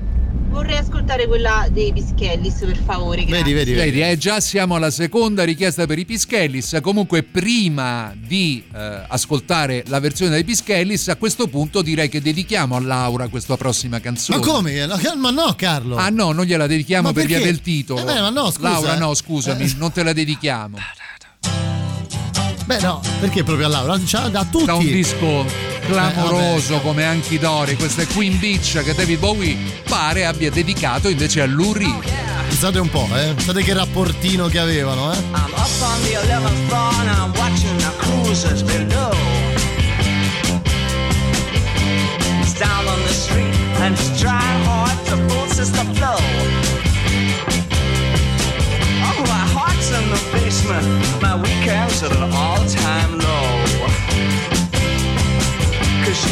vorrei 0.55 0.77
ascoltare 0.79 1.27
quella 1.27 1.67
dei 1.71 1.93
Pischellis 1.93 2.55
per 2.61 2.79
favore. 2.85 3.25
grazie. 3.25 3.53
Vedi, 3.53 4.01
eh, 4.01 4.17
già 4.17 4.39
siamo 4.39 4.77
alla 4.77 4.91
seconda 4.93 5.43
richiesta 5.43 5.85
per 5.85 5.99
i 5.99 6.05
Pischellis. 6.05 6.79
Comunque, 6.81 7.25
prima 7.25 8.15
di 8.17 8.63
eh, 8.73 9.03
ascoltare 9.09 9.83
la 9.89 9.99
versione 9.99 10.31
dei 10.31 10.45
Pischellis, 10.45 11.09
a 11.09 11.17
questo 11.17 11.49
punto 11.49 11.83
direi 11.83 12.09
che 12.09 12.23
dedichiamo 12.23 12.77
a 12.77 12.81
Laura 12.81 13.27
questa 13.29 13.57
prossima 13.57 14.01
canzone. 14.01 14.39
Ma 14.39 14.45
come? 14.45 14.87
Ma 15.17 15.31
no, 15.31 15.55
Carlo. 15.57 15.97
Ah 15.97 16.09
no, 16.09 16.31
non 16.31 16.45
gliela 16.45 16.69
dedichiamo 16.69 17.13
per 17.13 17.27
via 17.27 17.41
del 17.41 17.61
titolo. 17.61 18.01
Eh 18.01 18.05
beh, 18.05 18.21
ma 18.21 18.31
no, 18.31 18.51
scusa, 18.51 18.71
Laura, 18.71 18.95
eh. 18.95 18.99
no, 18.99 19.13
scusami, 19.15 19.65
Eh. 19.65 19.75
non 19.77 19.91
te 19.93 20.03
la 20.05 20.13
dedichiamo. 20.13 20.79
Beh, 22.67 22.81
no, 22.81 23.03
perché 23.21 23.43
proprio 23.43 23.67
a 23.67 23.71
Laura? 23.71 24.01
C'ha 24.07 24.29
da 24.29 24.45
tutti. 24.45 24.65
Da 24.65 24.75
un 24.75 24.87
disco 24.87 25.45
clamoroso 25.87 26.77
Eh, 26.77 26.81
come 26.81 27.05
Anchidori, 27.05 27.77
questa 27.77 28.03
è 28.03 28.07
Queen 28.07 28.39
Beach 28.39 28.83
che 28.83 28.95
David 28.95 29.19
Bowie 29.19 29.57
pare 29.89 30.25
abbia 30.25 30.51
dedicato 30.51 31.09
invece 31.09 31.43
a 31.43 31.47
Lou 31.47 31.73
Reed. 31.73 32.05
Pensate 32.49 32.79
un 32.79 32.89
po', 32.89 33.09
eh. 33.15 33.35
Pensate 33.35 33.63
che 33.63 33.73
rapportino 33.75 34.47
che 34.49 34.59
avevano, 34.59 35.13
eh. 35.13 35.17
I'm 35.17 35.53
up 35.53 35.83
on 35.83 36.03
the 36.03 36.15
11th 36.17 36.69
floor 36.69 36.93
and 37.01 37.09
I'm 37.11 37.33
watching 37.39 37.77
the 37.79 37.93
cruisers 37.99 38.63
below. 38.63 39.13
It's 42.41 42.59
down 42.59 42.87
on 42.87 43.03
the 43.03 43.13
street 43.13 43.55
and 43.81 43.95
it's 43.97 44.21
trying 44.21 44.65
hard 44.65 45.05
to 45.07 45.17
force 45.29 45.57
the 45.57 45.85
flow. 45.95 46.19
Oh, 49.03 49.23
my 49.27 49.47
heart's 49.53 49.91
in 49.91 50.09
the 50.11 50.21
basement. 50.33 50.87
My 51.21 51.35
weekends 51.37 52.03
at 52.03 52.13
an 52.13 52.33
all-time 52.33 53.19
low. 53.19 53.64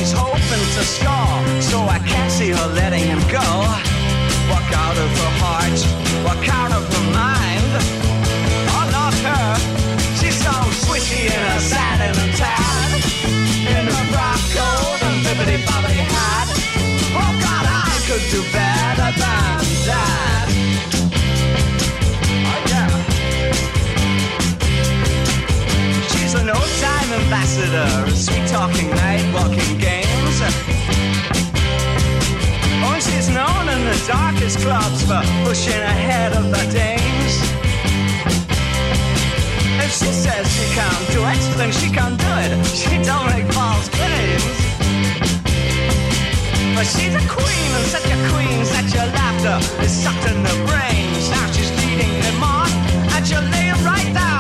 She's 0.03 0.19
hoping 0.19 0.43
to 0.43 0.83
score, 0.83 1.63
so 1.63 1.79
I 1.87 2.01
can't 2.05 2.33
see 2.33 2.51
her 2.51 2.67
letting 2.75 3.05
him 3.05 3.21
go. 3.31 3.47
Walk 4.51 4.67
out 4.75 4.99
of 4.99 5.11
her 5.23 5.33
heart, 5.39 5.79
walk 6.27 6.43
out 6.51 6.73
of 6.75 6.83
her 6.93 7.07
mind. 7.15 7.71
Oh, 8.75 8.83
not 8.91 9.15
her. 9.23 9.55
She's 10.19 10.35
so 10.43 10.51
swishy 10.83 11.31
in 11.31 11.41
her 11.47 11.61
satin 11.61 12.19
and 12.19 12.35
tan. 12.35 12.99
In 13.79 13.87
her 13.95 14.05
frock 14.11 14.43
coat 14.51 15.07
and 15.07 15.25
bibbity 15.25 15.63
bobbity 15.63 16.03
hat. 16.03 16.51
Oh, 17.15 17.33
God, 17.39 17.67
I 17.71 17.95
could 18.03 18.27
do 18.35 18.43
better 18.51 19.13
than 19.23 19.63
that. 19.87 20.32
Ambassador, 27.33 28.11
sweet 28.15 28.47
talking 28.47 28.91
night 28.91 29.25
walking 29.33 29.79
games. 29.79 30.37
Oh, 32.85 32.99
she's 33.01 33.31
known 33.31 33.69
in 33.73 33.81
the 33.89 33.97
darkest 34.07 34.59
clubs 34.59 35.01
for 35.09 35.23
pushing 35.45 35.81
ahead 35.81 36.37
of 36.37 36.45
the 36.51 36.65
dames. 36.77 37.35
If 39.81 39.93
she 39.97 40.13
says 40.13 40.45
she 40.53 40.67
can't 40.77 41.07
do 41.09 41.21
it, 41.25 41.57
then 41.57 41.73
she 41.73 41.89
can't 41.89 42.19
do 42.21 42.33
it. 42.45 42.53
She 42.67 43.01
don't 43.03 43.27
make 43.33 43.49
false 43.57 43.89
claims. 43.89 44.45
But 46.77 46.85
she's 46.85 47.15
a 47.15 47.25
queen, 47.33 47.71
and 47.79 47.87
such 47.95 48.09
a 48.13 48.19
queen 48.29 48.61
that 48.77 48.87
your 48.93 49.09
laughter 49.17 49.57
is 49.83 49.91
sucked 49.91 50.29
in 50.29 50.43
the 50.43 50.57
brains. 50.69 51.31
Now 51.31 51.47
she's 51.53 51.73
leading 51.81 52.13
them 52.21 52.43
on, 52.45 52.69
and 53.17 53.25
you 53.25 53.41
lay 53.53 53.73
it 53.73 53.81
right 53.89 54.13
down. 54.13 54.32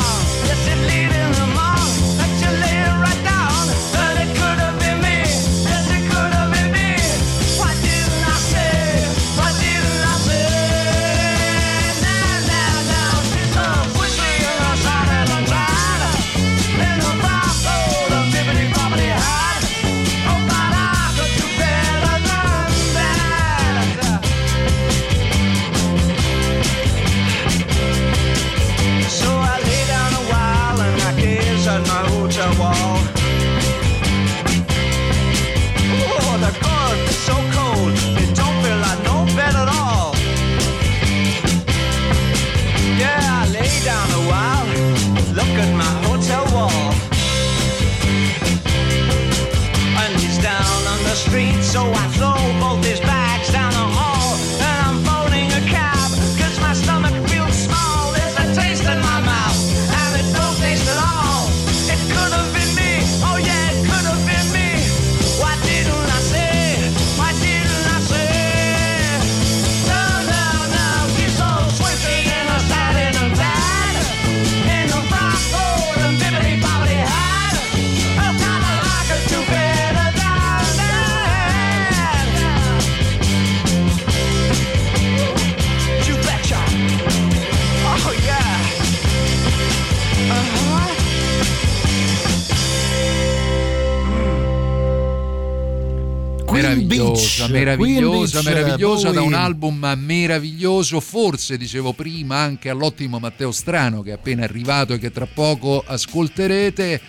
Meravigliosa, 97.52 98.42
meravigliosa, 98.42 98.42
meravigliosa 98.42 99.10
da 99.10 99.22
un 99.22 99.34
album 99.34 99.94
meraviglioso, 99.96 101.00
forse 101.00 101.56
dicevo 101.56 101.92
prima 101.92 102.36
anche 102.38 102.68
all'ottimo 102.68 103.18
Matteo 103.18 103.52
Strano 103.52 104.02
che 104.02 104.10
è 104.10 104.14
appena 104.14 104.44
arrivato 104.44 104.94
e 104.94 104.98
che 104.98 105.10
tra 105.10 105.26
poco 105.26 105.82
ascolterete, 105.86 107.00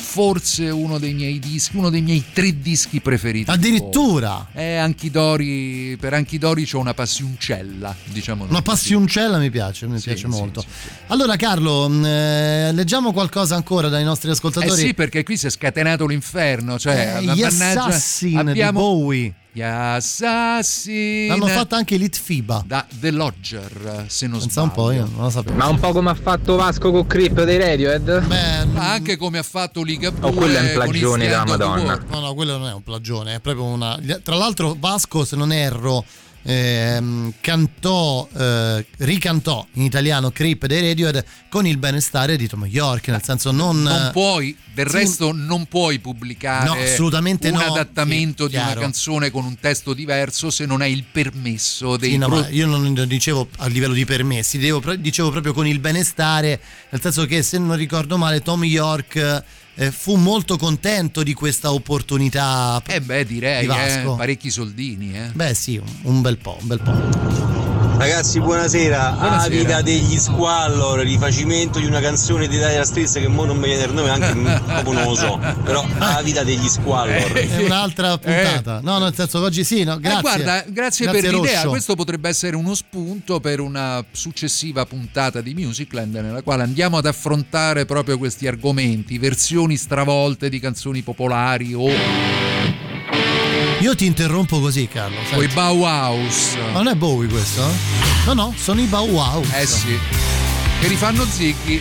forse 0.00 0.70
uno 0.70 0.98
dei 0.98 1.12
miei 1.12 1.38
dischi, 1.38 1.76
uno 1.76 1.90
dei 1.90 2.00
miei 2.00 2.24
tre 2.32 2.58
dischi 2.58 3.00
preferiti. 3.00 3.50
Addirittura. 3.50 4.48
Eh, 4.54 4.76
Anchidori, 4.76 5.94
per 6.00 6.14
Anchidori 6.14 6.64
c'ho 6.64 6.78
una 6.78 6.94
passioncella, 6.94 7.94
diciamo. 8.04 8.46
Una 8.48 8.62
passioncella 8.62 9.36
mi 9.38 9.50
piace, 9.50 9.86
mi 9.86 10.00
piace 10.00 10.26
molto. 10.26 10.64
Allora 11.08 11.36
Carlo, 11.36 11.86
mh, 11.88 12.04
eh, 12.06 12.72
leggiamo 12.72 13.12
qualcosa 13.12 13.56
ancora 13.56 13.88
dai 13.88 14.02
nostri 14.04 14.30
Eh 14.30 14.32
ascoltatori. 14.32 14.80
sì, 14.80 14.94
perché 14.94 15.22
qui 15.22 15.36
si 15.36 15.46
è 15.46 15.50
scatenato 15.50 16.06
l'inferno, 16.06 16.78
cioè 16.78 17.16
Eh, 17.18 17.24
gli 17.34 17.42
Assassin 17.42 18.40
di 18.44 18.50
abbiamo, 18.50 18.80
Bowie. 18.80 19.34
Gli 19.52 19.62
assassini. 19.62 21.26
L'hanno 21.26 21.46
fatta 21.48 21.76
anche 21.76 21.96
Litfiba. 21.96 22.62
Da 22.64 22.86
The 22.88 23.10
Lodger, 23.10 24.04
se 24.06 24.26
non 24.28 24.38
Pensa 24.38 24.62
un 24.62 24.70
sbaglio. 24.70 24.88
po', 24.88 24.92
io 24.92 25.08
non 25.12 25.24
lo 25.24 25.30
sapevo. 25.30 25.56
Ma 25.56 25.66
un 25.66 25.78
po' 25.80 25.92
come 25.92 26.10
ha 26.10 26.14
fatto 26.14 26.54
Vasco 26.56 26.92
con 26.92 27.06
Creep 27.06 27.42
dei 27.42 27.58
Radiohead? 27.58 28.24
Ma 28.28 28.92
anche 28.92 29.16
come 29.16 29.38
ha 29.38 29.42
fatto 29.42 29.82
Liga 29.82 30.10
2 30.10 30.28
O 30.28 30.32
quello 30.32 30.56
è 30.56 30.60
un 30.60 30.66
con 30.74 30.84
il 30.84 30.90
plagione 30.90 31.26
della 31.26 31.44
Madonna. 31.44 32.00
No, 32.10 32.20
no, 32.20 32.34
quello 32.34 32.58
non 32.58 32.68
è 32.68 32.72
un 32.72 32.82
plagione, 32.84 33.34
è 33.34 33.40
proprio 33.40 33.64
una. 33.64 33.98
Tra 34.22 34.36
l'altro, 34.36 34.76
Vasco, 34.78 35.24
se 35.24 35.34
non 35.34 35.50
erro, 35.52 36.04
ehm, 36.42 37.34
cantò, 37.40 38.28
eh, 38.36 38.84
ricantò 38.98 39.66
in 39.74 39.82
italiano 39.82 40.30
Creep 40.30 40.66
dei 40.66 40.80
Radiohead 40.88 41.24
con 41.48 41.66
il 41.66 41.76
benestare 41.78 42.36
di 42.36 42.46
Tom 42.46 42.64
York, 42.66 43.08
nel 43.08 43.22
senso 43.22 43.50
non. 43.50 43.82
Non 43.82 44.10
puoi, 44.12 44.56
del 44.72 44.88
sì. 44.88 44.96
resto 44.96 45.32
non 45.32 45.66
puoi 45.66 45.98
pubblicare 45.98 46.64
No, 46.66 46.72
assolutamente 46.74 47.48
un 47.48 47.54
no. 47.56 47.60
adattamento 47.74 48.44
Sì, 48.44 48.50
di 48.50 48.56
una 48.56 48.74
canzone 48.74 49.30
con 49.30 49.44
un 49.44 49.58
testo 49.58 49.92
diverso 49.92 50.50
se 50.50 50.64
non 50.66 50.80
hai 50.80 50.92
il 50.92 51.04
permesso 51.10 51.96
dei 51.96 52.12
Sì, 52.12 52.16
no, 52.16 52.28
pro- 52.28 52.46
io 52.50 52.66
non 52.66 53.04
dicevo 53.06 53.48
a 53.58 53.66
livello 53.66 53.94
di 53.94 54.04
permessi, 54.04 54.58
dicevo 54.58 55.30
proprio 55.30 55.52
con 55.52 55.66
il 55.66 55.80
benestare, 55.80 56.60
nel 56.90 57.00
senso 57.00 57.26
che 57.26 57.42
se 57.42 57.58
non 57.58 57.76
ricordo 57.76 58.16
male 58.16 58.40
Tom 58.42 58.64
York 58.64 59.42
eh, 59.80 59.90
fu 59.90 60.16
molto 60.16 60.58
contento 60.58 61.22
di 61.22 61.32
questa 61.32 61.72
opportunità. 61.72 62.82
Eh 62.86 63.00
beh, 63.00 63.24
direi, 63.24 63.62
di 63.62 63.66
Vasco. 63.66 64.12
eh, 64.12 64.16
parecchi 64.18 64.50
soldini, 64.50 65.16
eh. 65.16 65.30
Beh 65.32 65.54
sì, 65.54 65.78
un, 65.78 65.88
un 66.02 66.20
bel 66.20 66.36
po', 66.36 66.58
un 66.60 66.66
bel 66.66 66.80
po'. 66.80 67.59
Ragazzi, 68.00 68.40
buonasera. 68.40 69.10
Buonasera. 69.10 69.42
Avida 69.42 69.82
degli 69.82 70.16
Squallor, 70.16 71.00
rifacimento 71.00 71.78
di 71.78 71.84
una 71.84 72.00
canzone 72.00 72.48
di 72.48 72.56
Dire 72.56 72.82
Straits 72.82 73.12
che 73.12 73.28
mo 73.28 73.44
non 73.44 73.58
mi 73.58 73.66
viene 73.66 73.84
il 73.84 73.92
nome, 73.92 74.08
anche 74.08 74.32
proprio 74.64 74.92
non 74.94 75.04
lo 75.04 75.14
so. 75.14 75.38
Però 75.62 75.84
Avida 75.98 76.42
degli 76.42 76.66
Squallor. 76.66 77.30
È 77.30 77.62
un'altra 77.62 78.16
puntata. 78.16 78.80
No, 78.82 78.96
nel 79.00 79.14
senso 79.14 79.40
che 79.40 79.44
oggi 79.44 79.64
sì, 79.64 79.84
no, 79.84 79.98
grazie. 80.00 80.18
Eh, 80.18 80.22
guarda, 80.22 80.64
grazie, 80.68 81.10
per 81.10 81.24
l'idea. 81.24 81.56
Roscio. 81.56 81.68
Questo 81.68 81.94
potrebbe 81.94 82.30
essere 82.30 82.56
uno 82.56 82.74
spunto 82.74 83.38
per 83.38 83.60
una 83.60 84.02
successiva 84.12 84.86
puntata 84.86 85.42
di 85.42 85.52
Musicland 85.52 86.14
nella 86.14 86.40
quale 86.40 86.62
andiamo 86.62 86.96
ad 86.96 87.04
affrontare 87.04 87.84
proprio 87.84 88.16
questi 88.16 88.46
argomenti, 88.46 89.18
versioni 89.18 89.76
stravolte 89.76 90.48
di 90.48 90.58
canzoni 90.58 91.02
popolari 91.02 91.74
o 91.74 91.90
Io 93.80 93.94
ti 93.94 94.04
interrompo 94.04 94.60
così, 94.60 94.86
Carlo. 94.88 95.16
o 95.34 95.42
i. 95.42 95.48
Bauhaus. 95.48 96.56
Ma 96.72 96.82
non 96.82 96.88
è 96.88 96.94
Bowie 96.94 97.28
questo? 97.28 97.66
No, 98.26 98.34
no, 98.34 98.54
sono 98.56 98.80
i 98.80 98.84
Bauhaus. 98.84 99.50
Eh 99.52 99.66
sì, 99.66 99.98
che 100.80 100.86
rifanno 100.88 101.24
zicchi. 101.24 101.80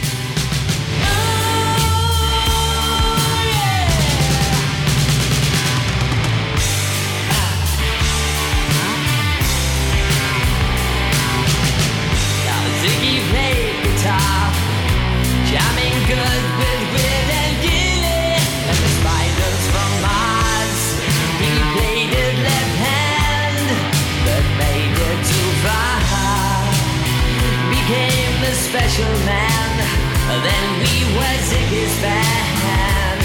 Ziggy 12.81 13.19
special 28.69 29.09
man, 29.25 29.69
then 30.45 30.65
we 30.77 30.93
were 31.17 31.37
Ziggy's 31.49 31.95
band. 32.05 33.19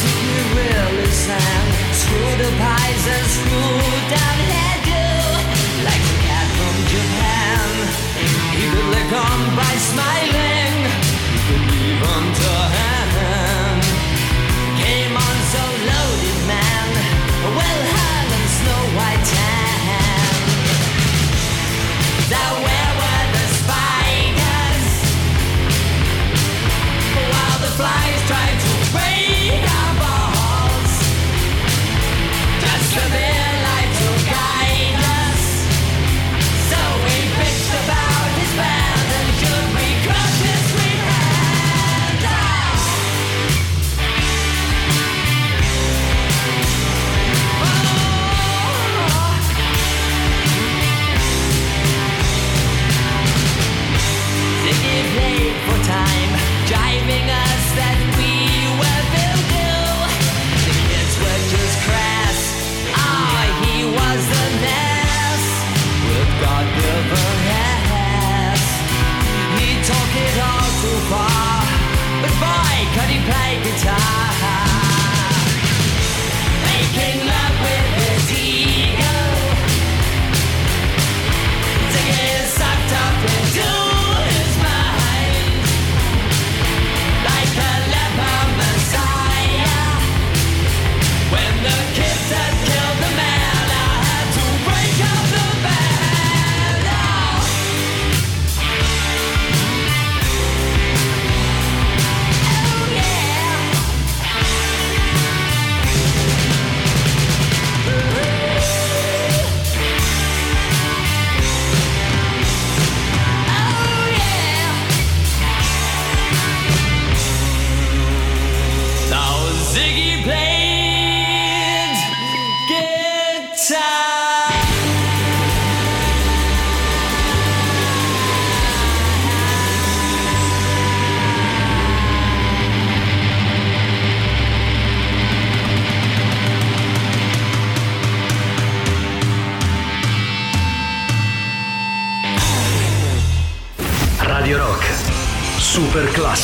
Ziggy 0.00 0.40
really 0.52 1.08
sang, 1.08 1.66
screw 1.96 2.32
the 2.44 2.50
pies 2.60 3.04
and 3.08 3.26
screw 3.36 3.80
down 4.12 4.38
hairdo, 4.52 5.04
like 5.88 6.04
the 6.12 6.16
cat 6.28 6.48
from 6.60 6.76
Japan. 6.92 7.68
He 8.52 8.68
could 8.68 8.88
lick 8.92 9.12
on 9.16 9.40
by 9.56 9.72
smiling, 9.88 10.19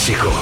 Clásico. 0.07 0.36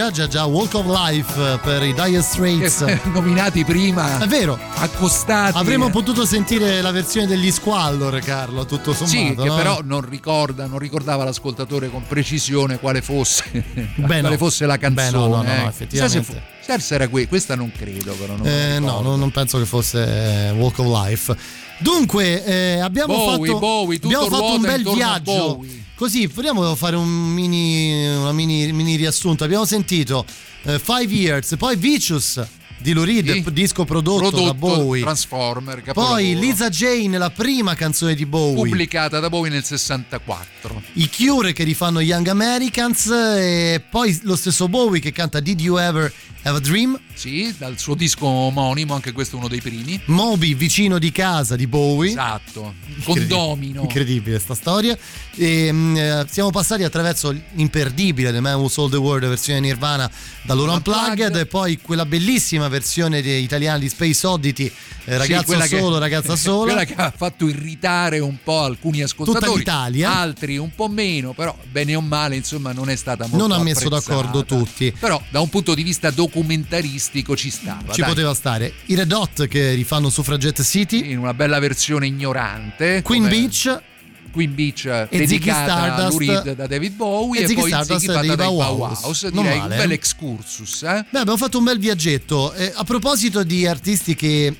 Già, 0.00 0.10
già, 0.10 0.28
già, 0.28 0.44
Walk 0.46 0.72
of 0.74 0.86
Life 0.86 1.38
eh, 1.38 1.58
per 1.58 1.82
i 1.82 1.92
Dire 1.92 2.22
Straits. 2.22 2.80
Nominati 3.12 3.64
prima. 3.64 4.18
È 4.18 4.26
vero. 4.26 4.58
Accostati. 4.76 5.58
Avremmo 5.58 5.90
potuto 5.90 6.24
sentire 6.24 6.80
la 6.80 6.90
versione 6.90 7.26
degli 7.26 7.50
Squallor, 7.50 8.18
Carlo, 8.20 8.64
tutto 8.64 8.94
sommato. 8.94 9.16
Sì, 9.18 9.34
che 9.34 9.44
no? 9.44 9.54
però 9.54 9.80
non 9.84 10.00
ricorda, 10.00 10.64
non 10.64 10.78
ricordava 10.78 11.24
l'ascoltatore 11.24 11.90
con 11.90 12.04
precisione 12.06 12.78
quale 12.78 13.02
fosse, 13.02 13.44
Beh, 13.52 13.92
quale 13.94 14.20
no. 14.22 14.36
fosse 14.38 14.64
la 14.64 14.78
canzone. 14.78 15.10
Beh, 15.10 15.16
no, 15.16 15.26
no, 15.26 15.42
no, 15.42 15.50
eh. 15.50 15.66
effettivamente. 15.66 16.42
Forse 16.62 16.94
era 16.94 17.08
qui, 17.08 17.26
questa 17.26 17.54
non 17.54 17.70
credo, 17.76 18.14
però. 18.14 18.36
Non 18.36 18.46
Eh, 18.46 18.78
no, 18.78 19.00
non, 19.00 19.18
non 19.18 19.30
penso 19.30 19.58
che 19.58 19.66
fosse 19.66 20.48
eh, 20.48 20.50
Walk 20.52 20.78
of 20.78 20.86
Life. 20.86 21.36
Dunque, 21.78 22.44
eh, 22.44 22.80
abbiamo 22.80 23.16
Bowie, 23.16 23.46
fatto, 23.48 23.58
Bowie, 23.58 24.00
abbiamo 24.02 24.28
fatto 24.28 24.54
un 24.54 24.60
bel 24.60 24.82
viaggio. 24.82 25.64
Così, 26.00 26.26
vogliamo 26.28 26.74
fare 26.76 26.96
un 26.96 27.10
mini, 27.10 28.16
una 28.16 28.32
mini, 28.32 28.72
mini 28.72 28.96
riassunto. 28.96 29.44
Abbiamo 29.44 29.66
sentito 29.66 30.24
eh, 30.62 30.78
Five 30.78 31.12
Years, 31.12 31.56
poi 31.58 31.76
Vicious 31.76 32.42
di 32.80 32.92
Lou 32.92 33.04
Reed, 33.04 33.30
Sì. 33.30 33.44
disco 33.52 33.84
prodotto, 33.84 34.28
Prodotto 34.30 34.44
da 34.44 34.54
Bowie. 34.54 35.02
Transformer, 35.02 35.74
Poi 35.76 35.82
capolavoro. 35.84 36.20
Lisa 36.40 36.68
Jane, 36.68 37.18
la 37.18 37.30
prima 37.30 37.74
canzone 37.74 38.14
di 38.14 38.26
Bowie. 38.26 38.54
pubblicata 38.62 39.20
da 39.20 39.28
Bowie 39.28 39.50
nel 39.50 39.64
64. 39.64 40.82
I 40.94 41.10
Cure 41.14 41.52
che 41.52 41.64
rifanno 41.64 42.00
Young 42.00 42.26
Americans 42.28 43.06
e 43.10 43.82
poi 43.88 44.18
lo 44.22 44.36
stesso 44.36 44.68
Bowie 44.68 45.00
che 45.00 45.12
canta 45.12 45.40
Did 45.40 45.60
You 45.60 45.76
Ever 45.78 46.12
Have 46.42 46.56
a 46.56 46.60
Dream? 46.60 46.98
Sì, 47.12 47.54
dal 47.58 47.78
suo 47.78 47.94
disco 47.94 48.24
omonimo, 48.26 48.94
anche 48.94 49.12
questo 49.12 49.36
è 49.36 49.38
uno 49.38 49.48
dei 49.48 49.60
primi. 49.60 50.00
Moby 50.06 50.54
vicino 50.54 50.98
di 50.98 51.12
casa 51.12 51.54
di 51.54 51.66
Bowie. 51.66 52.10
Esatto, 52.12 52.72
condomino. 53.04 53.82
Incredibile 53.82 54.38
sta 54.38 54.54
storia. 54.54 54.96
E, 55.34 55.70
mm, 55.70 55.96
eh, 55.96 56.26
siamo 56.30 56.50
passati 56.50 56.82
attraverso 56.82 57.30
l'imperdibile 57.52 58.32
The 58.32 58.40
Man 58.40 58.54
Who 58.54 58.68
Sold 58.68 58.92
the 58.92 58.96
World 58.96 59.28
versione 59.28 59.60
Nirvana 59.60 60.10
da 60.42 60.54
loro 60.54 60.72
Unplugged 60.72 61.36
e 61.36 61.44
poi 61.44 61.78
quella 61.80 62.06
bellissima 62.06 62.68
versione 62.70 63.18
italiana 63.18 63.78
di 63.78 63.88
Space 63.90 64.26
Oddity 64.26 64.72
eh, 65.04 65.18
ragazzo 65.18 65.44
quella 65.44 65.66
che- 65.66 65.78
solo, 65.78 65.98
ragazza 65.98 66.36
sola. 66.36 66.72
Quella 66.72 66.84
che 66.84 66.94
ha 66.94 67.12
fatto 67.14 67.48
irritare 67.48 68.18
un 68.20 68.36
po' 68.42 68.60
alcuni 68.60 69.02
ascoltatori. 69.02 69.64
Altri 70.02 70.56
un 70.56 70.74
po' 70.74 70.88
meno, 70.88 71.32
però 71.32 71.56
bene 71.70 71.94
o 71.94 72.00
male, 72.00 72.36
insomma, 72.36 72.72
non 72.72 72.88
è 72.88 72.96
stata 72.96 73.26
molto 73.26 73.46
Non 73.46 73.58
ha 73.58 73.62
messo 73.62 73.88
d'accordo 73.88 74.44
tutti. 74.44 74.94
Però 74.98 75.20
da 75.30 75.40
un 75.40 75.48
punto 75.48 75.74
di 75.74 75.82
vista 75.82 76.10
documentaristico 76.10 77.36
ci 77.36 77.50
stava. 77.50 77.92
Ci 77.92 78.00
dai. 78.00 78.08
poteva 78.08 78.34
stare. 78.34 78.72
I 78.86 78.94
Red 78.94 79.12
Hot 79.12 79.46
che 79.48 79.72
rifanno 79.74 80.08
Suffragette 80.10 80.62
City. 80.62 81.10
In 81.10 81.18
una 81.18 81.34
bella 81.34 81.58
versione 81.58 82.06
ignorante. 82.06 83.02
Queen 83.02 83.24
come- 83.24 83.34
Beach. 83.36 83.82
Queen 84.30 84.54
Beach 84.54 84.84
E 84.86 85.18
dedicata 85.18 85.74
a 85.74 86.10
Stardust. 86.10 86.18
Reed 86.18 86.54
da 86.54 86.66
David 86.66 86.94
Bowie 86.94 87.40
E 87.42 87.50
e, 87.50 87.54
poi 87.54 87.68
Stardust 87.68 88.00
Ziggy 88.00 88.12
fatta 88.12 88.26
dei 88.26 88.36
Bauhaus. 88.36 89.28
Direi 89.28 89.58
male, 89.58 89.74
un 89.74 89.80
bel 89.80 89.92
excursus. 89.92 90.82
Eh? 90.82 91.04
Beh, 91.10 91.18
abbiamo 91.18 91.38
fatto 91.38 91.58
un 91.58 91.64
bel 91.64 91.78
viaggetto. 91.78 92.52
Eh, 92.52 92.72
a 92.74 92.84
proposito 92.84 93.42
di 93.42 93.66
artisti 93.66 94.14
che 94.14 94.56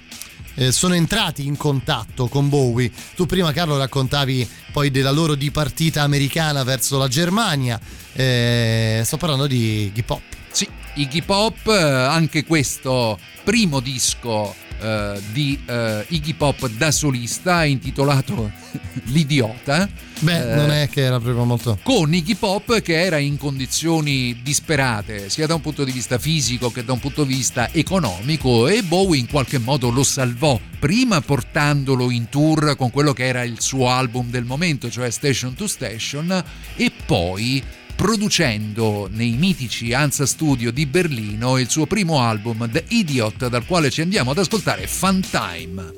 eh, 0.55 0.73
sono 0.73 0.95
entrati 0.95 1.47
in 1.47 1.57
contatto 1.57 2.27
con 2.29 2.49
Bowie, 2.49 2.91
tu 3.15 3.27
prima 3.27 3.53
Carlo 3.53 3.79
raccontavi 3.79 4.49
poi 4.73 4.91
della 4.91 5.11
loro 5.11 5.35
dipartita 5.35 6.03
americana 6.03 6.63
verso 6.65 6.99
la 6.99 7.09
Germania. 7.09 7.81
Eh, 8.13 9.03
sto 9.05 9.17
parlando 9.17 9.47
di 9.47 9.85
Iggy 9.85 10.03
Pop. 10.03 10.23
Sì, 10.51 10.69
Iggy 10.95 11.23
Pop, 11.23 11.67
eh, 11.67 11.81
anche 11.81 12.45
questo 12.45 13.19
primo 13.45 13.81
disco 13.81 14.55
eh, 14.81 15.21
di 15.33 15.59
eh, 15.67 16.05
Iggy 16.09 16.35
Pop 16.35 16.69
da 16.71 16.91
solista 16.91 17.65
intitolato 17.65 18.51
L'idiota. 19.07 19.89
Beh, 20.21 20.53
Eh, 20.53 20.55
non 20.55 20.71
è 20.71 20.89
che 20.91 21.01
era 21.03 21.19
proprio 21.19 21.45
molto. 21.45 21.79
con 21.83 22.13
Iggy 22.13 22.35
Pop 22.35 22.81
che 22.83 23.01
era 23.01 23.17
in 23.19 23.39
condizioni 23.39 24.41
disperate 24.43 25.31
sia 25.31 25.47
da 25.47 25.55
un 25.55 25.61
punto 25.63 25.83
di 25.85 25.93
vista 25.93 26.19
fisico 26.19 26.71
che 26.71 26.85
da 26.85 26.93
un 26.93 26.99
punto 26.99 27.25
di 27.25 27.35
vista 27.35 27.71
economico 27.73 28.69
e 28.69 28.83
Bowie 28.83 29.19
in 29.19 29.29
qualche 29.29 29.59
modo 29.59 29.89
lo 29.91 30.03
salvò 30.03 30.61
prima 30.79 31.21
portandolo 31.23 32.11
in 32.11 32.29
tour 32.29 32.77
con 32.77 32.91
quello 32.91 33.13
che 33.15 33.27
era 33.27 33.43
il 33.45 33.61
suo 33.61 33.89
album 33.89 34.29
del 34.29 34.45
momento 34.45 34.91
cioè 34.91 35.11
Station 35.11 35.55
to 35.55 35.67
Station 35.67 36.45
e 36.77 36.93
poi 37.07 37.63
producendo 38.01 39.11
nei 39.13 39.33
mitici 39.33 39.93
Ansa 39.93 40.25
Studio 40.25 40.73
di 40.73 40.87
Berlino 40.87 41.59
il 41.59 41.69
suo 41.69 41.85
primo 41.85 42.19
album 42.23 42.67
The 42.71 42.83
Idiot 42.89 43.49
dal 43.49 43.67
quale 43.67 43.91
ci 43.91 44.01
andiamo 44.01 44.31
ad 44.31 44.39
ascoltare 44.39 44.87
Fun 44.87 45.21
Time 45.21 45.93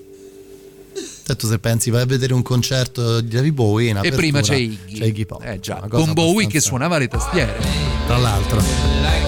Certo, 1.24 1.46
se 1.46 1.60
pensi 1.60 1.90
vai 1.90 2.02
a 2.02 2.06
vedere 2.06 2.34
un 2.34 2.42
concerto 2.42 3.20
di 3.20 3.28
David 3.28 3.54
Bowie 3.54 3.90
in 3.90 4.00
e 4.02 4.10
prima 4.10 4.40
c'è 4.40 4.56
Iggy, 4.56 4.98
c'è 4.98 5.04
Iggy 5.04 5.26
Pop. 5.26 5.44
Eh 5.44 5.60
già, 5.60 5.76
con 5.88 6.12
Bowie 6.12 6.48
che 6.48 6.58
abbastanza- 6.58 6.68
suonava 6.68 6.98
le 6.98 7.06
tastiere 7.06 7.60
Tra 8.08 8.16
l'altro. 8.16 9.21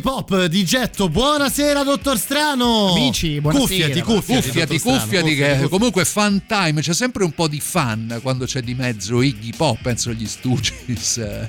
Hip 0.00 0.06
hop 0.06 0.46
di 0.46 0.64
getto. 0.64 1.10
Buonasera, 1.10 1.82
dottor 1.82 2.18
Strano. 2.18 2.92
Amici, 2.92 3.38
buonasera. 3.38 3.66
Cuffiati, 3.88 4.00
cuffiati. 4.00 4.46
Cuffiati, 4.46 4.78
Strano, 4.78 4.98
cuffiati, 4.98 5.34
che 5.34 5.46
cuffiati. 5.48 5.68
comunque 5.68 6.04
fan 6.06 6.42
time, 6.46 6.80
c'è 6.80 6.94
sempre 6.94 7.22
un 7.24 7.32
po' 7.32 7.46
di 7.48 7.60
fan 7.60 8.18
quando 8.22 8.46
c'è 8.46 8.62
di 8.62 8.74
mezzo 8.74 9.20
Iggy 9.20 9.52
Pop, 9.54 9.78
penso 9.82 10.08
agli 10.10 10.26
Stooges, 10.26 11.18
eh, 11.18 11.46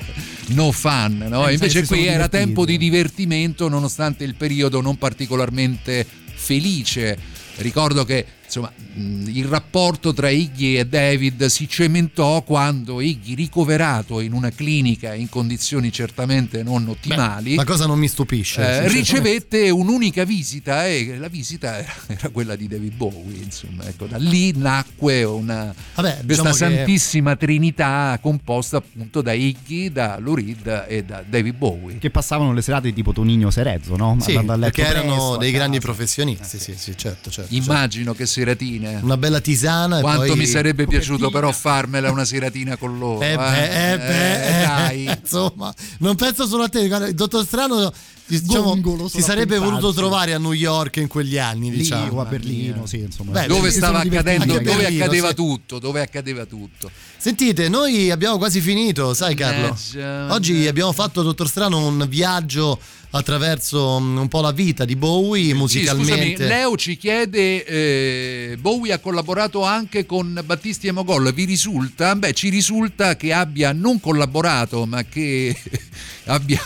no 0.47 0.71
fan, 0.73 1.25
no? 1.29 1.47
Eh, 1.47 1.53
Invece 1.53 1.85
qui 1.85 2.01
era 2.05 2.25
divertiti. 2.25 2.43
tempo 2.43 2.65
di 2.65 2.77
divertimento 2.77 3.69
nonostante 3.69 4.25
il 4.25 4.35
periodo 4.35 4.81
non 4.81 4.97
particolarmente 4.97 6.05
felice. 6.33 7.17
Ricordo 7.57 8.03
che 8.03 8.25
insomma, 8.51 8.71
mh, 8.75 9.29
il 9.29 9.45
rapporto 9.45 10.13
tra 10.13 10.29
Iggy 10.29 10.77
e 10.77 10.85
David 10.85 11.45
si 11.45 11.67
cementò 11.69 12.41
quando 12.41 12.99
Iggy, 12.99 13.33
ricoverato 13.33 14.19
in 14.19 14.33
una 14.33 14.49
clinica 14.49 15.13
in 15.13 15.29
condizioni 15.29 15.91
certamente 15.91 16.61
non 16.63 16.87
ottimali, 16.89 17.55
La 17.55 17.63
cosa 17.63 17.85
non 17.85 17.97
mi 17.97 18.09
stupisce. 18.09 18.61
eh, 18.61 18.87
ricevette 18.89 19.69
un'unica 19.69 20.25
visita 20.25 20.85
e 20.87 21.15
la 21.17 21.29
visita 21.29 21.77
era, 21.79 21.93
era 22.07 22.29
quella 22.29 22.55
di 22.57 22.67
David 22.67 22.93
Bowie 22.95 23.37
insomma 23.41 23.85
ecco 23.87 24.05
da 24.05 24.17
lì 24.17 24.51
nacque 24.57 25.23
una 25.23 25.73
Vabbè, 25.95 26.21
questa 26.25 26.25
diciamo 26.25 26.49
che- 26.49 26.55
santissima 26.55 27.35
trinità 27.37 28.17
composta 28.21 28.77
appunto 28.77 29.21
da 29.21 29.31
Iggy 29.33 29.91
da 29.91 30.17
Lou 30.19 30.35
Reed 30.35 30.85
e 30.87 31.03
da 31.03 31.23
David 31.27 31.55
Bowie 31.55 31.97
Che 31.99 32.09
passavano 32.09 32.53
le 32.53 32.61
serate 32.61 32.91
tipo 32.93 33.13
Tonino 33.13 33.49
Serezzo, 33.49 33.95
no? 33.95 34.17
Sì, 34.19 34.33
perché 34.33 34.85
erano 34.85 35.37
dei 35.37 35.51
grandi 35.51 35.79
professionisti, 35.79 36.57
sì, 36.59 36.73
sì, 36.77 36.93
certo, 36.97 37.29
certo. 37.29 37.53
immagino 37.55 38.13
che 38.13 38.25
seratine 38.45 38.99
Una 39.03 39.17
bella 39.17 39.39
tisana 39.39 39.99
e 39.99 40.01
quanto 40.01 40.25
poi- 40.25 40.35
mi 40.37 40.45
sarebbe 40.45 40.87
piaciuto 40.87 41.29
però 41.29 41.51
farmela 41.51 42.09
una 42.11 42.25
seratina 42.25 42.75
con 42.77 42.97
loro 42.97 43.21
Eh 43.21 43.35
beh, 43.37 43.93
eh. 43.93 43.97
beh, 43.97 44.45
Eh, 44.61 44.65
dai. 44.65 45.17
insomma, 45.21 45.73
non 45.99 46.15
penso 46.15 46.45
solo 46.47 46.63
a 46.63 46.69
te, 46.69 46.87
guarda, 46.87 47.07
il 47.07 47.13
dottor 47.15 47.45
Strano 47.45 47.91
diciamo, 48.39 48.69
Gongolo 48.69 49.07
si 49.07 49.21
sarebbe 49.21 49.57
voluto 49.57 49.93
trovare 49.93 50.33
a 50.33 50.37
New 50.37 50.53
York 50.53 50.97
in 50.97 51.07
quegli 51.07 51.37
anni, 51.37 51.69
Lì 51.71 51.77
diciamo. 51.77 52.21
a 52.21 52.25
Berlino, 52.25 52.85
sì, 52.85 52.99
insomma. 52.99 53.31
Beh, 53.31 53.47
dove 53.47 53.71
stava 53.71 53.99
accadendo 53.99 54.45
dove 54.45 54.61
Berlino, 54.61 55.03
accadeva 55.03 55.29
sì. 55.29 55.35
tutto 55.35 55.79
dove 55.79 56.01
accadeva 56.01 56.45
tutto 56.45 56.89
Sentite, 57.17 57.69
noi 57.69 58.09
abbiamo 58.09 58.37
quasi 58.37 58.59
finito, 58.61 59.13
sai 59.13 59.35
Carlo? 59.35 59.77
Mannaggia. 59.93 60.33
Oggi 60.33 60.65
abbiamo 60.65 60.91
fatto, 60.91 61.21
dottor 61.21 61.47
Strano, 61.47 61.85
un 61.85 62.05
viaggio 62.09 62.79
attraverso 63.11 63.99
mm, 63.99 64.17
un 64.17 64.27
po' 64.27 64.41
la 64.41 64.51
vita 64.51 64.85
di 64.85 64.95
Bowie 64.95 65.49
Sì, 65.49 65.53
musicalmente. 65.53 66.31
scusami, 66.31 66.49
Leo 66.49 66.75
ci 66.77 66.97
chiede: 66.97 67.63
eh, 67.65 68.57
Bowie 68.59 68.93
ha 68.93 68.97
collaborato 68.99 69.63
anche 69.63 70.07
con 70.07 70.41
Battisti 70.43 70.87
e 70.87 70.91
Mogol. 70.91 71.31
Vi 71.31 71.45
risulta? 71.45 72.15
Beh, 72.15 72.33
ci 72.33 72.49
risulta 72.49 73.15
che 73.15 73.33
abbia 73.33 73.71
non 73.71 73.99
collaborato, 73.99 74.87
ma 74.87 75.03
che 75.03 75.55
abbia. 76.25 76.59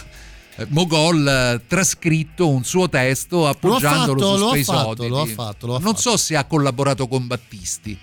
Eh, 0.56 0.65
Mogol 0.69 1.27
eh, 1.27 1.61
trascritto 1.68 2.49
un 2.49 2.64
suo 2.64 2.90
testo 2.90 3.48
appoggiandolo 3.48 4.19
fatto, 4.19 4.38
su 4.38 4.48
Space 4.48 4.64
fatto, 4.64 4.90
Oddity. 4.90 5.10
lo 5.10 5.22
ha 5.22 5.26
fatto, 5.26 5.68
lo 5.68 5.76
ha 5.76 5.80
non 5.80 5.98
so 5.98 6.18
se 6.18 6.36
ha 6.36 6.45
collaborato 6.45 7.07
con 7.07 7.27
Battisti. 7.27 7.98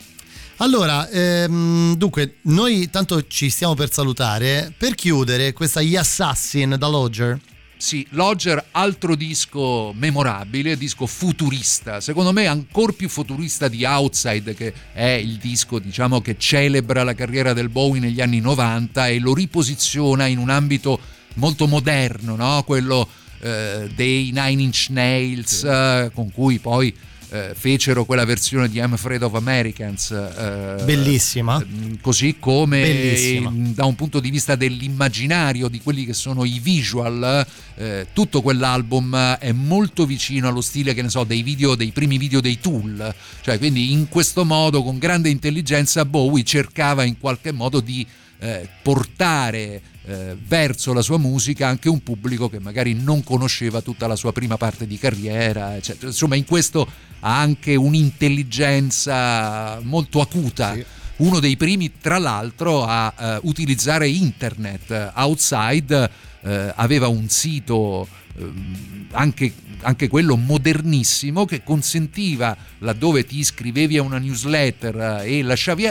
Allora, 0.57 1.09
ehm, 1.09 1.97
dunque, 1.97 2.37
noi 2.43 2.89
tanto 2.89 3.27
ci 3.27 3.51
stiamo 3.51 3.75
per 3.75 3.93
salutare. 3.93 4.73
Per 4.77 4.95
chiudere, 4.95 5.53
questa 5.53 5.83
Gli 5.83 5.97
Assassin 5.97 6.77
da 6.79 6.87
Lodger. 6.87 7.41
Sì, 7.83 8.07
Lodger, 8.11 8.67
altro 8.71 9.17
disco 9.17 9.93
memorabile, 9.93 10.77
disco 10.77 11.05
futurista, 11.05 12.01
secondo 12.01 12.33
me 12.33 12.47
ancora 12.47 12.93
più 12.93 13.09
futurista 13.09 13.67
di 13.67 13.85
Outside, 13.85 14.55
che 14.55 14.73
è 14.93 15.21
il 15.21 15.39
disco 15.39 15.81
diciamo 15.81 16.21
che 16.21 16.37
celebra 16.39 17.03
la 17.03 17.15
carriera 17.15 17.53
del 17.53 17.71
Bowie 17.71 18.01
negli 18.01 18.21
anni 18.21 18.39
90 18.39 19.09
e 19.09 19.19
lo 19.19 19.35
riposiziona 19.35 20.27
in 20.27 20.39
un 20.39 20.51
ambito 20.51 21.01
molto 21.35 21.67
moderno, 21.67 22.37
no? 22.37 22.63
quello 22.65 23.07
eh, 23.41 23.91
dei 23.95 24.31
Nine 24.33 24.63
Inch 24.63 24.87
Nails, 24.91 25.65
eh, 25.65 26.11
con 26.15 26.31
cui 26.33 26.59
poi 26.59 26.95
eh, 27.31 27.55
fecero 27.55 28.05
quella 28.05 28.27
versione 28.27 28.69
di 28.69 28.77
I'm 28.79 28.93
Afraid 28.93 29.23
of 29.23 29.35
Americans. 29.35 30.11
eh, 30.11 30.85
Bellissima. 30.85 31.59
mm, 31.59 31.95
Così 32.03 32.37
come 32.39 32.83
Bellissima. 32.83 33.49
eh, 33.51 33.73
da 33.73 33.87
un 33.87 33.95
punto 33.95 34.21
di 34.21 34.29
vista 34.31 34.55
dell'immaginario, 34.55 35.69
di 35.69 35.81
quelli 35.81 36.05
che 36.05 36.13
sono 36.13 36.45
i 36.45 36.59
visual, 36.61 37.47
eh, 37.77 38.07
tutto 38.13 38.43
quell'album 38.43 39.37
è 39.39 39.51
molto 39.53 40.05
vicino 40.05 40.47
allo 40.47 40.61
stile, 40.61 40.93
che 40.93 41.01
ne 41.01 41.09
so, 41.09 41.25
dei 41.25 41.43
video, 41.43 41.75
dei 41.75 41.91
primi 41.91 42.19
video 42.19 42.41
dei 42.43 42.61
Tool. 42.61 43.15
Cioè, 43.41 43.57
quindi 43.59 43.93
in 43.93 44.09
questo 44.09 44.45
modo, 44.45 44.83
con 44.83 44.99
grande 44.99 45.31
intelligenza, 45.31 46.05
Bowie 46.05 46.45
cercava 46.45 47.03
in 47.03 47.19
qualche 47.19 47.51
modo 47.51 47.81
di 47.81 48.07
eh, 48.43 48.69
portare 48.83 49.81
eh, 50.05 50.37
verso 50.37 50.93
la 50.93 51.01
sua 51.01 51.17
musica 51.17 51.69
anche 51.69 51.89
un 51.89 52.03
pubblico 52.03 52.49
che 52.49 52.59
magari 52.59 52.93
non 52.93 53.23
conosceva 53.23 53.83
tutta 53.83 54.09
la 54.09 54.17
sua 54.17 54.33
prima 54.33 54.57
parte 54.57 54.85
di 54.85 54.99
carriera, 54.99 55.77
eccetera. 55.77 56.09
Insomma, 56.09 56.35
in 56.35 56.45
questo 56.45 56.85
ha 57.21 57.39
anche 57.39 57.77
un'intelligenza 57.77 59.79
molto 59.83 60.21
acuta. 60.21 60.77
Uno 61.19 61.39
dei 61.39 61.57
primi, 61.57 61.93
tra 62.01 62.19
l'altro, 62.19 62.85
a 62.85 63.15
eh, 63.17 63.39
utilizzare 63.43 64.09
internet. 64.09 65.13
Outside 65.15 66.11
eh, 66.43 66.73
aveva 66.75 67.07
un 67.07 67.29
sito 67.29 68.09
ehm, 68.37 69.07
anche, 69.13 69.53
anche 69.83 70.09
quello 70.09 70.37
modernissimo 70.37 71.45
che 71.45 71.63
consentiva, 71.63 72.57
laddove 72.79 73.25
ti 73.25 73.39
iscrivevi 73.39 73.99
a 73.99 74.03
una 74.03 74.19
newsletter 74.19 75.23
eh, 75.25 75.39
e 75.39 75.43
lasciavi 75.43 75.89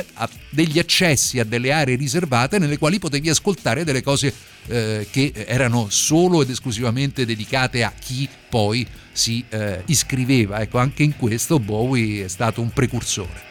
degli 0.50 0.80
accessi 0.80 1.40
a 1.40 1.44
delle 1.44 1.72
aree 1.72 1.96
riservate 1.96 2.58
nelle 2.58 2.78
quali 2.78 3.00
potevi 3.00 3.30
ascoltare 3.30 3.84
delle 3.84 4.02
cose 4.02 4.34
eh, 4.68 5.08
che 5.10 5.32
erano 5.36 5.88
solo 5.90 6.42
ed 6.42 6.50
esclusivamente 6.50 7.26
dedicate 7.26 7.84
a 7.84 7.94
chi 7.98 8.28
poi 8.50 8.86
si 9.12 9.44
eh, 9.50 9.84
iscriveva. 9.86 10.62
Ecco, 10.62 10.78
anche 10.78 11.04
in 11.04 11.16
questo 11.16 11.60
Bowie 11.60 12.26
è 12.26 12.28
stato 12.28 12.62
un 12.62 12.72
precursore. 12.72 13.51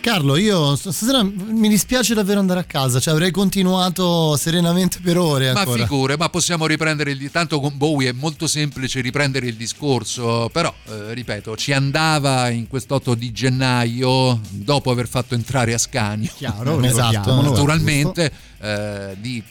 Carlo, 0.00 0.36
io 0.36 0.76
stasera 0.76 1.22
mi 1.22 1.68
dispiace 1.68 2.14
davvero 2.14 2.40
andare 2.40 2.60
a 2.60 2.64
casa, 2.64 2.98
cioè 3.00 3.12
avrei 3.12 3.30
continuato 3.30 4.34
serenamente 4.36 4.98
per 5.02 5.18
ore 5.18 5.52
Ma 5.52 5.60
ancora. 5.60 5.82
figure, 5.82 6.16
ma 6.16 6.28
possiamo 6.30 6.66
riprendere 6.66 7.10
il 7.10 7.30
tanto 7.30 7.60
con 7.60 7.76
Bowie 7.76 8.08
è 8.08 8.12
molto 8.12 8.46
semplice 8.46 9.02
riprendere 9.02 9.46
il 9.46 9.56
discorso, 9.56 10.48
però 10.50 10.72
eh, 10.88 11.12
ripeto, 11.12 11.54
ci 11.56 11.72
andava 11.72 12.48
in 12.48 12.66
quest'otto 12.66 13.14
di 13.14 13.30
gennaio 13.30 14.40
dopo 14.48 14.90
aver 14.90 15.06
fatto 15.06 15.34
entrare 15.34 15.74
Ascanio. 15.74 16.32
Chiaro, 16.34 16.80
Esatto, 16.80 17.40
naturalmente 17.42 18.32
eh, 18.58 19.16
di 19.18 19.42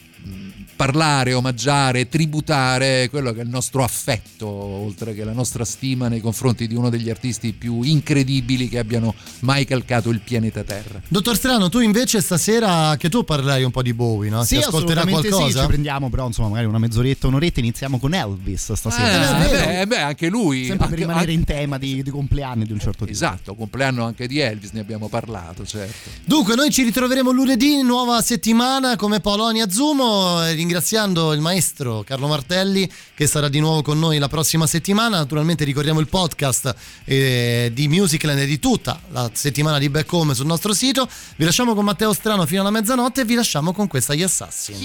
parlare, 0.80 1.34
omaggiare, 1.34 2.08
tributare 2.08 3.10
quello 3.10 3.34
che 3.34 3.40
è 3.40 3.42
il 3.42 3.50
nostro 3.50 3.84
affetto, 3.84 4.46
oltre 4.48 5.12
che 5.14 5.24
la 5.24 5.34
nostra 5.34 5.62
stima 5.66 6.08
nei 6.08 6.20
confronti 6.22 6.66
di 6.66 6.74
uno 6.74 6.88
degli 6.88 7.10
artisti 7.10 7.52
più 7.52 7.82
incredibili 7.82 8.66
che 8.66 8.78
abbiano 8.78 9.14
mai 9.40 9.66
calcato 9.66 10.08
il 10.08 10.20
pianeta 10.20 10.62
Terra. 10.64 10.98
Dottor 11.06 11.36
Strano, 11.36 11.68
tu 11.68 11.80
invece 11.80 12.22
stasera 12.22 12.96
che 12.96 13.10
tu 13.10 13.24
parlerai 13.24 13.62
un 13.62 13.70
po' 13.70 13.82
di 13.82 13.92
Bowie, 13.92 14.30
no? 14.30 14.42
Sì, 14.42 14.56
Ti 14.56 14.62
ascolterà 14.62 15.04
qualcosa? 15.04 15.46
sì, 15.50 15.58
ci 15.58 15.66
prendiamo 15.66 16.08
però 16.08 16.26
insomma 16.26 16.48
magari 16.48 16.66
una 16.66 16.78
mezz'oretta, 16.78 17.26
un'oretta, 17.26 17.60
iniziamo 17.60 17.98
con 17.98 18.14
Elvis 18.14 18.72
stasera. 18.72 19.48
Eh, 19.50 19.84
beh, 19.84 19.86
beh, 19.86 20.00
anche 20.00 20.28
lui. 20.30 20.64
Sempre 20.64 20.86
anche- 20.86 20.88
per 20.88 20.98
rimanere 20.98 21.32
anche- 21.32 21.32
in 21.32 21.44
tema 21.44 21.76
di, 21.76 22.02
di 22.02 22.10
compleanni 22.10 22.64
di 22.64 22.72
un 22.72 22.78
certo 22.80 23.00
tipo. 23.04 23.10
Esatto, 23.10 23.54
compleanno 23.54 24.02
anche 24.06 24.26
di 24.26 24.38
Elvis, 24.38 24.70
ne 24.70 24.80
abbiamo 24.80 25.08
parlato, 25.10 25.66
certo. 25.66 26.08
Dunque, 26.24 26.54
noi 26.54 26.70
ci 26.70 26.84
ritroveremo 26.84 27.30
lunedì, 27.30 27.82
nuova 27.82 28.22
settimana 28.22 28.96
come 28.96 29.20
Polonia 29.20 29.68
Zumo, 29.68 30.42
eh, 30.46 30.54
ringraziando 30.70 31.32
il 31.32 31.40
maestro 31.40 32.04
Carlo 32.04 32.28
Martelli 32.28 32.88
che 33.14 33.26
sarà 33.26 33.48
di 33.48 33.58
nuovo 33.58 33.82
con 33.82 33.98
noi 33.98 34.18
la 34.18 34.28
prossima 34.28 34.68
settimana. 34.68 35.16
Naturalmente 35.16 35.64
ricordiamo 35.64 35.98
il 35.98 36.06
podcast 36.06 36.72
eh, 37.04 37.72
di 37.74 37.88
Musicland 37.88 38.38
e 38.38 38.46
di 38.46 38.60
tutta 38.60 39.00
la 39.10 39.28
settimana 39.32 39.78
di 39.78 39.88
Back 39.88 40.12
Home 40.12 40.32
sul 40.32 40.46
nostro 40.46 40.72
sito. 40.72 41.08
Vi 41.36 41.44
lasciamo 41.44 41.74
con 41.74 41.84
Matteo 41.84 42.12
Strano 42.12 42.46
fino 42.46 42.60
alla 42.60 42.70
mezzanotte 42.70 43.22
e 43.22 43.24
vi 43.24 43.34
lasciamo 43.34 43.72
con 43.72 43.88
questa 43.88 44.14
Gli 44.14 44.22
Assassin. 44.22 44.76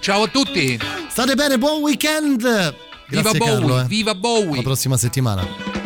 Ciao 0.00 0.22
a 0.22 0.28
tutti! 0.28 0.78
State 1.10 1.34
bene, 1.34 1.58
buon 1.58 1.82
weekend! 1.82 2.40
Viva 3.08 3.20
Grazie, 3.20 3.38
Bowie, 3.38 3.52
Carlo, 3.52 3.80
eh. 3.80 3.84
viva 3.84 4.14
Bowie! 4.14 4.52
Alla 4.54 4.62
prossima 4.62 4.96
settimana. 4.96 5.85